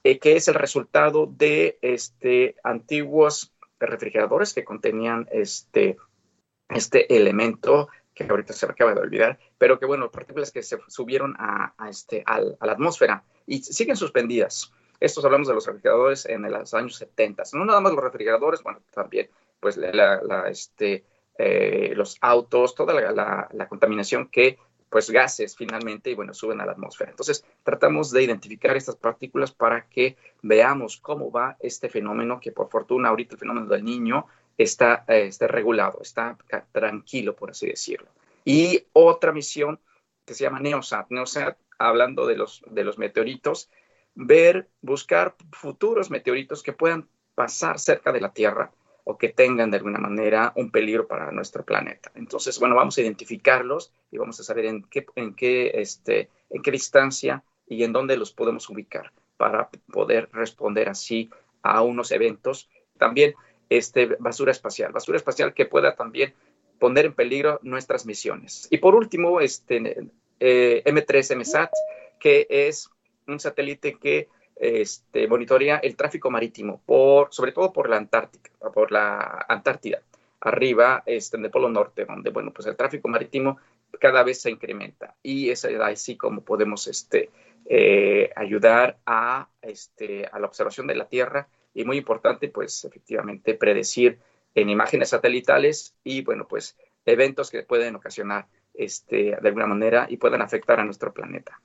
eh, 0.07 0.19
que 0.19 0.37
es 0.37 0.47
el 0.47 0.53
resultado 0.53 1.25
de 1.25 1.79
este, 1.81 2.55
antiguos 2.63 3.53
refrigeradores 3.77 4.53
que 4.53 4.63
contenían 4.63 5.27
este, 5.33 5.97
este 6.69 7.13
elemento 7.13 7.89
que 8.13 8.23
ahorita 8.23 8.53
se 8.53 8.67
me 8.67 8.71
acaba 8.71 8.93
de 8.93 9.01
olvidar, 9.01 9.37
pero 9.57 9.77
que 9.77 9.85
bueno, 9.85 10.09
partículas 10.09 10.53
que 10.53 10.63
se 10.63 10.77
subieron 10.87 11.35
a, 11.37 11.73
este, 11.89 12.23
a 12.25 12.39
la 12.39 12.71
atmósfera 12.71 13.25
y 13.45 13.61
siguen 13.63 13.97
suspendidas. 13.97 14.71
Estos 15.01 15.25
hablamos 15.25 15.49
de 15.49 15.55
los 15.55 15.65
refrigeradores 15.65 16.25
en 16.25 16.41
los 16.43 16.73
años 16.73 16.95
70. 16.95 17.43
No 17.51 17.65
nada 17.65 17.81
más 17.81 17.91
los 17.91 18.01
refrigeradores, 18.01 18.63
bueno, 18.63 18.79
también 18.93 19.29
pues 19.59 19.75
la, 19.75 20.47
este, 20.49 21.03
eh, 21.37 21.91
los 21.97 22.17
autos, 22.21 22.75
toda 22.75 22.93
la, 22.93 23.49
la, 23.51 23.67
contaminación 23.67 24.29
que 24.29 24.57
pues 24.89 25.09
gases 25.09 25.55
finalmente 25.55 26.09
y 26.09 26.15
bueno, 26.15 26.33
suben 26.33 26.61
a 26.61 26.65
la 26.65 26.71
atmósfera. 26.71 27.11
Entonces, 27.11 27.43
tratamos 27.63 28.11
de 28.11 28.23
identificar 28.23 28.75
estas 28.77 28.95
partículas 28.95 29.51
para 29.51 29.87
que 29.89 30.17
veamos 30.41 30.97
cómo 30.97 31.31
va 31.31 31.57
este 31.59 31.89
fenómeno, 31.89 32.39
que 32.39 32.51
por 32.51 32.69
fortuna 32.69 33.09
ahorita 33.09 33.35
el 33.35 33.39
fenómeno 33.39 33.67
del 33.67 33.83
niño 33.83 34.27
está, 34.57 35.03
eh, 35.07 35.27
está 35.27 35.47
regulado, 35.47 35.99
está 36.01 36.37
tranquilo, 36.71 37.35
por 37.35 37.51
así 37.51 37.67
decirlo. 37.67 38.07
Y 38.45 38.85
otra 38.93 39.33
misión 39.33 39.79
que 40.25 40.33
se 40.33 40.43
llama 40.43 40.59
NEOSAT. 40.59 41.07
NEOSAT, 41.09 41.57
hablando 41.79 42.25
de 42.25 42.37
los, 42.37 42.63
de 42.69 42.83
los 42.83 42.97
meteoritos, 42.97 43.69
ver, 44.15 44.69
buscar 44.81 45.35
futuros 45.51 46.09
meteoritos 46.09 46.63
que 46.63 46.73
puedan 46.73 47.07
pasar 47.35 47.77
cerca 47.77 48.11
de 48.11 48.21
la 48.21 48.33
Tierra 48.33 48.71
o 49.09 49.17
que 49.17 49.29
tengan 49.29 49.71
de 49.71 49.77
alguna 49.77 49.99
manera 49.99 50.51
un 50.57 50.69
peligro 50.69 51.07
para 51.07 51.31
nuestro 51.31 51.63
planeta. 51.63 52.11
Entonces, 52.15 52.59
bueno, 52.59 52.75
vamos 52.75 52.97
a 52.97 53.01
identificarlos 53.01 53.93
y 54.11 54.17
vamos 54.17 54.37
a 54.41 54.43
saber 54.43 54.65
en 54.65 54.83
qué, 54.83 55.05
en 55.15 55.33
qué, 55.33 55.71
este, 55.75 56.29
en 56.49 56.61
qué 56.61 56.71
distancia 56.71 57.41
y 57.65 57.85
en 57.85 57.93
dónde 57.93 58.17
los 58.17 58.33
podemos 58.33 58.69
ubicar 58.69 59.13
para 59.37 59.69
poder 59.93 60.27
responder 60.33 60.89
así 60.89 61.29
a 61.61 61.83
unos 61.83 62.11
eventos. 62.11 62.69
También 62.97 63.33
este, 63.69 64.07
basura 64.19 64.51
espacial, 64.51 64.91
basura 64.91 65.15
espacial 65.15 65.53
que 65.53 65.65
pueda 65.65 65.95
también 65.95 66.33
poner 66.77 67.05
en 67.05 67.13
peligro 67.13 67.61
nuestras 67.63 68.05
misiones. 68.05 68.67
Y 68.71 68.79
por 68.79 68.93
último, 68.93 69.39
este, 69.39 70.09
eh, 70.41 70.83
M3 70.85 71.37
MSAT, 71.37 71.71
que 72.19 72.45
es 72.49 72.89
un 73.25 73.39
satélite 73.39 73.97
que 73.97 74.27
este, 74.59 75.27
monitorea 75.27 75.77
el 75.77 75.95
tráfico 75.95 76.29
marítimo, 76.29 76.81
por, 76.85 77.27
sobre 77.31 77.51
todo 77.51 77.71
por 77.71 77.89
la 77.89 77.97
Antártica, 77.97 78.51
por 78.73 78.91
la 78.91 79.45
Antártida, 79.47 80.01
arriba 80.41 81.03
este, 81.05 81.37
en 81.37 81.45
el 81.45 81.51
Polo 81.51 81.69
Norte, 81.69 82.05
donde, 82.05 82.29
bueno, 82.29 82.51
pues 82.51 82.67
el 82.67 82.75
tráfico 82.75 83.07
marítimo 83.07 83.57
cada 83.99 84.23
vez 84.23 84.41
se 84.41 84.51
incrementa 84.51 85.15
y 85.23 85.49
es 85.49 85.65
así 85.65 86.17
como 86.17 86.41
podemos 86.41 86.87
este, 86.87 87.29
eh, 87.65 88.31
ayudar 88.35 88.97
a, 89.05 89.49
este, 89.61 90.25
a 90.31 90.39
la 90.39 90.47
observación 90.47 90.87
de 90.87 90.95
la 90.95 91.07
Tierra 91.07 91.47
y 91.73 91.83
muy 91.85 91.97
importante, 91.97 92.49
pues 92.49 92.85
efectivamente 92.85 93.53
predecir 93.53 94.19
en 94.55 94.69
imágenes 94.69 95.09
satelitales 95.09 95.95
y, 96.03 96.21
bueno, 96.23 96.47
pues 96.47 96.75
eventos 97.05 97.51
que 97.51 97.63
pueden 97.63 97.95
ocasionar 97.95 98.47
este, 98.73 99.37
de 99.39 99.47
alguna 99.47 99.67
manera 99.67 100.07
y 100.09 100.17
puedan 100.17 100.41
afectar 100.41 100.79
a 100.79 100.85
nuestro 100.85 101.13
planeta. 101.13 101.61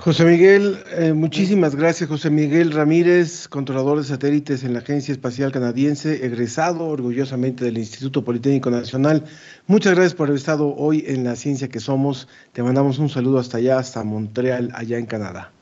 José 0.00 0.24
Miguel, 0.24 0.82
eh, 0.92 1.12
muchísimas 1.12 1.76
gracias. 1.76 2.08
José 2.08 2.30
Miguel 2.30 2.72
Ramírez, 2.72 3.48
controlador 3.48 3.98
de 3.98 4.04
satélites 4.04 4.64
en 4.64 4.72
la 4.72 4.78
Agencia 4.78 5.12
Espacial 5.12 5.52
Canadiense, 5.52 6.24
egresado 6.24 6.86
orgullosamente 6.86 7.66
del 7.66 7.76
Instituto 7.76 8.24
Politécnico 8.24 8.70
Nacional. 8.70 9.26
Muchas 9.66 9.92
gracias 9.92 10.14
por 10.14 10.28
haber 10.28 10.38
estado 10.38 10.74
hoy 10.74 11.04
en 11.06 11.24
la 11.24 11.36
ciencia 11.36 11.68
que 11.68 11.80
somos. 11.80 12.28
Te 12.52 12.62
mandamos 12.62 12.98
un 12.98 13.10
saludo 13.10 13.38
hasta 13.38 13.58
allá, 13.58 13.78
hasta 13.78 14.02
Montreal, 14.02 14.70
allá 14.74 14.96
en 14.96 15.04
Canadá. 15.04 15.52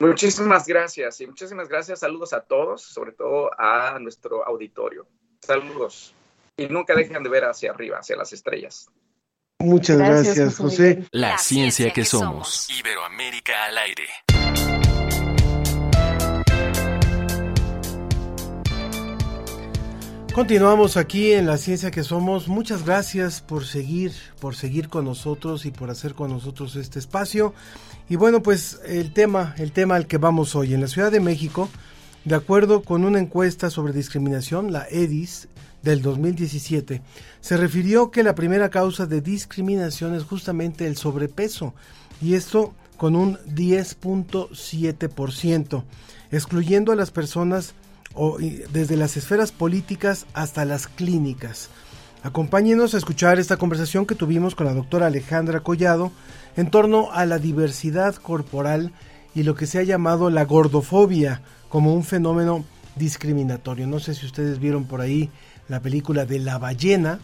Muchísimas 0.00 0.66
gracias 0.66 1.20
y 1.20 1.28
muchísimas 1.28 1.68
gracias. 1.68 2.00
Saludos 2.00 2.32
a 2.32 2.40
todos, 2.40 2.82
sobre 2.82 3.12
todo 3.12 3.50
a 3.56 4.00
nuestro 4.00 4.44
auditorio. 4.44 5.06
Saludos. 5.42 6.12
Y 6.56 6.66
nunca 6.66 6.96
dejen 6.96 7.22
de 7.22 7.28
ver 7.28 7.44
hacia 7.44 7.70
arriba, 7.70 7.98
hacia 7.98 8.16
las 8.16 8.32
estrellas. 8.32 8.90
Muchas 9.58 9.98
gracias, 9.98 10.36
gracias 10.36 10.56
José. 10.56 11.04
La, 11.12 11.30
la 11.30 11.38
ciencia, 11.38 11.46
ciencia 11.46 11.86
que, 11.86 12.00
que 12.02 12.04
somos. 12.04 12.68
Iberoamérica 12.70 13.64
al 13.64 13.78
aire. 13.78 14.04
Continuamos 20.36 20.98
aquí 20.98 21.32
en 21.32 21.46
la 21.46 21.56
ciencia 21.56 21.90
que 21.90 22.04
somos. 22.04 22.46
Muchas 22.46 22.84
gracias 22.84 23.40
por 23.40 23.64
seguir, 23.64 24.12
por 24.38 24.54
seguir 24.54 24.90
con 24.90 25.06
nosotros 25.06 25.64
y 25.64 25.70
por 25.70 25.88
hacer 25.88 26.12
con 26.12 26.30
nosotros 26.30 26.76
este 26.76 26.98
espacio. 26.98 27.54
Y 28.10 28.16
bueno, 28.16 28.42
pues 28.42 28.78
el 28.84 29.14
tema, 29.14 29.54
el 29.56 29.72
tema 29.72 29.96
al 29.96 30.06
que 30.06 30.18
vamos 30.18 30.54
hoy 30.54 30.74
en 30.74 30.82
la 30.82 30.88
Ciudad 30.88 31.10
de 31.10 31.20
México, 31.20 31.70
de 32.26 32.34
acuerdo 32.34 32.82
con 32.82 33.06
una 33.06 33.18
encuesta 33.18 33.70
sobre 33.70 33.94
discriminación, 33.94 34.74
la 34.74 34.86
EDIS 34.90 35.48
del 35.86 36.02
2017, 36.02 37.00
se 37.40 37.56
refirió 37.56 38.10
que 38.10 38.24
la 38.24 38.34
primera 38.34 38.68
causa 38.70 39.06
de 39.06 39.20
discriminación 39.20 40.14
es 40.14 40.24
justamente 40.24 40.86
el 40.86 40.96
sobrepeso, 40.96 41.74
y 42.20 42.34
esto 42.34 42.74
con 42.96 43.14
un 43.14 43.38
10.7%, 43.54 45.84
excluyendo 46.32 46.90
a 46.92 46.96
las 46.96 47.12
personas 47.12 47.74
o, 48.14 48.38
desde 48.72 48.96
las 48.96 49.16
esferas 49.16 49.52
políticas 49.52 50.26
hasta 50.34 50.64
las 50.64 50.88
clínicas. 50.88 51.68
Acompáñenos 52.24 52.94
a 52.94 52.98
escuchar 52.98 53.38
esta 53.38 53.56
conversación 53.56 54.06
que 54.06 54.16
tuvimos 54.16 54.56
con 54.56 54.66
la 54.66 54.74
doctora 54.74 55.06
Alejandra 55.06 55.60
Collado 55.60 56.10
en 56.56 56.68
torno 56.70 57.12
a 57.12 57.24
la 57.26 57.38
diversidad 57.38 58.16
corporal 58.16 58.90
y 59.36 59.44
lo 59.44 59.54
que 59.54 59.66
se 59.66 59.78
ha 59.78 59.84
llamado 59.84 60.30
la 60.30 60.46
gordofobia 60.46 61.42
como 61.68 61.94
un 61.94 62.02
fenómeno 62.02 62.64
discriminatorio. 62.96 63.86
No 63.86 64.00
sé 64.00 64.14
si 64.14 64.26
ustedes 64.26 64.58
vieron 64.58 64.86
por 64.86 65.00
ahí 65.00 65.30
la 65.68 65.80
película 65.80 66.26
de 66.26 66.38
La 66.38 66.58
ballena. 66.58 67.18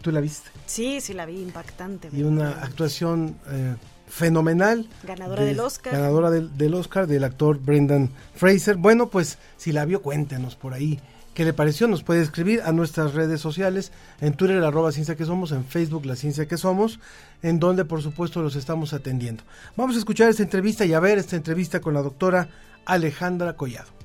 ¿Tú 0.00 0.10
la 0.10 0.20
viste? 0.20 0.50
Sí, 0.66 1.00
sí 1.00 1.12
la 1.12 1.26
vi, 1.26 1.40
impactante. 1.40 2.08
Y 2.12 2.22
una 2.22 2.50
actuación 2.50 3.36
eh, 3.48 3.76
fenomenal. 4.08 4.88
Ganadora 5.04 5.44
del 5.44 5.60
Oscar. 5.60 5.92
Ganadora 5.92 6.30
del, 6.30 6.56
del, 6.56 6.74
Oscar 6.74 7.06
del 7.06 7.24
actor 7.24 7.60
Brendan 7.60 8.10
Fraser. 8.34 8.76
Bueno, 8.76 9.08
pues 9.08 9.38
si 9.56 9.72
la 9.72 9.84
vio, 9.84 10.02
cuéntenos 10.02 10.56
por 10.56 10.74
ahí. 10.74 11.00
¿Qué 11.34 11.46
le 11.46 11.54
pareció? 11.54 11.88
Nos 11.88 12.02
puede 12.02 12.20
escribir 12.20 12.60
a 12.62 12.72
nuestras 12.72 13.14
redes 13.14 13.40
sociales, 13.40 13.90
en 14.20 14.34
Twitter, 14.34 14.62
arroba 14.62 14.92
Ciencia 14.92 15.16
que 15.16 15.24
Somos, 15.24 15.52
en 15.52 15.64
Facebook, 15.64 16.04
La 16.04 16.14
Ciencia 16.14 16.46
que 16.46 16.58
Somos, 16.58 17.00
en 17.42 17.58
donde 17.58 17.86
por 17.86 18.02
supuesto 18.02 18.42
los 18.42 18.54
estamos 18.54 18.92
atendiendo. 18.92 19.42
Vamos 19.74 19.96
a 19.96 19.98
escuchar 19.98 20.28
esta 20.28 20.42
entrevista 20.42 20.84
y 20.84 20.92
a 20.92 21.00
ver 21.00 21.16
esta 21.16 21.36
entrevista 21.36 21.80
con 21.80 21.94
la 21.94 22.02
doctora 22.02 22.48
Alejandra 22.84 23.56
Collado. 23.56 24.01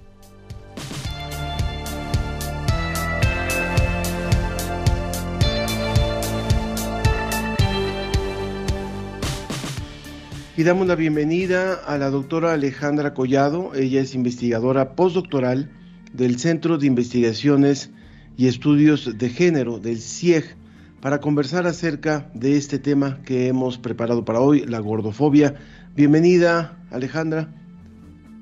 Y 10.58 10.64
damos 10.64 10.88
la 10.88 10.96
bienvenida 10.96 11.76
a 11.86 12.00
la 12.00 12.10
doctora 12.10 12.54
Alejandra 12.54 13.14
Collado. 13.14 13.76
Ella 13.76 14.02
es 14.02 14.16
investigadora 14.16 14.96
postdoctoral 14.96 15.70
del 16.14 16.40
Centro 16.40 16.80
de 16.80 16.88
Investigaciones 16.88 17.94
y 18.38 18.48
Estudios 18.48 19.20
de 19.20 19.30
Género 19.30 19.78
del 19.78 20.00
CIEG 20.00 20.58
para 21.00 21.20
conversar 21.20 21.68
acerca 21.68 22.32
de 22.34 22.58
este 22.58 22.80
tema 22.80 23.20
que 23.24 23.48
hemos 23.50 23.78
preparado 23.78 24.26
para 24.26 24.40
hoy, 24.40 24.66
la 24.66 24.80
gordofobia. 24.80 25.54
Bienvenida, 25.94 26.76
Alejandra. 26.90 27.50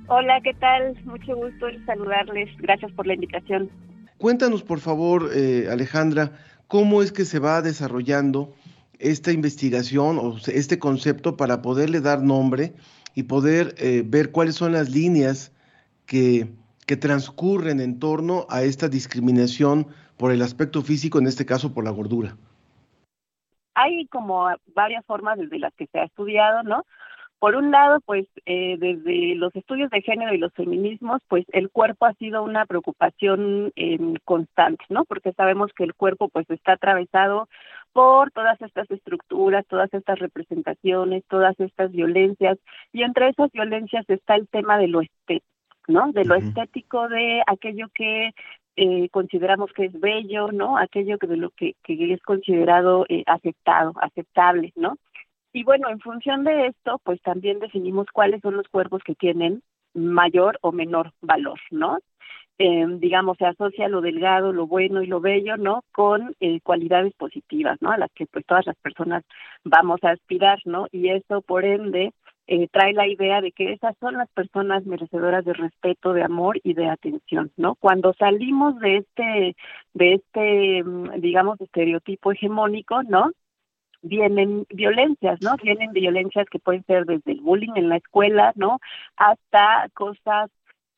Hola, 0.08 0.40
¿qué 0.42 0.54
tal? 0.54 0.98
Mucho 1.04 1.36
gusto 1.36 1.68
en 1.68 1.86
saludarles. 1.86 2.48
Gracias 2.60 2.94
por 2.94 3.08
la 3.08 3.16
invitación. 3.16 3.70
Cuéntanos, 4.20 4.64
por 4.64 4.80
favor, 4.80 5.32
eh, 5.36 5.68
Alejandra, 5.70 6.32
cómo 6.70 7.02
es 7.02 7.12
que 7.12 7.26
se 7.26 7.40
va 7.40 7.62
desarrollando 7.62 8.54
esta 9.00 9.32
investigación 9.32 10.18
o 10.20 10.38
este 10.48 10.80
concepto 10.80 11.38
para 11.38 11.62
poderle 11.62 12.02
dar 12.02 12.22
nombre 12.22 12.74
y 13.14 13.24
poder 13.24 13.76
eh, 13.78 14.04
ver 14.06 14.32
cuáles 14.32 14.56
son 14.56 14.74
las 14.74 14.90
líneas 14.90 15.52
que, 16.06 16.48
que 16.86 16.98
transcurren 16.98 17.80
en 17.80 18.00
torno 18.00 18.46
a 18.50 18.64
esta 18.64 18.88
discriminación 18.88 19.88
por 20.18 20.32
el 20.32 20.42
aspecto 20.42 20.82
físico, 20.82 21.20
en 21.20 21.28
este 21.28 21.46
caso 21.46 21.74
por 21.74 21.84
la 21.84 21.92
gordura. 21.92 22.38
Hay 23.74 24.08
como 24.08 24.48
varias 24.74 25.06
formas 25.06 25.38
desde 25.38 25.60
las 25.60 25.74
que 25.76 25.88
se 25.88 26.00
ha 26.00 26.06
estudiado, 26.06 26.64
¿no? 26.64 26.86
Por 27.40 27.56
un 27.56 27.70
lado, 27.70 28.00
pues 28.00 28.26
eh, 28.46 28.78
desde 28.80 29.36
los 29.36 29.54
estudios 29.56 29.90
de 29.92 30.02
género 30.02 30.34
y 30.34 30.38
los 30.38 30.54
feminismos, 30.54 31.22
pues 31.28 31.46
el 31.52 31.70
cuerpo 31.70 32.06
ha 32.06 32.14
sido 32.14 32.44
una 32.44 32.66
preocupación 32.66 33.74
eh, 33.76 34.00
constante, 34.24 34.84
¿no? 34.90 35.04
Porque 35.04 35.34
sabemos 35.34 35.72
que 35.74 35.84
el 35.84 35.94
cuerpo 35.94 36.30
pues 36.30 36.50
está 36.50 36.74
atravesado 36.74 37.50
por 37.96 38.30
todas 38.32 38.62
estas 38.62 38.92
estructuras, 38.92 39.66
todas 39.68 39.92
estas 39.94 40.20
representaciones, 40.20 41.24
todas 41.30 41.58
estas 41.62 41.94
violencias, 41.94 42.58
y 42.92 43.04
entre 43.04 43.30
esas 43.30 43.50
violencias 43.54 44.04
está 44.10 44.36
el 44.36 44.50
tema 44.50 44.78
de 44.78 44.90
lo 44.90 45.00
estético, 45.00 45.46
¿no? 45.88 46.12
De 46.12 46.26
lo 46.26 46.36
estético, 46.36 47.08
de 47.08 47.42
aquello 47.48 47.88
que 47.94 48.32
eh, 48.76 49.08
consideramos 49.12 49.72
que 49.72 49.86
es 49.86 49.98
bello, 49.98 50.52
¿no? 50.52 50.78
Aquello 50.78 51.18
que 51.18 51.28
de 51.28 51.38
lo 51.38 51.52
que, 51.52 51.76
que 51.86 52.14
es 52.14 52.22
considerado 52.24 53.06
eh, 53.08 53.24
aceptado, 53.28 53.94
aceptable, 54.02 54.74
¿no? 54.76 54.98
Y 55.54 55.64
bueno, 55.64 55.88
en 55.88 56.02
función 56.02 56.44
de 56.44 56.68
esto, 56.68 57.00
pues 57.02 57.22
también 57.22 57.60
definimos 57.60 58.08
cuáles 58.12 58.42
son 58.42 58.58
los 58.58 58.68
cuerpos 58.68 59.04
que 59.06 59.16
tienen 59.16 59.64
mayor 59.94 60.60
o 60.60 60.74
menor 60.74 61.14
valor, 61.22 61.62
¿no? 61.72 62.00
Eh, 62.58 62.86
digamos, 63.00 63.38
se 63.38 63.46
asocia 63.46 63.90
lo 63.90 64.02
delgado, 64.02 64.54
lo 64.54 64.68
bueno 64.68 65.02
y 65.04 65.08
lo 65.08 65.20
bello, 65.20 65.58
¿no? 65.58 65.84
Con 65.92 66.36
eh, 66.40 66.62
cualidades 66.62 67.14
positivas, 67.16 67.82
¿no? 67.82 67.92
A 67.92 67.98
las 67.98 68.12
que 68.14 68.26
pues 68.28 68.46
todas 68.46 68.66
las 68.66 68.78
personas 68.78 69.24
vamos 69.64 70.04
a 70.04 70.12
aspirar, 70.12 70.60
¿no? 70.66 70.88
Y 70.92 71.10
eso, 71.10 71.42
por 71.42 71.66
ende, 71.66 72.14
eh, 72.48 72.68
trae 72.70 72.94
la 72.94 73.08
idea 73.08 73.42
de 73.42 73.52
que 73.52 73.74
esas 73.74 73.96
son 74.00 74.16
las 74.16 74.30
personas 74.30 74.86
merecedoras 74.86 75.44
de 75.46 75.54
respeto, 75.54 76.14
de 76.14 76.24
amor 76.24 76.60
y 76.64 76.74
de 76.76 76.90
atención, 76.90 77.52
¿no? 77.58 77.76
Cuando 77.76 78.14
salimos 78.14 78.80
de 78.80 78.98
este, 78.98 79.56
de 79.94 80.14
este, 80.14 80.84
mm, 80.84 81.20
digamos, 81.22 81.60
estereotipo 81.60 82.32
hegemónico, 82.32 83.04
¿no? 83.04 83.32
vienen 84.02 84.66
violencias, 84.70 85.40
¿no? 85.42 85.56
Vienen 85.62 85.92
violencias 85.92 86.48
que 86.50 86.60
pueden 86.60 86.84
ser 86.86 87.06
desde 87.06 87.32
el 87.32 87.42
bullying 87.42 87.74
en 87.76 87.90
la 87.90 87.98
escuela, 87.98 88.54
¿no? 88.56 88.80
Hasta 89.18 89.90
cosas 89.94 90.52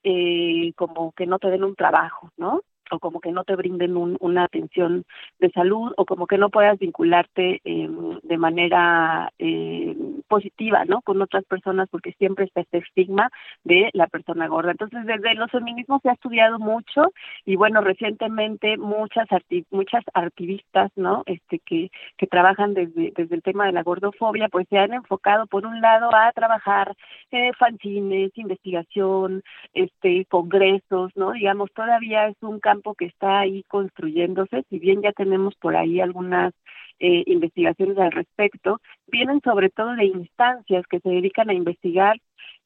eh, 0.03 0.73
como 0.75 1.11
que 1.13 1.25
no 1.25 1.39
te 1.39 1.49
den 1.49 1.63
un 1.63 1.75
trabajo, 1.75 2.31
¿no? 2.37 2.61
O 2.91 2.99
como 2.99 3.19
que 3.19 3.31
no 3.31 3.43
te 3.43 3.55
brinden 3.55 3.97
un, 3.97 4.17
una 4.19 4.45
atención 4.45 5.05
de 5.39 5.49
salud 5.51 5.93
o 5.97 6.05
como 6.05 6.27
que 6.27 6.37
no 6.37 6.49
puedas 6.49 6.77
vincularte 6.79 7.61
eh, 7.63 7.89
de 8.23 8.37
manera 8.37 9.31
eh, 9.39 9.95
positiva, 10.27 10.85
¿no? 10.85 11.01
Con 11.01 11.21
otras 11.21 11.43
personas 11.45 11.87
porque 11.89 12.13
siempre 12.13 12.45
está 12.45 12.61
este 12.61 12.79
estigma 12.79 13.29
de 13.63 13.89
la 13.93 14.07
persona 14.07 14.47
gorda. 14.47 14.71
Entonces, 14.71 15.05
desde 15.05 15.35
los 15.35 15.51
feminismos 15.51 16.01
se 16.01 16.09
ha 16.09 16.13
estudiado 16.13 16.59
mucho 16.59 17.11
y 17.45 17.55
bueno, 17.55 17.81
recientemente 17.81 18.77
muchas 18.77 19.27
muchas 19.71 20.03
activistas, 20.13 20.91
¿no? 20.95 21.23
Este 21.25 21.59
que 21.59 21.89
que 22.17 22.27
trabajan 22.27 22.73
desde 22.73 23.13
desde 23.15 23.35
el 23.35 23.41
tema 23.41 23.65
de 23.65 23.71
la 23.71 23.83
gordofobia, 23.83 24.49
pues 24.49 24.67
se 24.69 24.77
han 24.77 24.93
enfocado 24.93 25.47
por 25.47 25.65
un 25.65 25.81
lado 25.81 26.09
a 26.13 26.31
trabajar 26.31 26.95
eh, 27.31 27.51
fanzines, 27.57 28.31
investigación, 28.37 29.43
este 29.73 30.25
congresos, 30.25 31.11
¿no? 31.15 31.31
Digamos, 31.31 31.71
todavía 31.73 32.27
es 32.27 32.37
un 32.41 32.59
campo 32.59 32.76
que 32.97 33.05
está 33.05 33.39
ahí 33.39 33.63
construyéndose, 33.63 34.63
si 34.69 34.79
bien 34.79 35.01
ya 35.01 35.11
tenemos 35.11 35.55
por 35.55 35.75
ahí 35.75 35.99
algunas 36.01 36.53
eh, 36.99 37.23
investigaciones 37.27 37.97
al 37.97 38.11
respecto, 38.11 38.81
vienen 39.07 39.41
sobre 39.43 39.69
todo 39.69 39.95
de 39.95 40.05
instancias 40.05 40.85
que 40.87 40.99
se 40.99 41.09
dedican 41.09 41.49
a 41.49 41.53
investigar 41.53 42.17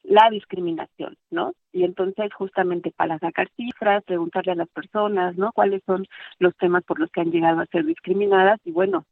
la 0.04 0.30
discriminación, 0.30 1.18
¿no? 1.30 1.54
Y 1.72 1.84
entonces 1.84 2.34
justamente 2.34 2.92
para 2.92 3.20
sacar 3.20 3.50
cifras, 3.56 4.04
preguntarle 4.04 4.54
a 4.54 4.56
las 4.56 4.70
personas, 4.70 5.36
¿no? 5.38 5.52
¿Cuáles 5.54 5.82
son 5.86 6.08
los 6.40 6.56
temas 6.58 6.84
por 6.84 7.00
los 7.00 7.12
que 7.12 7.22
han 7.22 7.32
llegado 7.32 7.60
a 7.60 7.66
ser 7.68 7.86
discriminadas? 7.86 8.60
Y 8.66 8.72
bueno, 8.72 9.06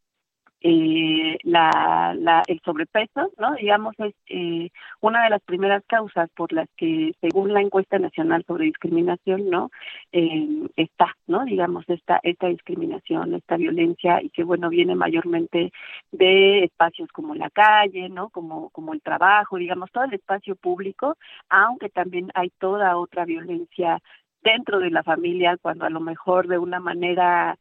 eh, 0.61 1.37
la, 1.43 2.13
la, 2.17 2.43
el 2.47 2.59
sobrepeso, 2.65 3.31
¿no? 3.37 3.53
Digamos, 3.55 3.95
es 3.99 4.13
eh, 4.27 4.69
una 4.99 5.23
de 5.23 5.29
las 5.29 5.41
primeras 5.41 5.83
causas 5.87 6.29
por 6.35 6.51
las 6.51 6.67
que, 6.75 7.13
según 7.21 7.53
la 7.53 7.61
encuesta 7.61 7.97
nacional 7.97 8.43
sobre 8.45 8.65
discriminación, 8.65 9.49
¿no? 9.49 9.71
Eh, 10.11 10.67
está, 10.75 11.15
¿no? 11.27 11.45
Digamos, 11.45 11.85
esta, 11.87 12.19
esta 12.23 12.47
discriminación, 12.47 13.33
esta 13.35 13.57
violencia, 13.57 14.21
y 14.21 14.29
que, 14.29 14.43
bueno, 14.43 14.69
viene 14.69 14.95
mayormente 14.95 15.71
de 16.11 16.65
espacios 16.65 17.09
como 17.11 17.35
la 17.35 17.49
calle, 17.49 18.09
¿no? 18.09 18.29
Como, 18.29 18.69
como 18.71 18.93
el 18.93 19.01
trabajo, 19.01 19.57
digamos, 19.57 19.91
todo 19.91 20.03
el 20.03 20.13
espacio 20.13 20.55
público, 20.55 21.15
aunque 21.49 21.89
también 21.89 22.31
hay 22.33 22.49
toda 22.59 22.97
otra 22.97 23.25
violencia 23.25 23.99
dentro 24.43 24.79
de 24.79 24.89
la 24.89 25.03
familia, 25.03 25.57
cuando 25.61 25.85
a 25.85 25.89
lo 25.89 25.99
mejor 25.99 26.47
de 26.47 26.57
una 26.57 26.79
manera 26.79 27.57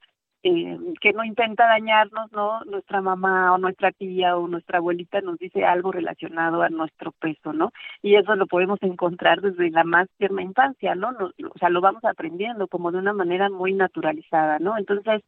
eh, 0.49 0.78
que 1.03 1.12
no 1.12 1.24
intenta 1.24 1.66
dañarnos, 1.66 2.32
¿no? 2.32 2.64
Nuestra 2.64 3.03
mamá 3.03 3.53
o 3.53 3.59
nuestra 3.59 3.92
tía 3.92 4.34
o 4.36 4.49
nuestra 4.49 4.78
abuelita 4.78 5.20
nos 5.20 5.38
dice 5.38 5.66
algo 5.66 5.92
relacionado 5.92 6.62
a 6.62 6.70
nuestro 6.70 7.12
peso, 7.12 7.53
¿no? 7.53 7.70
Y 8.03 8.14
eso 8.14 8.34
lo 8.34 8.46
podemos 8.46 8.78
encontrar 8.82 9.42
desde 9.42 9.70
la 9.70 9.84
más 9.84 10.09
tierna 10.16 10.40
infancia, 10.42 10.94
¿no? 10.94 11.11
o 11.11 11.59
sea, 11.59 11.68
lo 11.68 11.82
vamos 11.82 12.03
aprendiendo 12.05 12.66
como 12.66 12.90
de 12.92 12.99
una 12.99 13.12
manera 13.12 13.51
muy 13.51 13.74
naturalizada, 13.74 14.59
¿no? 14.59 14.78
Entonces, 14.78 15.22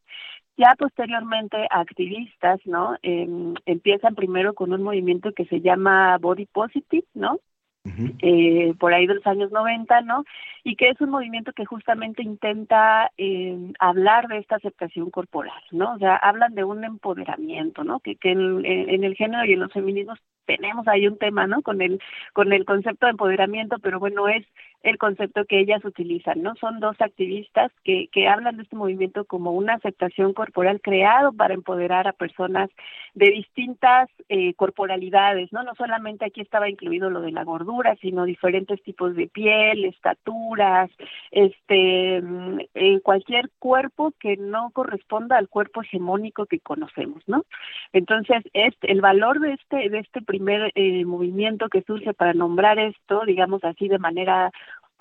ya 0.57 0.75
posteriormente 0.77 1.67
activistas, 1.69 2.59
¿no? 2.65 2.97
Eh, 3.03 3.27
empiezan 3.65 4.15
primero 4.15 4.55
con 4.55 4.73
un 4.73 4.81
movimiento 4.81 5.33
que 5.33 5.45
se 5.45 5.61
llama 5.61 6.17
Body 6.17 6.47
Positive, 6.47 7.05
¿no? 7.13 7.39
Eh, 7.83 8.73
por 8.79 8.93
ahí 8.93 9.07
de 9.07 9.15
los 9.15 9.27
años 9.27 9.51
90, 9.51 10.01
¿no? 10.01 10.23
Y 10.63 10.75
que 10.75 10.89
es 10.89 11.01
un 11.01 11.09
movimiento 11.09 11.51
que 11.53 11.65
justamente 11.65 12.21
intenta 12.21 13.11
eh, 13.17 13.57
hablar 13.79 14.27
de 14.27 14.37
esta 14.37 14.57
aceptación 14.57 15.09
corporal, 15.09 15.61
¿no? 15.71 15.93
O 15.93 15.97
sea, 15.97 16.15
hablan 16.15 16.53
de 16.53 16.63
un 16.63 16.83
empoderamiento, 16.83 17.83
¿no? 17.83 17.99
Que, 17.99 18.15
que 18.15 18.31
en, 18.31 18.65
en 18.65 19.03
el 19.03 19.15
género 19.15 19.45
y 19.45 19.53
en 19.53 19.61
los 19.61 19.73
feminismos 19.73 20.19
tenemos 20.45 20.87
ahí 20.87 21.07
un 21.07 21.17
tema, 21.17 21.47
¿no? 21.47 21.61
Con 21.61 21.81
el 21.81 21.99
con 22.33 22.53
el 22.53 22.65
concepto 22.65 23.05
de 23.05 23.11
empoderamiento, 23.11 23.79
pero 23.79 23.99
bueno, 23.99 24.27
es 24.27 24.45
el 24.83 24.97
concepto 24.97 25.45
que 25.45 25.59
ellas 25.59 25.83
utilizan, 25.85 26.41
¿no? 26.41 26.55
Son 26.55 26.79
dos 26.79 26.99
activistas 26.99 27.71
que, 27.83 28.07
que 28.11 28.27
hablan 28.27 28.57
de 28.57 28.63
este 28.63 28.75
movimiento 28.75 29.25
como 29.25 29.51
una 29.51 29.75
aceptación 29.75 30.33
corporal 30.33 30.81
creado 30.81 31.31
para 31.33 31.53
empoderar 31.53 32.07
a 32.07 32.13
personas 32.13 32.69
de 33.13 33.29
distintas 33.29 34.09
eh, 34.29 34.53
corporalidades, 34.55 35.51
¿no? 35.51 35.63
No 35.63 35.75
solamente 35.75 36.25
aquí 36.25 36.41
estaba 36.41 36.69
incluido 36.69 37.09
lo 37.09 37.21
de 37.21 37.31
la 37.31 37.43
gordura, 37.43 37.95
sino 38.01 38.25
diferentes 38.25 38.81
tipos 38.83 39.15
de 39.15 39.27
piel, 39.27 39.85
estaturas, 39.85 40.89
este, 41.31 42.21
mm, 42.21 42.59
eh, 42.73 42.99
cualquier 43.01 43.49
cuerpo 43.59 44.13
que 44.19 44.37
no 44.37 44.71
corresponda 44.71 45.37
al 45.37 45.49
cuerpo 45.49 45.81
hegemónico 45.81 46.45
que 46.45 46.59
conocemos, 46.59 47.21
¿no? 47.27 47.45
Entonces, 47.93 48.43
este, 48.53 48.91
el 48.91 49.01
valor 49.01 49.39
de 49.39 49.53
este, 49.53 49.89
de 49.89 49.99
este 49.99 50.21
primer 50.21 50.71
eh, 50.75 51.05
movimiento 51.05 51.69
que 51.69 51.83
surge 51.83 52.13
para 52.13 52.33
nombrar 52.33 52.79
esto, 52.79 53.23
digamos 53.25 53.63
así, 53.63 53.87
de 53.87 53.99
manera 53.99 54.51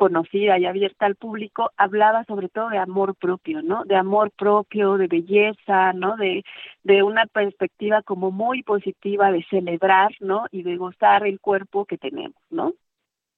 conocida 0.00 0.58
y 0.58 0.64
abierta 0.64 1.04
al 1.04 1.14
público, 1.14 1.72
hablaba 1.76 2.24
sobre 2.24 2.48
todo 2.48 2.70
de 2.70 2.78
amor 2.78 3.14
propio, 3.16 3.60
¿no? 3.60 3.84
De 3.84 3.96
amor 3.96 4.30
propio, 4.30 4.96
de 4.96 5.08
belleza, 5.08 5.92
¿no? 5.92 6.16
De, 6.16 6.42
de 6.84 7.02
una 7.02 7.26
perspectiva 7.26 8.00
como 8.00 8.30
muy 8.30 8.62
positiva 8.62 9.30
de 9.30 9.44
celebrar, 9.50 10.12
¿no? 10.20 10.46
Y 10.50 10.62
de 10.62 10.78
gozar 10.78 11.26
el 11.26 11.38
cuerpo 11.38 11.84
que 11.84 11.98
tenemos, 11.98 12.40
¿no? 12.48 12.72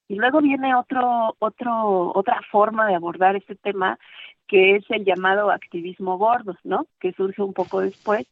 Y 0.06 0.14
luego 0.14 0.40
viene 0.40 0.76
otro, 0.76 1.34
otro, 1.40 2.12
otra 2.14 2.40
forma 2.52 2.86
de 2.86 2.94
abordar 2.94 3.34
este 3.34 3.56
tema 3.56 3.98
que 4.46 4.76
es 4.76 4.84
el 4.90 5.04
llamado 5.04 5.50
activismo 5.50 6.16
gordo, 6.16 6.54
¿no? 6.62 6.86
Que 7.00 7.12
surge 7.14 7.42
un 7.42 7.54
poco 7.54 7.80
después 7.80 8.28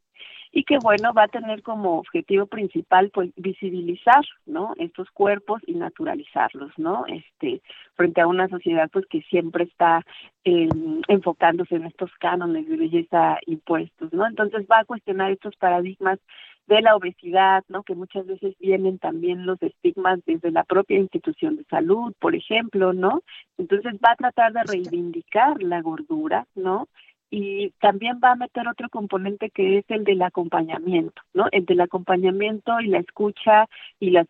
y 0.52 0.64
que 0.64 0.78
bueno 0.78 1.12
va 1.12 1.24
a 1.24 1.28
tener 1.28 1.62
como 1.62 1.98
objetivo 1.98 2.46
principal 2.46 3.10
pues 3.10 3.30
visibilizar 3.36 4.24
no 4.46 4.74
estos 4.78 5.10
cuerpos 5.10 5.62
y 5.66 5.74
naturalizarlos 5.74 6.72
no 6.78 7.04
este 7.06 7.62
frente 7.94 8.20
a 8.20 8.26
una 8.26 8.48
sociedad 8.48 8.88
pues 8.92 9.06
que 9.06 9.22
siempre 9.22 9.64
está 9.64 10.04
eh, 10.44 10.68
enfocándose 11.08 11.76
en 11.76 11.84
estos 11.84 12.10
cánones 12.18 12.68
de 12.68 12.76
belleza 12.76 13.38
impuestos 13.46 14.12
no 14.12 14.26
entonces 14.26 14.66
va 14.70 14.80
a 14.80 14.84
cuestionar 14.84 15.30
estos 15.30 15.56
paradigmas 15.56 16.18
de 16.70 16.82
la 16.82 16.94
obesidad, 16.94 17.64
¿no? 17.68 17.82
Que 17.82 17.96
muchas 17.96 18.26
veces 18.26 18.54
vienen 18.60 19.00
también 19.00 19.44
los 19.44 19.60
estigmas 19.60 20.20
desde 20.24 20.52
la 20.52 20.62
propia 20.62 20.98
institución 20.98 21.56
de 21.56 21.64
salud, 21.64 22.14
por 22.20 22.36
ejemplo, 22.36 22.92
¿no? 22.92 23.22
Entonces 23.58 23.94
va 23.94 24.12
a 24.12 24.16
tratar 24.16 24.52
de 24.52 24.62
reivindicar 24.62 25.60
la 25.64 25.82
gordura, 25.82 26.46
¿no? 26.54 26.88
Y 27.30 27.70
también 27.80 28.20
va 28.22 28.32
a 28.32 28.36
meter 28.36 28.66
otro 28.66 28.88
componente 28.88 29.50
que 29.50 29.78
es 29.78 29.84
el 29.88 30.02
del 30.04 30.20
acompañamiento, 30.22 31.22
¿no? 31.32 31.46
El 31.52 31.64
del 31.64 31.80
acompañamiento 31.80 32.80
y 32.80 32.88
la 32.88 32.98
escucha 32.98 33.68
y 34.00 34.10
la 34.10 34.26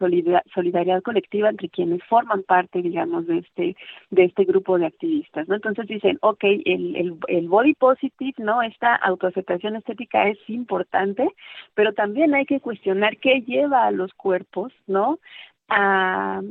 solidaridad 0.55 1.03
colectiva 1.03 1.48
entre 1.48 1.70
quienes 1.70 2.05
forman 2.05 2.42
parte, 2.42 2.82
digamos, 2.82 3.26
de 3.26 3.38
este 3.38 3.76
de 4.11 4.24
este 4.24 4.44
grupo 4.44 4.78
de 4.78 4.86
activistas, 4.86 5.48
¿no? 5.48 5.55
Entonces 5.55 5.86
dicen, 5.86 6.18
ok, 6.20 6.44
el, 6.44 6.96
el, 6.96 7.18
el 7.28 7.48
body 7.48 7.74
positive, 7.74 8.34
¿no? 8.38 8.61
Esta 8.62 8.94
autoaceptación 8.96 9.76
estética 9.76 10.28
es 10.28 10.38
importante, 10.48 11.26
pero 11.74 11.94
también 11.94 12.34
hay 12.34 12.44
que 12.44 12.61
cuestionar 12.61 13.16
qué 13.16 13.40
lleva 13.40 13.86
a 13.86 13.90
los 13.92 14.12
cuerpos, 14.12 14.72
¿no? 14.86 15.18
A, 15.68 16.42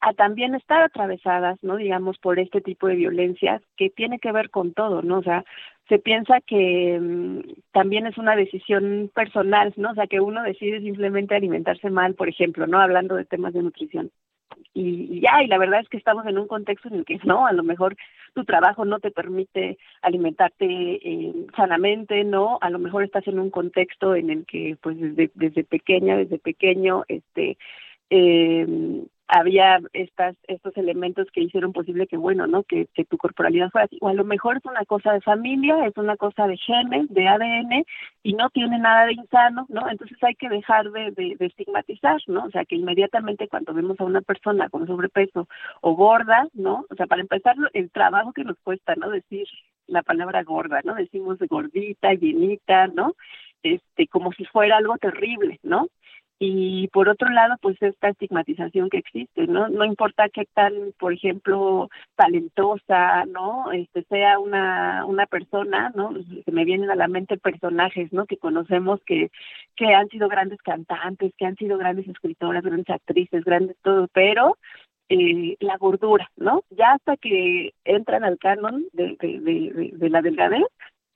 a 0.00 0.14
también 0.14 0.54
estar 0.54 0.82
atravesadas, 0.82 1.62
¿no? 1.62 1.76
Digamos, 1.76 2.18
por 2.18 2.38
este 2.38 2.60
tipo 2.60 2.86
de 2.86 2.96
violencias 2.96 3.62
que 3.76 3.90
tiene 3.90 4.18
que 4.18 4.32
ver 4.32 4.50
con 4.50 4.72
todo, 4.72 5.02
¿no? 5.02 5.18
O 5.18 5.22
sea, 5.22 5.44
se 5.88 5.98
piensa 5.98 6.40
que 6.40 6.98
mm, 6.98 7.40
también 7.72 8.06
es 8.06 8.16
una 8.16 8.34
decisión 8.34 9.10
personal, 9.14 9.74
¿no? 9.76 9.90
O 9.90 9.94
sea, 9.94 10.06
que 10.06 10.20
uno 10.20 10.42
decide 10.42 10.80
simplemente 10.80 11.34
alimentarse 11.34 11.90
mal, 11.90 12.14
por 12.14 12.28
ejemplo, 12.28 12.66
¿no? 12.66 12.80
Hablando 12.80 13.14
de 13.14 13.26
temas 13.26 13.52
de 13.52 13.62
nutrición. 13.62 14.10
Y, 14.72 15.16
y, 15.16 15.20
ya, 15.20 15.42
y 15.42 15.48
la 15.48 15.58
verdad 15.58 15.80
es 15.80 15.88
que 15.88 15.96
estamos 15.98 16.24
en 16.26 16.38
un 16.38 16.46
contexto 16.46 16.88
en 16.88 16.94
el 16.94 17.04
que, 17.04 17.18
¿no? 17.24 17.46
A 17.46 17.52
lo 17.52 17.62
mejor 17.62 17.96
tu 18.34 18.44
trabajo 18.44 18.86
no 18.86 19.00
te 19.00 19.10
permite 19.10 19.78
alimentarte 20.00 20.64
eh, 20.66 21.34
sanamente, 21.56 22.24
¿no? 22.24 22.58
A 22.62 22.70
lo 22.70 22.78
mejor 22.78 23.04
estás 23.04 23.26
en 23.28 23.38
un 23.38 23.50
contexto 23.50 24.14
en 24.14 24.30
el 24.30 24.46
que, 24.46 24.78
pues, 24.80 24.98
desde, 24.98 25.30
desde 25.34 25.64
pequeña, 25.64 26.16
desde 26.16 26.38
pequeño, 26.38 27.04
este, 27.08 27.58
eh, 28.08 28.66
había 29.30 29.78
estas 29.92 30.36
estos 30.48 30.76
elementos 30.76 31.28
que 31.32 31.40
hicieron 31.40 31.72
posible 31.72 32.08
que 32.08 32.16
bueno 32.16 32.46
no 32.46 32.64
que, 32.64 32.88
tu 33.08 33.16
corporalidad 33.16 33.70
fuera 33.70 33.84
así. 33.84 33.96
O 34.00 34.08
a 34.08 34.14
lo 34.14 34.24
mejor 34.24 34.56
es 34.56 34.64
una 34.64 34.84
cosa 34.84 35.12
de 35.12 35.20
familia 35.20 35.86
es 35.86 35.96
una 35.96 36.16
cosa 36.16 36.46
de 36.46 36.56
genes 36.56 37.08
de 37.10 37.28
ADN 37.28 37.84
y 38.22 38.32
no 38.34 38.50
tiene 38.50 38.78
nada 38.78 39.06
de 39.06 39.14
insano 39.14 39.66
no 39.68 39.88
entonces 39.88 40.18
hay 40.22 40.34
que 40.34 40.48
dejar 40.48 40.90
de, 40.90 41.12
de, 41.12 41.36
de 41.38 41.46
estigmatizar 41.46 42.20
no 42.26 42.44
o 42.44 42.50
sea 42.50 42.64
que 42.64 42.76
inmediatamente 42.76 43.48
cuando 43.48 43.72
vemos 43.72 43.98
a 44.00 44.04
una 44.04 44.20
persona 44.20 44.68
con 44.68 44.86
sobrepeso 44.86 45.48
o 45.80 45.94
gorda 45.94 46.48
no 46.52 46.84
o 46.90 46.94
sea 46.96 47.06
para 47.06 47.22
empezar 47.22 47.54
el 47.72 47.90
trabajo 47.90 48.32
que 48.32 48.44
nos 48.44 48.58
cuesta 48.60 48.96
no 48.96 49.10
decir 49.10 49.46
la 49.86 50.02
palabra 50.02 50.42
gorda 50.42 50.80
no 50.84 50.94
decimos 50.94 51.38
gordita 51.48 52.12
llenita 52.14 52.88
no 52.88 53.14
este 53.62 54.08
como 54.08 54.32
si 54.32 54.44
fuera 54.46 54.78
algo 54.78 54.96
terrible 54.98 55.60
no 55.62 55.88
y 56.42 56.88
por 56.88 57.10
otro 57.10 57.28
lado 57.28 57.56
pues 57.60 57.76
esta 57.82 58.08
estigmatización 58.08 58.88
que 58.88 58.96
existe 58.96 59.46
no 59.46 59.68
no 59.68 59.84
importa 59.84 60.30
qué 60.30 60.46
tan 60.54 60.72
por 60.98 61.12
ejemplo 61.12 61.90
talentosa 62.16 63.26
no 63.26 63.70
este 63.72 64.04
sea 64.04 64.38
una 64.38 65.04
una 65.04 65.26
persona 65.26 65.92
no 65.94 66.14
se 66.44 66.50
me 66.50 66.64
vienen 66.64 66.90
a 66.90 66.94
la 66.96 67.08
mente 67.08 67.36
personajes 67.36 68.10
no 68.14 68.24
que 68.24 68.38
conocemos 68.38 69.00
que 69.04 69.30
que 69.76 69.92
han 69.94 70.08
sido 70.08 70.28
grandes 70.28 70.58
cantantes 70.62 71.34
que 71.36 71.44
han 71.44 71.56
sido 71.56 71.76
grandes 71.76 72.08
escritoras 72.08 72.64
grandes 72.64 72.88
actrices 72.88 73.44
grandes 73.44 73.76
todo 73.82 74.08
pero 74.10 74.56
eh, 75.10 75.56
la 75.60 75.76
gordura 75.76 76.30
no 76.36 76.64
ya 76.70 76.92
hasta 76.92 77.18
que 77.18 77.74
entran 77.84 78.24
al 78.24 78.38
canon 78.38 78.86
de 78.94 79.14
de, 79.20 79.40
de, 79.40 79.90
de 79.92 80.08
la 80.08 80.22
delgadez 80.22 80.64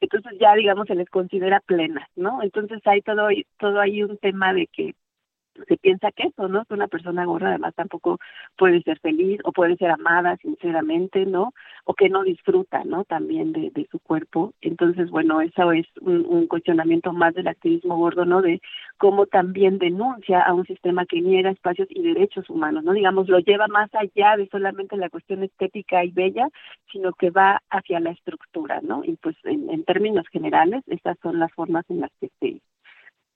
entonces 0.00 0.32
ya 0.38 0.54
digamos 0.54 0.86
se 0.86 0.94
les 0.94 1.08
considera 1.08 1.60
plena 1.60 2.10
no 2.14 2.42
entonces 2.42 2.82
hay 2.84 3.00
todo 3.00 3.28
todo 3.58 3.80
ahí 3.80 4.02
un 4.02 4.18
tema 4.18 4.52
de 4.52 4.66
que 4.66 4.94
se 5.68 5.76
piensa 5.76 6.10
que 6.12 6.24
eso, 6.28 6.48
¿no? 6.48 6.64
Que 6.64 6.74
una 6.74 6.88
persona 6.88 7.24
gorda 7.24 7.48
además 7.48 7.74
tampoco 7.74 8.18
puede 8.56 8.82
ser 8.82 8.98
feliz 9.00 9.40
o 9.44 9.52
puede 9.52 9.76
ser 9.76 9.90
amada 9.90 10.36
sinceramente, 10.38 11.26
¿no? 11.26 11.52
O 11.84 11.94
que 11.94 12.08
no 12.08 12.22
disfruta, 12.24 12.84
¿no? 12.84 13.04
También 13.04 13.52
de, 13.52 13.70
de 13.70 13.86
su 13.90 13.98
cuerpo. 14.00 14.52
Entonces, 14.60 15.10
bueno, 15.10 15.40
eso 15.40 15.72
es 15.72 15.86
un, 16.00 16.26
un, 16.28 16.46
cuestionamiento 16.46 17.12
más 17.12 17.34
del 17.34 17.48
activismo 17.48 17.96
gordo, 17.96 18.24
¿no? 18.24 18.42
De 18.42 18.60
cómo 18.98 19.26
también 19.26 19.78
denuncia 19.78 20.42
a 20.42 20.52
un 20.54 20.66
sistema 20.66 21.06
que 21.06 21.20
niega 21.20 21.50
espacios 21.50 21.88
y 21.90 22.02
derechos 22.02 22.48
humanos, 22.50 22.84
¿no? 22.84 22.92
Digamos, 22.92 23.28
lo 23.28 23.38
lleva 23.38 23.68
más 23.68 23.90
allá 23.94 24.36
de 24.36 24.48
solamente 24.48 24.96
la 24.96 25.10
cuestión 25.10 25.42
estética 25.42 26.04
y 26.04 26.10
bella, 26.10 26.48
sino 26.92 27.12
que 27.12 27.30
va 27.30 27.62
hacia 27.70 28.00
la 28.00 28.10
estructura, 28.10 28.80
¿no? 28.82 29.04
Y 29.04 29.16
pues 29.16 29.36
en, 29.44 29.70
en 29.70 29.84
términos 29.84 30.26
generales, 30.28 30.82
estas 30.86 31.18
son 31.22 31.38
las 31.38 31.52
formas 31.52 31.84
en 31.88 32.00
las 32.00 32.10
que 32.20 32.30
se, 32.40 32.60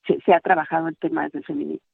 se, 0.06 0.20
se 0.20 0.34
ha 0.34 0.40
trabajado 0.40 0.88
el 0.88 0.96
tema 0.96 1.28
del 1.28 1.44
feminismo. 1.44 1.87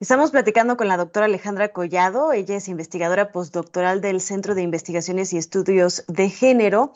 Estamos 0.00 0.30
platicando 0.30 0.76
con 0.76 0.86
la 0.86 0.96
doctora 0.96 1.26
Alejandra 1.26 1.72
Collado. 1.72 2.32
Ella 2.32 2.54
es 2.54 2.68
investigadora 2.68 3.32
postdoctoral 3.32 4.00
del 4.00 4.20
Centro 4.20 4.54
de 4.54 4.62
Investigaciones 4.62 5.32
y 5.32 5.38
Estudios 5.38 6.04
de 6.06 6.30
Género. 6.30 6.92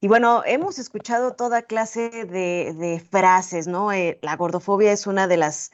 Y 0.00 0.06
bueno, 0.06 0.44
hemos 0.46 0.78
escuchado 0.78 1.34
toda 1.34 1.62
clase 1.62 2.08
de, 2.08 3.04
frases, 3.10 3.66
¿no? 3.66 3.90
Eh, 3.90 4.20
la 4.22 4.36
gordofobia 4.36 4.92
es 4.92 5.08
una 5.08 5.26
de 5.26 5.38
las, 5.38 5.72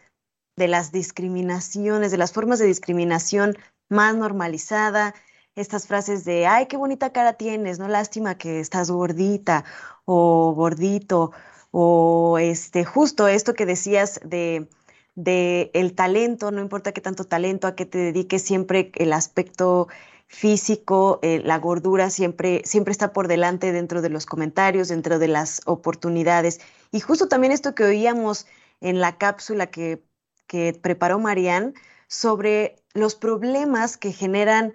de 0.57 0.67
las 0.67 0.93
discriminaciones, 0.93 2.11
de 2.11 2.17
las 2.17 2.33
formas 2.33 2.59
de 2.59 2.69
discriminación 2.69 3.59
más 3.91 4.17
normalizada. 4.17 5.15
Estas 5.55 5.87
frases 5.87 6.25
de, 6.25 6.47
ay, 6.47 6.69
qué 6.69 6.79
bonita 6.79 7.13
cara 7.13 7.35
tienes, 7.35 7.81
no 7.81 7.89
lástima 7.89 8.39
que 8.39 8.61
estás 8.61 8.91
gordita 8.91 9.67
o 10.07 10.55
gordito, 10.55 11.33
o 11.71 12.39
este, 12.39 12.87
justo 12.87 13.29
esto 13.29 13.53
que 13.53 13.67
decías 13.67 14.21
de 14.25 14.71
de 15.15 15.71
el 15.75 15.95
talento, 15.95 16.51
no 16.51 16.61
importa 16.61 16.93
qué 16.93 17.01
tanto 17.01 17.25
talento, 17.25 17.67
a 17.67 17.75
qué 17.75 17.87
te 17.87 17.99
dediques, 17.99 18.43
siempre 18.43 18.93
el 18.95 19.13
aspecto 19.13 19.89
físico, 20.27 21.19
eh, 21.23 21.43
la 21.45 21.59
gordura 21.59 22.09
siempre, 22.09 22.63
siempre 22.65 22.93
está 22.93 23.13
por 23.13 23.29
delante 23.29 23.73
dentro 23.73 24.01
de 24.01 24.09
los 24.09 24.25
comentarios, 24.25 24.89
dentro 24.89 25.19
de 25.19 25.29
las 25.29 25.61
oportunidades. 25.67 26.61
Y 26.91 27.01
justo 27.01 27.29
también 27.29 27.53
esto 27.53 27.75
que 27.75 27.85
oíamos 27.85 28.47
en 28.81 29.01
la 29.01 29.19
cápsula 29.19 29.67
que, 29.67 30.03
que 30.47 30.79
preparó 30.81 31.19
Marían 31.19 31.75
sobre 32.09 32.77
los 32.95 33.15
problemas 33.15 33.99
que 33.99 34.13
generan 34.13 34.73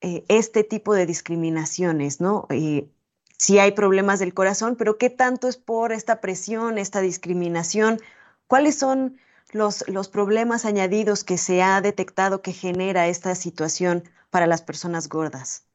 eh, 0.00 0.24
este 0.28 0.62
tipo 0.62 0.94
de 0.94 1.06
discriminaciones, 1.06 2.20
¿no? 2.20 2.46
Sí 3.38 3.60
hay 3.60 3.70
problemas 3.70 4.18
del 4.18 4.34
corazón, 4.34 4.74
pero 4.76 4.98
¿qué 4.98 5.10
tanto 5.10 5.46
es 5.46 5.56
por 5.56 5.92
esta 5.92 6.20
presión, 6.20 6.76
esta 6.76 7.00
discriminación? 7.00 8.00
¿Cuáles 8.48 8.76
son 8.76 9.18
los, 9.52 9.88
los 9.88 10.08
problemas 10.08 10.64
añadidos 10.64 11.24
que 11.24 11.38
se 11.38 11.62
ha 11.62 11.80
detectado 11.80 12.42
que 12.42 12.52
genera 12.52 13.08
esta 13.08 13.34
situación 13.34 14.04
para 14.30 14.46
las 14.46 14.62
personas 14.62 15.08
gordas? 15.08 15.66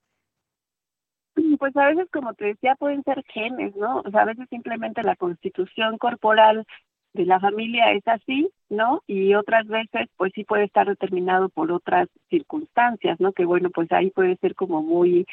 Pues 1.60 1.76
a 1.78 1.88
veces, 1.88 2.10
como 2.12 2.34
te 2.34 2.46
decía, 2.46 2.76
pueden 2.76 3.04
ser 3.04 3.24
genes, 3.34 3.76
¿no? 3.76 4.02
O 4.02 4.12
sea, 4.12 4.22
a 4.22 4.26
veces 4.26 4.48
simplemente 4.50 5.02
la 5.02 5.16
constitución 5.16 5.98
corporal 5.98 6.66
de 7.14 7.26
la 7.26 7.40
familia 7.40 7.92
es 7.94 8.08
así, 8.08 8.50
¿no? 8.70 9.02
Y 9.08 9.34
otras 9.36 9.68
veces, 9.68 10.10
pues 10.18 10.32
sí 10.36 10.44
puede 10.44 10.66
estar 10.66 10.88
determinado 10.88 11.50
por 11.50 11.72
otras 11.72 12.10
circunstancias, 12.30 13.20
¿no? 13.20 13.34
Que 13.34 13.46
bueno, 13.46 13.70
pues 13.72 13.92
ahí 13.92 14.12
puede 14.12 14.36
ser 14.38 14.56
como 14.56 14.82
muy 14.82 15.26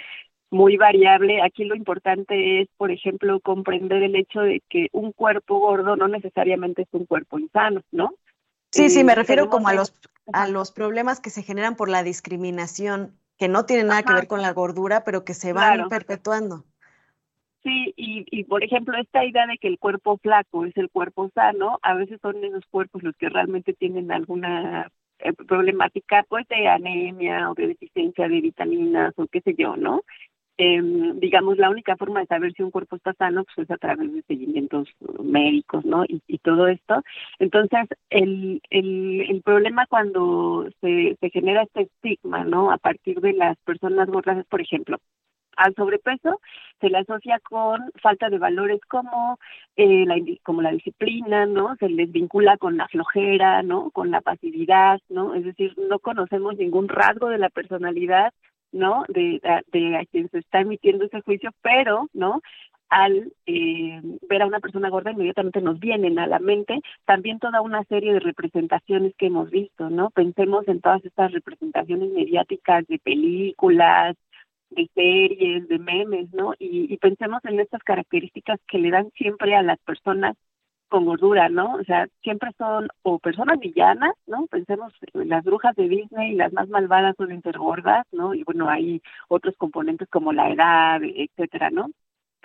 muy 0.50 0.76
variable. 0.76 1.42
Aquí 1.42 1.64
lo 1.64 1.76
importante 1.76 2.60
es, 2.60 2.68
por 2.76 2.90
ejemplo, 2.90 3.40
comprender 3.40 4.02
el 4.02 4.16
hecho 4.16 4.40
de 4.40 4.62
que 4.68 4.88
un 4.92 5.12
cuerpo 5.12 5.58
gordo 5.58 5.96
no 5.96 6.08
necesariamente 6.08 6.82
es 6.82 6.88
un 6.92 7.06
cuerpo 7.06 7.38
insano, 7.38 7.82
¿no? 7.92 8.10
Sí, 8.70 8.88
sí, 8.88 9.04
me 9.04 9.14
refiero 9.14 9.48
como 9.48 9.68
a 9.68 9.74
los, 9.74 9.94
a 10.32 10.48
los 10.48 10.70
problemas 10.72 11.20
que 11.20 11.30
se 11.30 11.42
generan 11.42 11.76
por 11.76 11.88
la 11.88 12.02
discriminación, 12.02 13.18
que 13.38 13.48
no 13.48 13.66
tienen 13.66 13.88
nada 13.88 14.02
que 14.02 14.14
ver 14.14 14.26
con 14.26 14.42
la 14.42 14.52
gordura, 14.52 15.04
pero 15.04 15.24
que 15.24 15.34
se 15.34 15.52
van 15.52 15.88
perpetuando. 15.88 16.64
Sí, 17.62 17.92
y, 17.96 18.24
y 18.30 18.44
por 18.44 18.64
ejemplo, 18.64 18.96
esta 18.98 19.24
idea 19.24 19.46
de 19.46 19.58
que 19.58 19.68
el 19.68 19.78
cuerpo 19.78 20.16
flaco 20.18 20.64
es 20.64 20.74
el 20.76 20.88
cuerpo 20.88 21.30
sano, 21.34 21.78
a 21.82 21.94
veces 21.94 22.18
son 22.22 22.42
esos 22.42 22.64
cuerpos 22.70 23.02
los 23.02 23.14
que 23.16 23.28
realmente 23.28 23.74
tienen 23.74 24.10
alguna 24.10 24.90
eh, 25.18 25.34
problemática, 25.34 26.24
pues 26.28 26.48
de 26.48 26.66
anemia 26.66 27.50
o 27.50 27.54
de 27.54 27.68
deficiencia 27.68 28.28
de 28.28 28.40
vitaminas 28.40 29.12
o 29.16 29.26
qué 29.26 29.42
sé 29.42 29.54
yo, 29.58 29.76
¿no? 29.76 30.02
Eh, 30.58 30.80
digamos, 31.14 31.56
la 31.58 31.70
única 31.70 31.96
forma 31.96 32.20
de 32.20 32.26
saber 32.26 32.52
si 32.52 32.62
un 32.62 32.70
cuerpo 32.70 32.96
está 32.96 33.14
sano 33.14 33.44
pues, 33.44 33.66
es 33.66 33.70
a 33.70 33.78
través 33.78 34.12
de 34.12 34.22
seguimientos 34.22 34.88
médicos, 35.22 35.84
¿no? 35.84 36.04
Y, 36.06 36.38
todo 36.42 36.68
esto. 36.68 37.02
Entonces, 37.38 37.86
el, 38.08 38.62
el, 38.70 39.26
el 39.28 39.42
problema 39.42 39.86
cuando 39.86 40.66
se, 40.80 41.16
se 41.20 41.30
genera 41.30 41.62
este 41.62 41.82
estigma, 41.82 42.44
¿no? 42.44 42.72
A 42.72 42.78
partir 42.78 43.20
de 43.20 43.34
las 43.34 43.58
personas 43.58 44.08
gordas 44.08 44.44
por 44.46 44.60
ejemplo, 44.60 44.98
al 45.56 45.74
sobrepeso 45.74 46.40
se 46.80 46.88
le 46.88 46.98
asocia 46.98 47.38
con 47.40 47.92
falta 48.02 48.30
de 48.30 48.38
valores 48.38 48.80
como 48.88 49.38
eh, 49.76 50.04
la 50.06 50.16
como 50.42 50.62
la 50.62 50.72
disciplina 50.72 51.46
no 51.46 51.76
se 51.76 51.88
les 51.88 52.10
vincula 52.10 52.56
con 52.56 52.76
la 52.76 52.88
flojera 52.88 53.62
no 53.62 53.90
con 53.90 54.10
la 54.10 54.20
pasividad 54.20 55.00
no 55.08 55.34
es 55.34 55.44
decir 55.44 55.74
no 55.76 55.98
conocemos 55.98 56.56
ningún 56.56 56.88
rasgo 56.88 57.28
de 57.28 57.38
la 57.38 57.50
personalidad 57.50 58.32
¿no? 58.72 59.04
De, 59.08 59.40
de, 59.72 59.96
a 59.96 60.04
quien 60.06 60.28
se 60.30 60.38
está 60.38 60.60
emitiendo 60.60 61.04
ese 61.04 61.20
juicio, 61.22 61.50
pero, 61.62 62.08
¿no? 62.12 62.40
Al 62.88 63.32
eh, 63.46 64.00
ver 64.28 64.42
a 64.42 64.46
una 64.46 64.60
persona 64.60 64.88
gorda, 64.90 65.12
inmediatamente 65.12 65.60
nos 65.60 65.78
vienen 65.78 66.18
a 66.18 66.26
la 66.26 66.40
mente 66.40 66.80
también 67.04 67.38
toda 67.38 67.60
una 67.60 67.84
serie 67.84 68.12
de 68.12 68.20
representaciones 68.20 69.14
que 69.16 69.26
hemos 69.26 69.50
visto, 69.50 69.90
¿no? 69.90 70.10
Pensemos 70.10 70.66
en 70.68 70.80
todas 70.80 71.04
estas 71.04 71.32
representaciones 71.32 72.10
mediáticas 72.10 72.86
de 72.88 72.98
películas, 72.98 74.16
de 74.70 74.88
series, 74.94 75.68
de 75.68 75.78
memes, 75.78 76.32
¿no? 76.32 76.54
Y, 76.58 76.92
y 76.92 76.96
pensemos 76.96 77.44
en 77.44 77.60
estas 77.60 77.82
características 77.82 78.60
que 78.66 78.78
le 78.78 78.90
dan 78.90 79.10
siempre 79.16 79.54
a 79.54 79.62
las 79.62 79.78
personas 79.80 80.36
con 80.90 81.06
gordura, 81.06 81.48
¿no? 81.48 81.74
O 81.76 81.84
sea, 81.84 82.08
siempre 82.22 82.50
son 82.58 82.88
o 83.02 83.18
personas 83.18 83.58
villanas, 83.58 84.14
¿no? 84.26 84.46
Pensemos, 84.48 84.92
las 85.14 85.44
brujas 85.44 85.74
de 85.76 85.88
Disney, 85.88 86.34
las 86.34 86.52
más 86.52 86.68
malvadas 86.68 87.16
ser 87.42 87.58
gordas, 87.58 88.06
¿no? 88.12 88.34
Y 88.34 88.42
bueno, 88.44 88.68
hay 88.68 89.00
otros 89.28 89.56
componentes 89.56 90.08
como 90.08 90.32
la 90.32 90.50
edad, 90.50 91.00
etcétera, 91.02 91.70
¿no? 91.70 91.90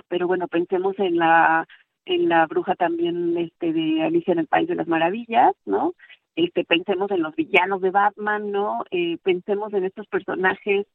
Pero 0.08 0.28
bueno, 0.28 0.48
pensemos 0.48 0.98
en 1.00 1.18
la 1.18 1.68
en 2.06 2.30
la 2.30 2.46
bruja 2.46 2.76
también 2.76 3.36
este 3.38 3.74
de 3.74 4.04
Alicia 4.04 4.34
en 4.34 4.40
el 4.40 4.48
País 4.48 4.68
de 4.68 4.76
las 4.76 4.88
Maravillas, 4.88 5.54
¿no? 5.66 5.94
Este 6.36 6.64
pensemos 6.64 7.10
en 7.12 7.24
los 7.24 7.36
villanos 7.36 7.82
de 7.82 7.92
Batman, 7.92 8.52
¿no? 8.52 8.86
Eh, 8.92 9.18
pensemos 9.24 9.74
en 9.74 9.86
estos 9.86 10.08
personajes 10.08 10.86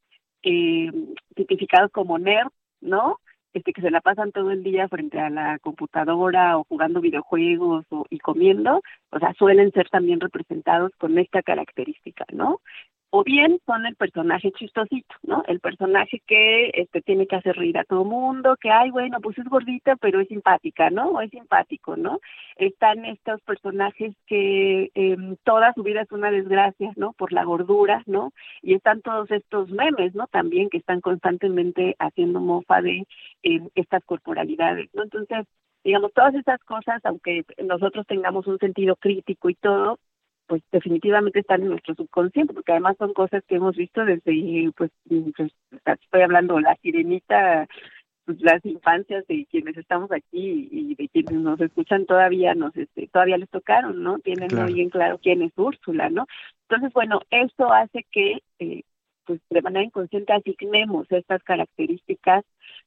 eh, 0.44 0.90
tipificados 1.34 1.90
como 1.90 2.18
nerd, 2.18 2.48
¿no? 2.80 3.18
Este 3.52 3.72
que 3.72 3.82
se 3.82 3.90
la 3.90 4.00
pasan 4.00 4.32
todo 4.32 4.50
el 4.50 4.62
día 4.62 4.88
frente 4.88 5.18
a 5.18 5.30
la 5.30 5.58
computadora 5.58 6.58
o 6.58 6.64
jugando 6.64 7.00
videojuegos 7.00 7.84
o, 7.90 8.06
y 8.10 8.18
comiendo, 8.18 8.82
o 9.10 9.18
sea, 9.18 9.34
suelen 9.34 9.72
ser 9.72 9.88
también 9.88 10.20
representados 10.20 10.92
con 10.98 11.18
esta 11.18 11.42
característica, 11.42 12.24
¿no? 12.32 12.60
O 13.10 13.24
bien 13.24 13.60
son 13.66 13.86
el 13.86 13.96
personaje 13.96 14.52
chistosito, 14.52 15.14
¿no? 15.22 15.42
El 15.48 15.60
personaje 15.60 16.22
que 16.26 16.70
este 16.74 17.02
tiene 17.02 17.26
que 17.26 17.36
hacer 17.36 17.56
reír 17.56 17.76
a 17.78 17.84
todo 17.84 18.04
mundo, 18.04 18.56
que 18.60 18.70
ay, 18.70 18.90
bueno, 18.90 19.20
pues 19.20 19.36
es 19.38 19.44
gordita, 19.46 19.96
pero 19.96 20.20
es 20.20 20.28
simpática, 20.28 20.90
¿no? 20.90 21.10
O 21.10 21.20
es 21.20 21.30
simpático, 21.30 21.96
¿no? 21.96 22.20
Están 22.56 23.04
estos 23.04 23.40
personajes 23.42 24.14
que 24.26 24.90
eh, 24.94 25.16
toda 25.44 25.72
su 25.74 25.82
vida 25.82 26.02
es 26.02 26.12
una 26.12 26.30
desgracia, 26.30 26.92
¿no? 26.96 27.12
Por 27.14 27.32
la 27.32 27.44
gordura, 27.44 28.02
¿no? 28.06 28.32
Y 28.62 28.74
están 28.74 29.02
todos 29.02 29.30
estos 29.30 29.70
memes, 29.70 30.14
¿no? 30.14 30.28
También 30.28 30.70
que 30.70 30.78
están 30.78 31.00
constantemente 31.00 31.96
haciendo 31.98 32.40
mofa 32.40 32.80
de 32.80 33.06
eh, 33.42 33.60
estas 33.74 34.04
corporalidades, 34.04 34.88
¿no? 34.94 35.02
Entonces, 35.02 35.46
digamos, 35.82 36.12
todas 36.12 36.34
estas 36.34 36.60
cosas, 36.64 37.04
aunque 37.04 37.44
nosotros 37.64 38.06
tengamos 38.06 38.46
un 38.46 38.58
sentido 38.58 38.94
crítico 38.96 39.50
y 39.50 39.54
todo, 39.54 39.98
pues 40.50 40.64
definitivamente 40.72 41.38
están 41.38 41.62
en 41.62 41.68
nuestro 41.68 41.94
subconsciente, 41.94 42.52
porque 42.52 42.72
además 42.72 42.96
son 42.98 43.14
cosas 43.14 43.44
que 43.46 43.54
hemos 43.54 43.76
visto 43.76 44.04
desde, 44.04 44.72
pues, 44.76 44.90
pues 45.36 45.52
estoy 45.84 46.22
hablando, 46.22 46.58
la 46.58 46.74
sirenita, 46.82 47.68
pues 48.24 48.40
las 48.40 48.64
infancias 48.64 49.24
de 49.28 49.46
quienes 49.48 49.76
estamos 49.76 50.10
aquí 50.10 50.68
y 50.72 50.96
de 50.96 51.08
quienes 51.08 51.34
nos 51.34 51.60
escuchan 51.60 52.04
todavía 52.04 52.56
nos 52.56 52.76
este, 52.76 53.06
todavía 53.06 53.38
les 53.38 53.48
tocaron, 53.48 54.02
¿no? 54.02 54.18
Tienen 54.18 54.48
muy 54.52 54.72
bien 54.72 54.90
claro 54.90 55.20
quién 55.22 55.40
es 55.42 55.52
Úrsula, 55.56 56.10
¿no? 56.10 56.26
Entonces, 56.68 56.92
bueno, 56.94 57.20
esto 57.30 57.72
hace 57.72 58.04
que 58.10 58.42
eh, 58.58 58.82
pues 59.24 59.40
de 59.50 59.62
manera 59.62 59.84
inconsciente 59.84 60.32
asignemos 60.32 61.06
estas 61.10 61.42
características 61.42 62.44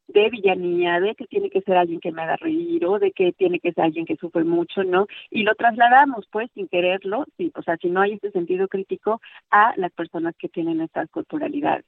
de 0.08 0.30
villanía, 0.30 1.00
de 1.00 1.16
que 1.16 1.26
tiene 1.28 1.50
que 1.50 1.62
ser 1.62 1.78
alguien 1.78 2.00
que 2.00 2.12
me 2.12 2.22
haga 2.22 2.36
reír 2.36 2.86
o 2.86 3.00
de 3.00 3.12
que 3.12 3.32
tiene 3.34 3.60
que 3.60 3.72
ser 3.74 3.86
alguien 3.86 4.06
que 4.06 4.18
sufre 4.18 4.44
mucho, 4.44 4.84
¿no? 4.84 5.08
Y 5.30 5.44
lo 5.44 5.56
trasladamos, 5.56 6.28
pues, 6.32 6.50
sin 6.54 6.68
quererlo, 6.68 7.26
sí, 7.38 7.52
o 7.56 7.64
sea, 7.64 7.78
si 7.78 7.90
no 7.90 8.02
hay 8.02 8.14
este 8.14 8.32
sentido 8.32 8.68
crítico 8.68 9.22
a 9.50 9.74
las 9.78 9.92
personas 9.92 10.36
que 10.38 10.50
tienen 10.50 10.82
estas 10.82 11.10
culturalidades. 11.10 11.86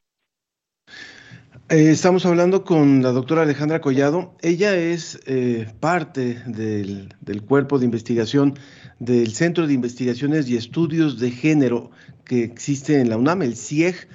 Eh, 1.69 1.89
estamos 1.89 2.25
hablando 2.27 2.63
con 2.63 3.01
la 3.01 3.11
doctora 3.11 3.41
Alejandra 3.41 3.81
Collado. 3.81 4.35
Ella 4.41 4.75
es 4.75 5.19
eh, 5.25 5.67
parte 5.79 6.43
del, 6.45 7.09
del, 7.21 7.41
cuerpo 7.41 7.79
de 7.79 7.85
investigación 7.85 8.53
del 8.99 9.33
Centro 9.33 9.65
de 9.65 9.73
Investigaciones 9.73 10.47
y 10.47 10.57
Estudios 10.57 11.19
de 11.19 11.31
Género 11.31 11.89
que 12.23 12.43
existe 12.43 12.99
en 12.99 13.09
la 13.09 13.17
UNAM, 13.17 13.41
el 13.41 13.55
CIEG, 13.55 14.07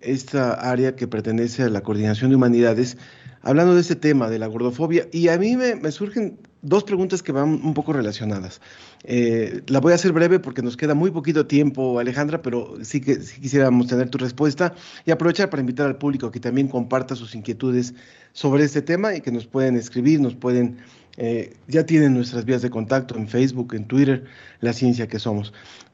esta 0.00 0.52
área 0.54 0.96
que 0.96 1.06
pertenece 1.06 1.62
a 1.64 1.68
la 1.68 1.82
Coordinación 1.82 2.30
de 2.30 2.36
Humanidades, 2.36 2.96
hablando 3.42 3.74
de 3.74 3.80
este 3.80 3.96
tema, 3.96 4.28
de 4.30 4.38
la 4.38 4.46
gordofobia, 4.46 5.08
y 5.12 5.28
a 5.28 5.38
mí 5.38 5.56
me, 5.56 5.90
surgen 5.90 6.38
dos 6.62 6.84
preguntas 6.84 7.22
que 7.22 7.32
van 7.32 7.60
un 7.64 7.74
poco 7.74 7.92
relacionadas. 7.92 8.60
Eh, 9.04 9.62
la 9.68 9.80
voy 9.80 9.92
a 9.92 9.94
hacer 9.94 10.12
breve 10.12 10.40
porque 10.40 10.62
nos 10.62 10.76
queda 10.76 10.94
muy 10.94 11.10
poquito 11.10 11.46
tiempo, 11.46 11.98
Alejandra, 11.98 12.42
pero 12.42 12.74
sí 12.82 13.00
que 13.00 13.20
sí 13.20 13.40
quisiéramos 13.40 13.86
tener 13.86 14.08
tu 14.10 14.18
respuesta 14.18 14.74
y 15.06 15.10
aprovechar 15.10 15.50
para 15.50 15.60
invitar 15.60 15.86
al 15.86 15.98
público 15.98 16.30
que 16.30 16.40
también 16.40 16.68
comparta 16.68 17.14
sus 17.14 17.34
inquietudes 17.34 17.94
sobre 18.32 18.64
este 18.64 18.82
tema 18.82 19.14
y 19.14 19.20
que 19.20 19.30
nos 19.30 19.46
pueden 19.46 19.76
escribir, 19.76 20.20
nos 20.20 20.34
pueden 20.34 20.78
Eh, 21.18 21.56
ya 21.66 21.84
tienen 21.84 22.14
nuestras 22.14 22.44
vías 22.44 22.62
de 22.62 22.70
contacto 22.70 23.16
en 23.16 23.26
Facebook, 23.26 23.74
en 23.74 23.86
Twitter, 23.86 24.24
La 24.60 24.72
Ciencia 24.72 25.08
que 25.08 25.18
Somos. 25.18 25.52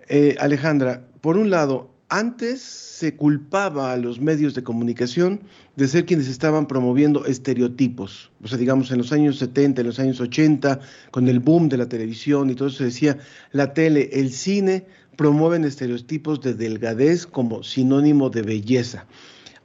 Eh, 0.08 0.36
Alejandra, 0.38 1.02
por 1.22 1.38
un 1.38 1.48
lado, 1.48 1.93
antes 2.18 2.62
se 2.62 3.16
culpaba 3.16 3.92
a 3.92 3.96
los 3.96 4.20
medios 4.20 4.54
de 4.54 4.62
comunicación 4.62 5.40
de 5.74 5.88
ser 5.88 6.06
quienes 6.06 6.28
estaban 6.28 6.68
promoviendo 6.68 7.26
estereotipos. 7.26 8.30
O 8.44 8.46
sea, 8.46 8.56
digamos, 8.56 8.92
en 8.92 8.98
los 8.98 9.10
años 9.10 9.38
70, 9.38 9.80
en 9.80 9.86
los 9.88 9.98
años 9.98 10.20
80, 10.20 10.78
con 11.10 11.26
el 11.26 11.40
boom 11.40 11.68
de 11.68 11.76
la 11.76 11.88
televisión 11.88 12.50
y 12.50 12.54
todo 12.54 12.68
eso, 12.68 12.78
se 12.78 12.84
decía, 12.84 13.18
la 13.50 13.74
tele, 13.74 14.10
el 14.12 14.30
cine 14.30 14.86
promueven 15.16 15.64
estereotipos 15.64 16.40
de 16.40 16.54
delgadez 16.54 17.26
como 17.26 17.64
sinónimo 17.64 18.30
de 18.30 18.42
belleza. 18.42 19.06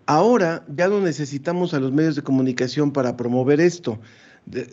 Ahora 0.07 0.65
ya 0.75 0.87
no 0.87 1.01
necesitamos 1.01 1.75
a 1.75 1.79
los 1.79 1.91
medios 1.91 2.15
de 2.15 2.23
comunicación 2.23 2.91
para 2.91 3.15
promover 3.15 3.61
esto. 3.61 3.99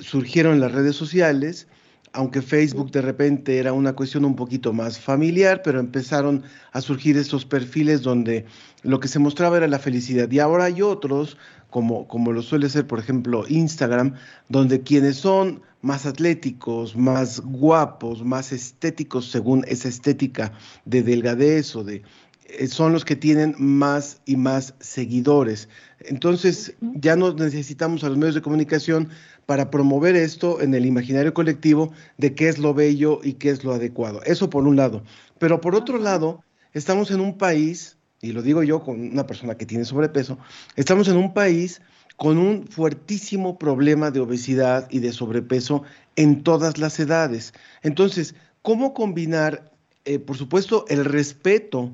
surgieron 0.01 0.61
las 0.61 0.73
redes 0.73 0.97
sociales, 0.97 1.69
aunque 2.13 2.43
Facebook 2.43 2.91
de 2.91 3.03
repente 3.03 3.59
era 3.59 3.73
una 3.73 3.95
cuestión 3.95 4.25
un 4.25 4.37
poquito 4.37 4.73
más 4.73 4.99
familiar, 4.99 5.63
pero 5.63 5.81
empezaron 5.81 6.45
a 6.73 6.81
surgir 6.81 7.17
estos 7.17 7.45
perfiles 7.45 8.03
donde 8.03 8.47
lo 8.83 9.01
que 9.01 9.09
se 9.09 9.19
mostraba 9.19 9.57
era 9.57 9.69
la 9.69 9.79
felicidad. 9.79 10.31
Y 10.31 10.39
ahora 10.39 10.65
hay 10.65 10.83
otros, 10.83 11.37
como, 11.71 12.07
como 12.09 12.33
lo 12.33 12.43
suele 12.43 12.69
ser, 12.69 12.87
por 12.87 12.99
ejemplo, 12.99 13.45
Instagram, 13.49 14.15
donde 14.49 14.83
quienes 14.83 15.17
son 15.17 15.63
más 15.83 16.07
atléticos, 16.07 16.97
más 16.97 17.41
guapos, 17.41 18.25
más 18.25 18.53
estéticos, 18.53 19.31
según 19.31 19.65
esa 19.69 19.89
estética 19.89 20.53
de 20.85 21.03
delgadez 21.03 21.77
o 21.77 21.85
de, 21.85 22.03
eh, 22.49 22.67
son 22.69 22.93
los 22.93 23.05
que 23.05 23.17
tienen 23.17 23.55
más 23.59 24.21
y 24.25 24.37
más 24.37 24.75
seguidores. 24.79 25.69
Entonces, 26.01 26.75
ya 26.81 27.17
no 27.17 27.33
necesitamos 27.35 28.05
a 28.05 28.09
los 28.09 28.19
medios 28.19 28.37
de 28.37 28.43
comunicación 28.43 29.09
para 29.47 29.71
promover 29.71 30.17
esto 30.17 30.61
en 30.61 30.75
el 30.75 30.85
imaginario 30.85 31.33
colectivo 31.33 31.93
de 32.19 32.35
qué 32.35 32.49
es 32.49 32.59
lo 32.59 32.75
bello 32.75 33.21
y 33.23 33.35
qué 33.35 33.51
es 33.51 33.65
lo 33.65 33.73
adecuado. 33.73 34.21
Eso 34.25 34.51
por 34.51 34.67
un 34.67 34.77
lado. 34.77 35.03
Pero 35.39 35.61
por 35.61 35.75
otro 35.75 35.99
lado, 35.99 36.43
estamos 36.73 37.11
en 37.13 37.21
un 37.21 37.39
país, 37.39 37.97
y 38.21 38.33
lo 38.33 38.43
digo 38.43 38.63
yo 38.65 38.83
con 38.83 39.01
una 39.01 39.27
persona 39.27 39.57
que 39.57 39.65
tiene 39.65 39.85
sobrepeso, 39.85 40.37
estamos 40.75 41.09
en 41.09 41.17
un 41.17 41.33
país 41.33 41.81
con 42.17 42.39
un 42.39 42.67
fuertísimo 42.67 43.59
problema 43.59 44.11
de 44.11 44.21
obesidad 44.21 44.89
y 44.91 44.99
de 44.99 45.13
sobrepeso 45.13 45.83
en 46.17 46.43
todas 46.43 46.79
las 46.79 46.99
edades. 46.99 47.53
Entonces, 47.83 48.35
¿cómo 48.63 48.95
combinar, 48.95 49.71
eh, 50.07 50.19
por 50.19 50.37
supuesto, 50.37 50.87
el 50.89 51.05
respeto 51.05 51.93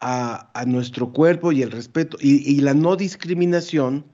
a, 0.00 0.50
nuestro 0.66 1.12
cuerpo 1.12 1.52
y 1.52 1.62
el 1.62 1.72
respeto 1.72 2.16
y 2.20 2.60
la 2.60 2.74
no 2.74 2.96
discriminación? 2.96 4.04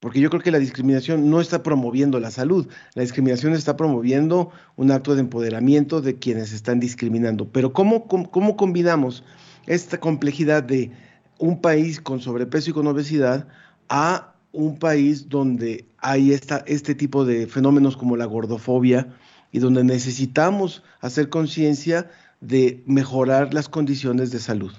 Porque 0.00 0.20
yo 0.20 0.28
creo 0.28 0.42
que 0.42 0.50
la 0.50 0.58
discriminación 0.58 1.30
no 1.30 1.40
está 1.40 1.62
promoviendo 1.62 2.20
la 2.20 2.30
salud, 2.30 2.68
la 2.94 3.02
discriminación 3.02 3.54
está 3.54 3.76
promoviendo 3.76 4.50
un 4.76 4.90
acto 4.90 5.14
de 5.14 5.22
empoderamiento 5.22 6.02
de 6.02 6.18
quienes 6.18 6.52
están 6.52 6.80
discriminando. 6.80 7.48
Pero 7.48 7.72
¿cómo, 7.72 8.06
cómo, 8.06 8.56
combinamos 8.56 9.24
esta 9.66 9.98
complejidad 9.98 10.62
de 10.62 10.92
un 11.38 11.60
país 11.60 12.00
con 12.00 12.20
sobrepeso 12.20 12.70
y 12.70 12.72
con 12.74 12.86
obesidad 12.86 13.48
a 13.88 14.34
un 14.52 14.78
país 14.78 15.28
donde 15.28 15.86
hay 15.98 16.32
esta, 16.32 16.62
este 16.66 16.94
tipo 16.94 17.24
de 17.24 17.46
fenómenos 17.46 17.96
como 17.96 18.16
la 18.16 18.26
gordofobia 18.26 19.14
y 19.50 19.60
donde 19.60 19.82
necesitamos 19.82 20.82
hacer 21.00 21.30
conciencia 21.30 22.10
de 22.40 22.82
mejorar 22.86 23.54
las 23.54 23.68
condiciones 23.68 24.30
de 24.30 24.38
salud? 24.38 24.72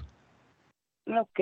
Ok, 1.06 1.40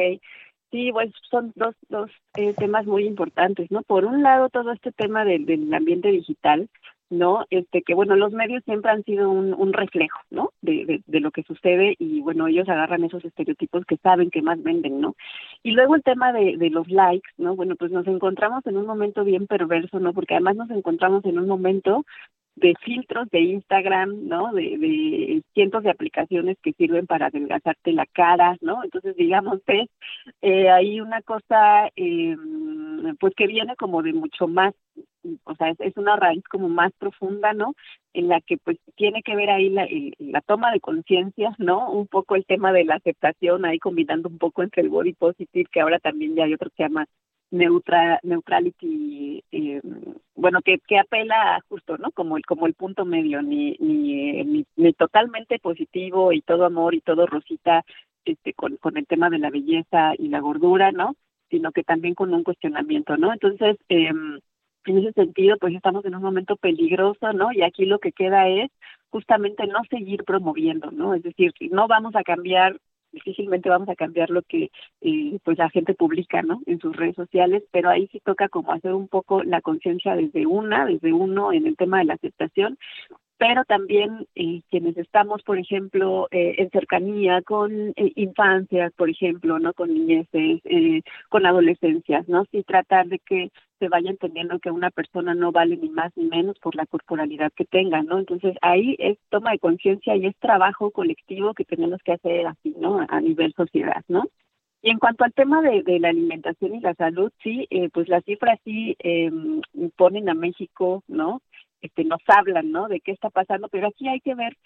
Sí, 0.71 0.91
pues 0.93 1.13
son 1.31 1.53
dos, 1.55 1.75
dos 1.89 2.11
eh, 2.37 2.53
temas 2.55 2.87
muy 2.87 3.05
importantes, 3.05 3.71
¿no? 3.71 3.83
Por 3.83 4.05
un 4.05 4.23
lado, 4.23 4.49
todo 4.49 4.73
este 4.73 4.93
tema 4.93 5.25
del, 5.25 5.47
del 5.47 5.73
ambiente 5.73 6.09
digital, 6.09 6.69
¿no? 7.09 7.47
Este 7.51 7.83
que 7.83 7.95
bueno, 7.95 8.17
los 8.17 8.33
medios 8.33 8.65
siempre 8.65 8.91
han 8.91 9.05
sido 9.05 9.31
un, 9.31 9.55
un 9.55 9.73
reflejo, 9.73 10.19
¿no? 10.31 10.51
De, 10.61 11.03
de, 11.07 11.21
lo 11.21 11.31
que 11.31 11.45
sucede 11.45 11.95
y 11.99 12.21
bueno, 12.21 12.49
ellos 12.49 12.69
agarran 12.69 13.05
esos 13.05 13.25
estereotipos 13.25 13.85
que 13.87 13.97
saben 13.99 14.31
que 14.31 14.43
más 14.43 14.61
venden, 14.63 15.01
¿no? 15.01 15.15
Y 15.63 15.71
luego 15.71 15.95
el 15.95 16.03
tema 16.03 16.33
de, 16.33 16.57
de 16.57 16.71
los 16.71 16.89
likes, 16.89 17.29
¿no? 17.39 17.55
Bueno, 17.55 17.77
pues 17.77 17.93
nos 17.93 18.07
encontramos 18.09 18.67
en 18.67 18.77
un 18.77 18.87
momento 18.87 19.25
bien 19.25 19.47
perverso, 19.47 20.01
¿no? 20.01 20.13
Porque 20.13 20.35
además 20.35 20.57
nos 20.57 20.71
encontramos 20.71 21.25
en 21.27 21.39
un 21.39 21.47
momento 21.47 22.05
de 22.57 22.75
filtros 22.83 23.29
de 23.31 23.41
Instagram, 23.41 24.29
¿no? 24.29 24.53
De, 24.53 24.79
de, 24.79 25.43
cientos 25.53 25.83
de 25.83 25.91
aplicaciones 25.91 26.57
que 26.63 26.73
sirven 26.73 27.07
para 27.07 27.27
adelgazarte 27.27 27.93
la 27.93 28.07
cara, 28.07 28.57
¿no? 28.63 28.83
Entonces, 28.83 29.15
digamos, 29.17 29.61
es 29.67 29.89
eh, 30.41 30.71
hay 30.71 31.01
una 31.01 31.21
cosa, 31.23 31.89
eh, 31.97 32.37
pues 33.21 33.35
que 33.37 33.47
viene 33.47 33.77
como 33.77 34.03
de 34.03 34.15
mucho 34.15 34.49
más, 34.49 34.75
o 35.45 35.55
sea, 35.57 35.75
es, 35.79 35.97
una 35.97 36.17
raíz 36.17 36.43
como 36.45 36.69
más 36.69 36.93
profunda, 36.99 37.53
¿no? 37.53 37.75
En 38.15 38.29
la 38.29 38.41
que 38.41 38.57
pues 38.57 38.79
tiene 38.97 39.23
que 39.23 39.37
ver 39.37 39.51
ahí 39.51 39.69
la, 39.69 39.87
la 40.19 40.41
toma 40.41 40.73
de 40.73 40.81
conciencia, 40.81 41.55
¿no? 41.59 41.91
Un 41.91 42.07
poco 42.07 42.37
el 42.37 42.47
tema 42.47 42.73
de 42.73 42.85
la 42.85 42.95
aceptación, 42.97 43.67
ahí 43.67 43.79
combinando 43.79 44.29
un 44.31 44.39
poco 44.39 44.63
entre 44.63 44.83
el 44.83 44.89
body 44.89 45.13
positive, 45.13 45.69
que 45.71 45.81
ahora 45.81 45.99
también 45.99 46.35
ya 46.35 46.45
hay 46.45 46.55
otro 46.55 46.71
que 46.71 46.77
se 46.77 46.83
llama 46.85 47.07
neutra, 47.51 48.21
neutrality, 48.23 49.45
eh, 49.53 49.81
bueno, 50.35 50.61
que, 50.63 50.79
que 50.81 50.99
apela 50.99 51.61
justo, 51.69 51.97
¿no? 51.99 52.11
Como 52.13 52.37
el, 52.37 52.45
como 52.45 52.67
el 52.67 52.75
punto 52.75 53.05
medio, 53.05 53.43
ni, 53.43 53.77
ni, 53.79 54.67
ni, 54.77 54.93
totalmente 54.93 55.59
positivo 55.59 56.33
y 56.33 56.43
todo 56.43 56.65
amor 56.65 56.95
y 56.95 57.01
todo 57.01 57.27
rosita 57.27 57.85
este, 58.25 58.53
con, 58.55 58.77
con 58.77 58.97
el 58.97 59.07
tema 59.07 59.31
de 59.31 59.39
la 59.39 59.51
belleza 59.51 60.15
y 60.19 60.29
la 60.29 60.41
gordura, 60.41 60.93
¿no? 60.93 61.15
Sino 61.51 61.73
que 61.73 61.85
también 61.85 62.15
con 62.15 62.35
un 62.35 62.43
cuestionamiento, 62.43 63.17
¿no? 63.17 63.33
Entonces, 63.33 63.77
eh, 63.89 64.11
en 64.87 64.99
ese 64.99 65.13
sentido, 65.13 65.57
pues 65.59 65.75
estamos 65.75 66.05
en 66.05 66.15
un 66.15 66.23
momento 66.23 66.57
peligroso, 66.57 67.33
¿no? 67.33 67.53
Y 67.53 67.63
aquí 67.63 67.87
lo 67.87 67.99
que 67.99 68.13
queda 68.13 68.49
es 68.49 68.71
justamente 69.11 69.67
no 69.67 69.83
seguir 69.91 70.25
promoviendo, 70.25 70.91
¿no? 70.91 71.15
Es 71.15 71.23
decir, 71.23 71.53
no 71.71 71.89
vamos 71.89 72.15
a 72.17 72.23
cambiar 72.23 72.79
difícilmente 73.17 73.69
vamos 73.69 73.89
a 73.89 73.97
cambiar 73.97 74.31
lo 74.31 74.43
que 74.43 74.71
eh, 75.01 75.39
pues 75.43 75.59
la 75.59 75.71
gente 75.71 75.95
publica 75.95 76.43
no 76.43 76.61
en 76.67 76.79
sus 76.79 76.95
redes 76.95 77.17
sociales 77.17 77.63
pero 77.73 77.89
ahí 77.89 78.09
sí 78.13 78.21
toca 78.25 78.49
como 78.49 78.73
hacer 78.73 78.93
un 78.93 79.09
poco 79.09 79.43
la 79.43 79.61
conciencia 79.61 80.15
desde 80.15 80.47
una 80.47 80.87
desde 80.87 81.13
uno 81.13 81.53
en 81.53 81.67
el 81.67 81.77
tema 81.77 81.99
de 81.99 82.05
la 82.05 82.15
aceptación 82.15 82.79
pero 83.39 83.65
también 83.65 84.27
eh, 84.35 84.63
quienes 84.71 84.97
estamos, 84.97 85.43
por 85.43 85.59
ejemplo, 85.59 86.27
eh, 86.31 86.55
en 86.59 86.71
cercanía 86.71 87.43
con 87.43 87.91
eh, 87.97 88.13
infancias, 88.15 88.93
por 88.95 89.11
ejemplo, 89.11 89.59
no 89.59 89.75
con 89.75 89.93
niñeces, 89.93 90.61
eh, 90.65 91.03
con 91.29 91.45
adolescencias, 91.45 92.27
¿no? 92.29 92.47
Sí 92.51 92.63
tratar 92.63 93.09
de 93.09 93.19
que 93.19 93.51
se 93.79 93.89
vaya 93.89 94.11
entendiendo 94.11 94.59
que 94.59 94.71
una 94.71 94.91
persona 94.91 95.35
no 95.35 95.53
vale 95.53 95.77
ni 95.77 95.89
más 95.89 96.13
ni 96.17 96.27
menos 96.27 96.59
por 96.59 96.75
la 96.75 96.87
corporalidad 96.87 97.53
que 97.53 97.65
tenga, 97.65 98.03
¿no? 98.03 98.19
Entonces 98.19 98.57
ahí 98.63 98.97
es 98.99 99.19
toma 99.29 99.53
de 99.53 99.59
conciencia 99.59 100.17
y 100.17 100.27
es 100.27 100.37
trabajo 100.37 100.91
colectivo 100.91 101.55
que 101.55 101.65
tenemos 101.65 102.01
que 102.03 102.13
hacer 102.13 102.47
así, 102.47 102.75
¿no? 102.79 103.05
A 103.09 103.21
nivel 103.21 103.53
sociedad, 103.55 104.05
¿no? 104.09 104.25
Y 104.83 104.91
en 104.91 104.99
cuanto 104.99 105.25
al 105.25 105.33
tema 105.33 105.63
de, 105.63 105.99
la 105.99 106.11
alimentación 106.11 106.75
y 106.77 106.81
la 106.81 106.95
salud, 106.95 107.33
sí, 107.43 107.67
eh, 107.71 107.89
pues 107.93 108.09
las 108.09 108.25
cifras 108.25 108.61
sí 108.65 108.97
eh, 109.01 109.31
ponen 109.97 110.29
a 110.29 110.35
México, 110.35 111.03
¿no? 111.09 111.43
Este, 111.81 112.05
nos 112.05 112.21
hablan, 112.27 112.71
¿no? 112.71 112.89
De 112.89 113.01
qué 113.01 113.13
está 113.13 113.31
pasando, 113.31 113.69
pero 113.69 113.89
aquí 113.89 114.09
hay 114.09 114.21
que 114.21 114.35
ver 114.35 114.57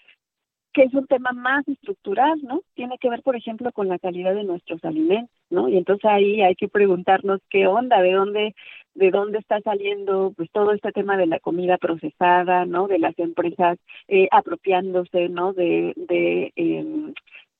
que 0.73 0.83
es 0.83 0.93
un 0.93 1.07
tema 1.07 1.31
más 1.33 1.67
estructural, 1.67 2.39
¿no? 2.43 2.61
Tiene 2.75 2.97
que 2.99 3.09
ver, 3.09 3.21
por 3.23 3.35
ejemplo, 3.35 3.71
con 3.71 3.87
la 3.87 3.99
calidad 3.99 4.33
de 4.35 4.43
nuestros 4.43 4.83
alimentos, 4.85 5.35
¿no? 5.51 5.69
Y 5.69 5.77
entonces 5.77 6.05
ahí 6.05 6.41
hay 6.41 6.55
que 6.55 6.67
preguntarnos 6.67 7.41
qué 7.49 7.67
onda, 7.67 8.01
de 8.01 8.13
dónde, 8.13 8.55
de 8.95 9.11
dónde 9.11 9.39
está 9.39 9.59
saliendo, 9.61 10.33
pues 10.35 10.49
todo 10.51 10.73
este 10.73 10.91
tema 10.91 11.17
de 11.17 11.27
la 11.27 11.39
comida 11.39 11.77
procesada, 11.77 12.65
¿no? 12.65 12.87
De 12.87 12.99
las 12.99 13.17
empresas 13.19 13.77
eh, 14.07 14.27
apropiándose, 14.31 15.29
¿no? 15.29 15.53
De, 15.53 15.93
de 15.95 16.53
eh, 16.55 17.13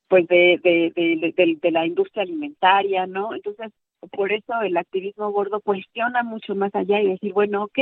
pues 0.08 0.28
de, 0.28 0.60
de, 0.62 0.92
de, 0.94 1.58
de, 1.62 1.72
la 1.72 1.86
industria 1.86 2.24
alimentaria, 2.24 3.08
¿no? 3.08 3.34
Entonces, 3.34 3.72
por 4.12 4.34
eso 4.34 4.62
el 4.62 4.76
activismo 4.76 5.32
gordo 5.32 5.62
cuestiona 5.62 6.22
mucho 6.24 6.54
más 6.54 6.76
allá 6.76 7.00
y 7.02 7.12
decir, 7.12 7.32
bueno, 7.32 7.64
ok, 7.64 7.80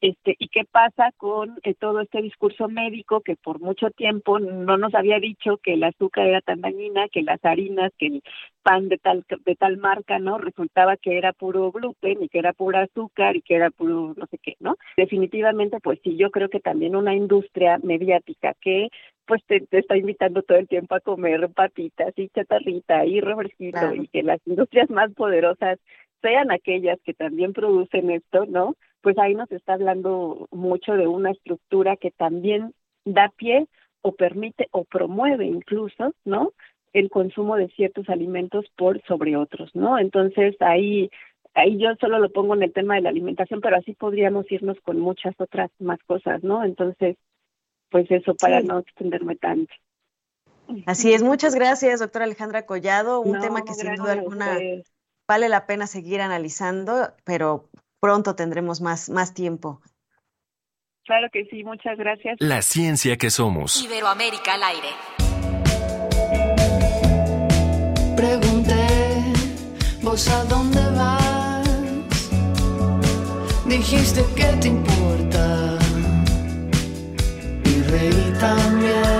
este, 0.00 0.34
¿y 0.38 0.48
qué 0.48 0.64
pasa 0.64 1.12
con 1.16 1.58
eh, 1.62 1.74
todo 1.74 2.00
este 2.00 2.22
discurso 2.22 2.68
médico 2.68 3.20
que 3.20 3.36
por 3.36 3.60
mucho 3.60 3.90
tiempo 3.90 4.38
no 4.38 4.78
nos 4.78 4.94
había 4.94 5.18
dicho 5.18 5.58
que 5.58 5.74
el 5.74 5.84
azúcar 5.84 6.26
era 6.26 6.40
tan 6.40 6.62
dañina, 6.62 7.08
que 7.08 7.22
las 7.22 7.44
harinas, 7.44 7.92
que 7.98 8.06
el 8.06 8.22
pan 8.62 8.88
de 8.88 8.98
tal 8.98 9.24
de 9.44 9.56
tal 9.56 9.76
marca, 9.76 10.18
¿no? 10.18 10.38
Resultaba 10.38 10.96
que 10.96 11.18
era 11.18 11.32
puro 11.32 11.70
gluten 11.70 12.22
y 12.22 12.28
que 12.28 12.38
era 12.38 12.52
pura 12.52 12.82
azúcar 12.82 13.36
y 13.36 13.42
que 13.42 13.56
era 13.56 13.70
puro 13.70 14.14
no 14.16 14.26
sé 14.26 14.38
qué, 14.38 14.54
¿no? 14.60 14.76
Definitivamente, 14.96 15.78
pues 15.82 16.00
sí, 16.02 16.16
yo 16.16 16.30
creo 16.30 16.48
que 16.48 16.60
también 16.60 16.96
una 16.96 17.14
industria 17.14 17.78
mediática 17.82 18.54
que 18.60 18.88
pues 19.26 19.44
te, 19.46 19.64
está 19.70 19.96
invitando 19.96 20.42
todo 20.42 20.58
el 20.58 20.66
tiempo 20.66 20.94
a 20.94 21.00
comer 21.00 21.50
patitas 21.50 22.12
y 22.16 22.28
chatarrita 22.30 23.04
y 23.04 23.20
refresquito 23.20 23.94
y 23.94 24.08
que 24.08 24.22
las 24.22 24.40
industrias 24.46 24.90
más 24.90 25.12
poderosas 25.12 25.78
sean 26.22 26.50
aquellas 26.50 26.98
que 27.04 27.14
también 27.14 27.52
producen 27.52 28.10
esto, 28.10 28.46
¿no? 28.46 28.74
Pues 29.02 29.18
ahí 29.18 29.34
nos 29.34 29.50
está 29.52 29.74
hablando 29.74 30.48
mucho 30.50 30.92
de 30.94 31.06
una 31.06 31.30
estructura 31.30 31.96
que 31.96 32.10
también 32.10 32.74
da 33.04 33.30
pie 33.36 33.66
o 34.02 34.12
permite 34.14 34.68
o 34.72 34.84
promueve 34.84 35.46
incluso, 35.46 36.14
¿no? 36.24 36.52
El 36.92 37.10
consumo 37.10 37.56
de 37.56 37.68
ciertos 37.68 38.08
alimentos 38.08 38.66
por 38.76 39.02
sobre 39.06 39.36
otros, 39.36 39.70
¿no? 39.74 39.98
Entonces 39.98 40.56
ahí 40.60 41.10
ahí 41.54 41.78
yo 41.78 41.88
solo 42.00 42.18
lo 42.18 42.30
pongo 42.30 42.54
en 42.54 42.62
el 42.62 42.72
tema 42.72 42.94
de 42.96 43.02
la 43.02 43.08
alimentación, 43.10 43.60
pero 43.60 43.76
así 43.76 43.94
podríamos 43.94 44.50
irnos 44.50 44.78
con 44.82 44.98
muchas 45.00 45.34
otras 45.38 45.70
más 45.78 45.98
cosas, 46.06 46.42
¿no? 46.44 46.64
Entonces, 46.64 47.16
pues 47.90 48.10
eso 48.10 48.34
para 48.36 48.60
Sí. 48.60 48.66
no 48.66 48.78
extenderme 48.80 49.36
tanto. 49.36 49.72
Así 50.86 51.12
es, 51.12 51.22
muchas 51.22 51.54
gracias, 51.54 52.00
doctora 52.00 52.24
Alejandra 52.24 52.64
Collado. 52.66 53.20
Un 53.20 53.32
No, 53.32 53.40
tema 53.40 53.64
que 53.64 53.74
sin 53.74 53.94
duda 53.96 54.12
alguna 54.12 54.58
vale 55.26 55.48
la 55.48 55.66
pena 55.66 55.86
seguir 55.86 56.20
analizando, 56.20 57.12
pero 57.24 57.68
pronto 58.00 58.34
tendremos 58.34 58.80
más, 58.80 59.08
más 59.08 59.34
tiempo. 59.34 59.80
Claro 61.04 61.28
que 61.32 61.44
sí, 61.46 61.64
muchas 61.64 61.96
gracias. 61.98 62.36
La 62.40 62.62
ciencia 62.62 63.16
que 63.16 63.30
somos. 63.30 63.82
Iberoamérica 63.82 64.54
al 64.54 64.62
aire. 64.62 64.88
Pregunté, 68.16 68.86
¿vos 70.02 70.28
a 70.28 70.44
dónde 70.44 70.80
vas? 70.96 71.68
Dijiste 73.66 74.24
que 74.36 74.44
te 74.60 74.68
importa 74.68 75.78
y 77.64 77.82
reí 77.82 78.32
también. 78.38 79.19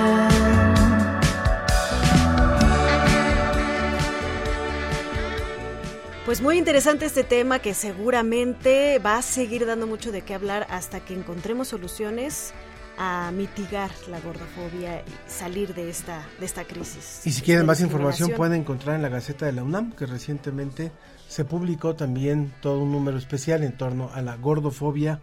Pues 6.30 6.42
muy 6.42 6.58
interesante 6.58 7.06
este 7.06 7.24
tema 7.24 7.58
que 7.58 7.74
seguramente 7.74 9.00
va 9.00 9.18
a 9.18 9.22
seguir 9.22 9.66
dando 9.66 9.88
mucho 9.88 10.12
de 10.12 10.22
qué 10.22 10.32
hablar 10.32 10.64
hasta 10.70 11.00
que 11.00 11.12
encontremos 11.12 11.66
soluciones 11.66 12.52
a 12.96 13.32
mitigar 13.32 13.90
la 14.08 14.20
gordofobia 14.20 15.00
y 15.00 15.04
salir 15.26 15.74
de 15.74 15.90
esta, 15.90 16.24
de 16.38 16.46
esta 16.46 16.62
crisis. 16.62 17.22
Y 17.24 17.32
si 17.32 17.42
quieren 17.42 17.66
más 17.66 17.80
información 17.80 18.30
pueden 18.36 18.60
encontrar 18.60 18.94
en 18.94 19.02
la 19.02 19.08
Gaceta 19.08 19.44
de 19.44 19.50
la 19.50 19.64
UNAM, 19.64 19.90
que 19.90 20.06
recientemente 20.06 20.92
se 21.26 21.44
publicó 21.44 21.96
también 21.96 22.54
todo 22.60 22.78
un 22.78 22.92
número 22.92 23.18
especial 23.18 23.64
en 23.64 23.76
torno 23.76 24.08
a 24.14 24.22
la 24.22 24.36
gordofobia. 24.36 25.18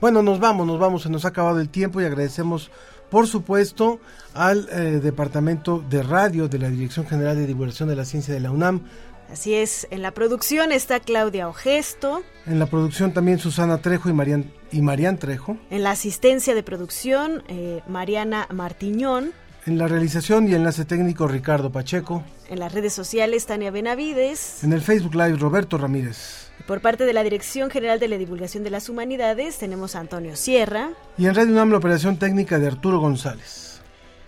Bueno, 0.00 0.22
nos 0.22 0.40
vamos, 0.40 0.66
nos 0.66 0.78
vamos, 0.78 1.02
se 1.02 1.10
nos 1.10 1.26
ha 1.26 1.28
acabado 1.28 1.60
el 1.60 1.68
tiempo 1.68 2.00
y 2.00 2.06
agradecemos, 2.06 2.70
por 3.10 3.26
supuesto, 3.26 4.00
al 4.32 4.70
eh, 4.72 5.00
Departamento 5.02 5.84
de 5.90 6.02
Radio 6.02 6.48
de 6.48 6.58
la 6.58 6.70
Dirección 6.70 7.06
General 7.06 7.36
de 7.36 7.46
Divulgación 7.46 7.90
de 7.90 7.96
la 7.96 8.06
Ciencia 8.06 8.32
de 8.32 8.40
la 8.40 8.50
UNAM. 8.50 8.86
Así 9.32 9.54
es, 9.54 9.86
en 9.90 10.02
la 10.02 10.10
producción 10.10 10.72
está 10.72 10.98
Claudia 11.00 11.48
Ogesto, 11.48 12.22
En 12.46 12.58
la 12.58 12.66
producción 12.66 13.12
también 13.12 13.38
Susana 13.38 13.78
Trejo 13.78 14.08
y 14.08 14.12
Marian, 14.12 14.52
y 14.72 14.82
Marian 14.82 15.18
Trejo. 15.18 15.56
en 15.70 15.82
la 15.84 15.92
asistencia 15.92 16.54
de 16.54 16.62
producción 16.64 17.44
eh, 17.48 17.80
Mariana 17.88 18.48
Martiñón, 18.52 19.32
En 19.66 19.78
la 19.78 19.86
realización 19.86 20.48
y 20.48 20.54
enlace 20.54 20.84
técnico 20.84 21.28
Ricardo 21.28 21.70
Pacheco. 21.70 22.24
en 22.48 22.58
las 22.58 22.72
redes 22.72 22.92
sociales 22.92 23.46
Tania 23.46 23.70
Benavides. 23.70 24.64
En 24.64 24.72
el 24.72 24.80
Facebook 24.80 25.14
Live 25.14 25.36
Roberto 25.36 25.78
Ramírez. 25.78 26.50
Por 26.66 26.80
parte 26.80 27.04
de 27.04 27.12
la 27.12 27.22
Dirección 27.22 27.70
General 27.70 28.00
de 28.00 28.08
la 28.08 28.18
Divulgación 28.18 28.64
de 28.64 28.70
las 28.70 28.88
Humanidades 28.88 29.58
tenemos 29.58 29.94
a 29.94 30.00
Antonio 30.00 30.34
Sierra. 30.34 30.90
Y 31.16 31.26
en 31.26 31.34
Radio 31.34 31.52
UNAM 31.52 31.70
la 31.70 31.76
operación 31.78 32.18
técnica 32.18 32.58
de 32.58 32.66
Arturo 32.66 32.98
González. 33.00 33.69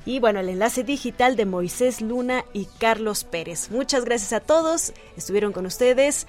Y 0.05 0.19
bueno, 0.19 0.41
el 0.41 0.49
enlace 0.49 0.83
digital 0.83 1.37
de 1.37 1.47
Moisés 1.47 2.01
Luna 2.01 2.45
y 2.53 2.67
Carlos 2.79 3.25
Pérez. 3.25 3.71
Muchas 3.71 4.05
gracias 4.05 4.33
a 4.33 4.41
todos. 4.41 4.93
Estuvieron 5.17 5.53
con 5.53 5.67
ustedes 5.67 6.27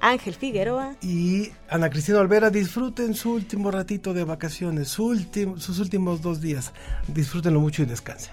Ángel 0.00 0.34
Figueroa. 0.34 0.96
Y 1.00 1.52
Ana 1.68 1.88
Cristina 1.88 2.18
Olvera, 2.18 2.50
disfruten 2.50 3.14
su 3.14 3.32
último 3.32 3.70
ratito 3.70 4.12
de 4.12 4.24
vacaciones, 4.24 4.88
sus 4.88 5.78
últimos 5.78 6.20
dos 6.20 6.40
días. 6.40 6.72
Disfrútenlo 7.06 7.60
mucho 7.60 7.82
y 7.82 7.86
descansen. 7.86 8.32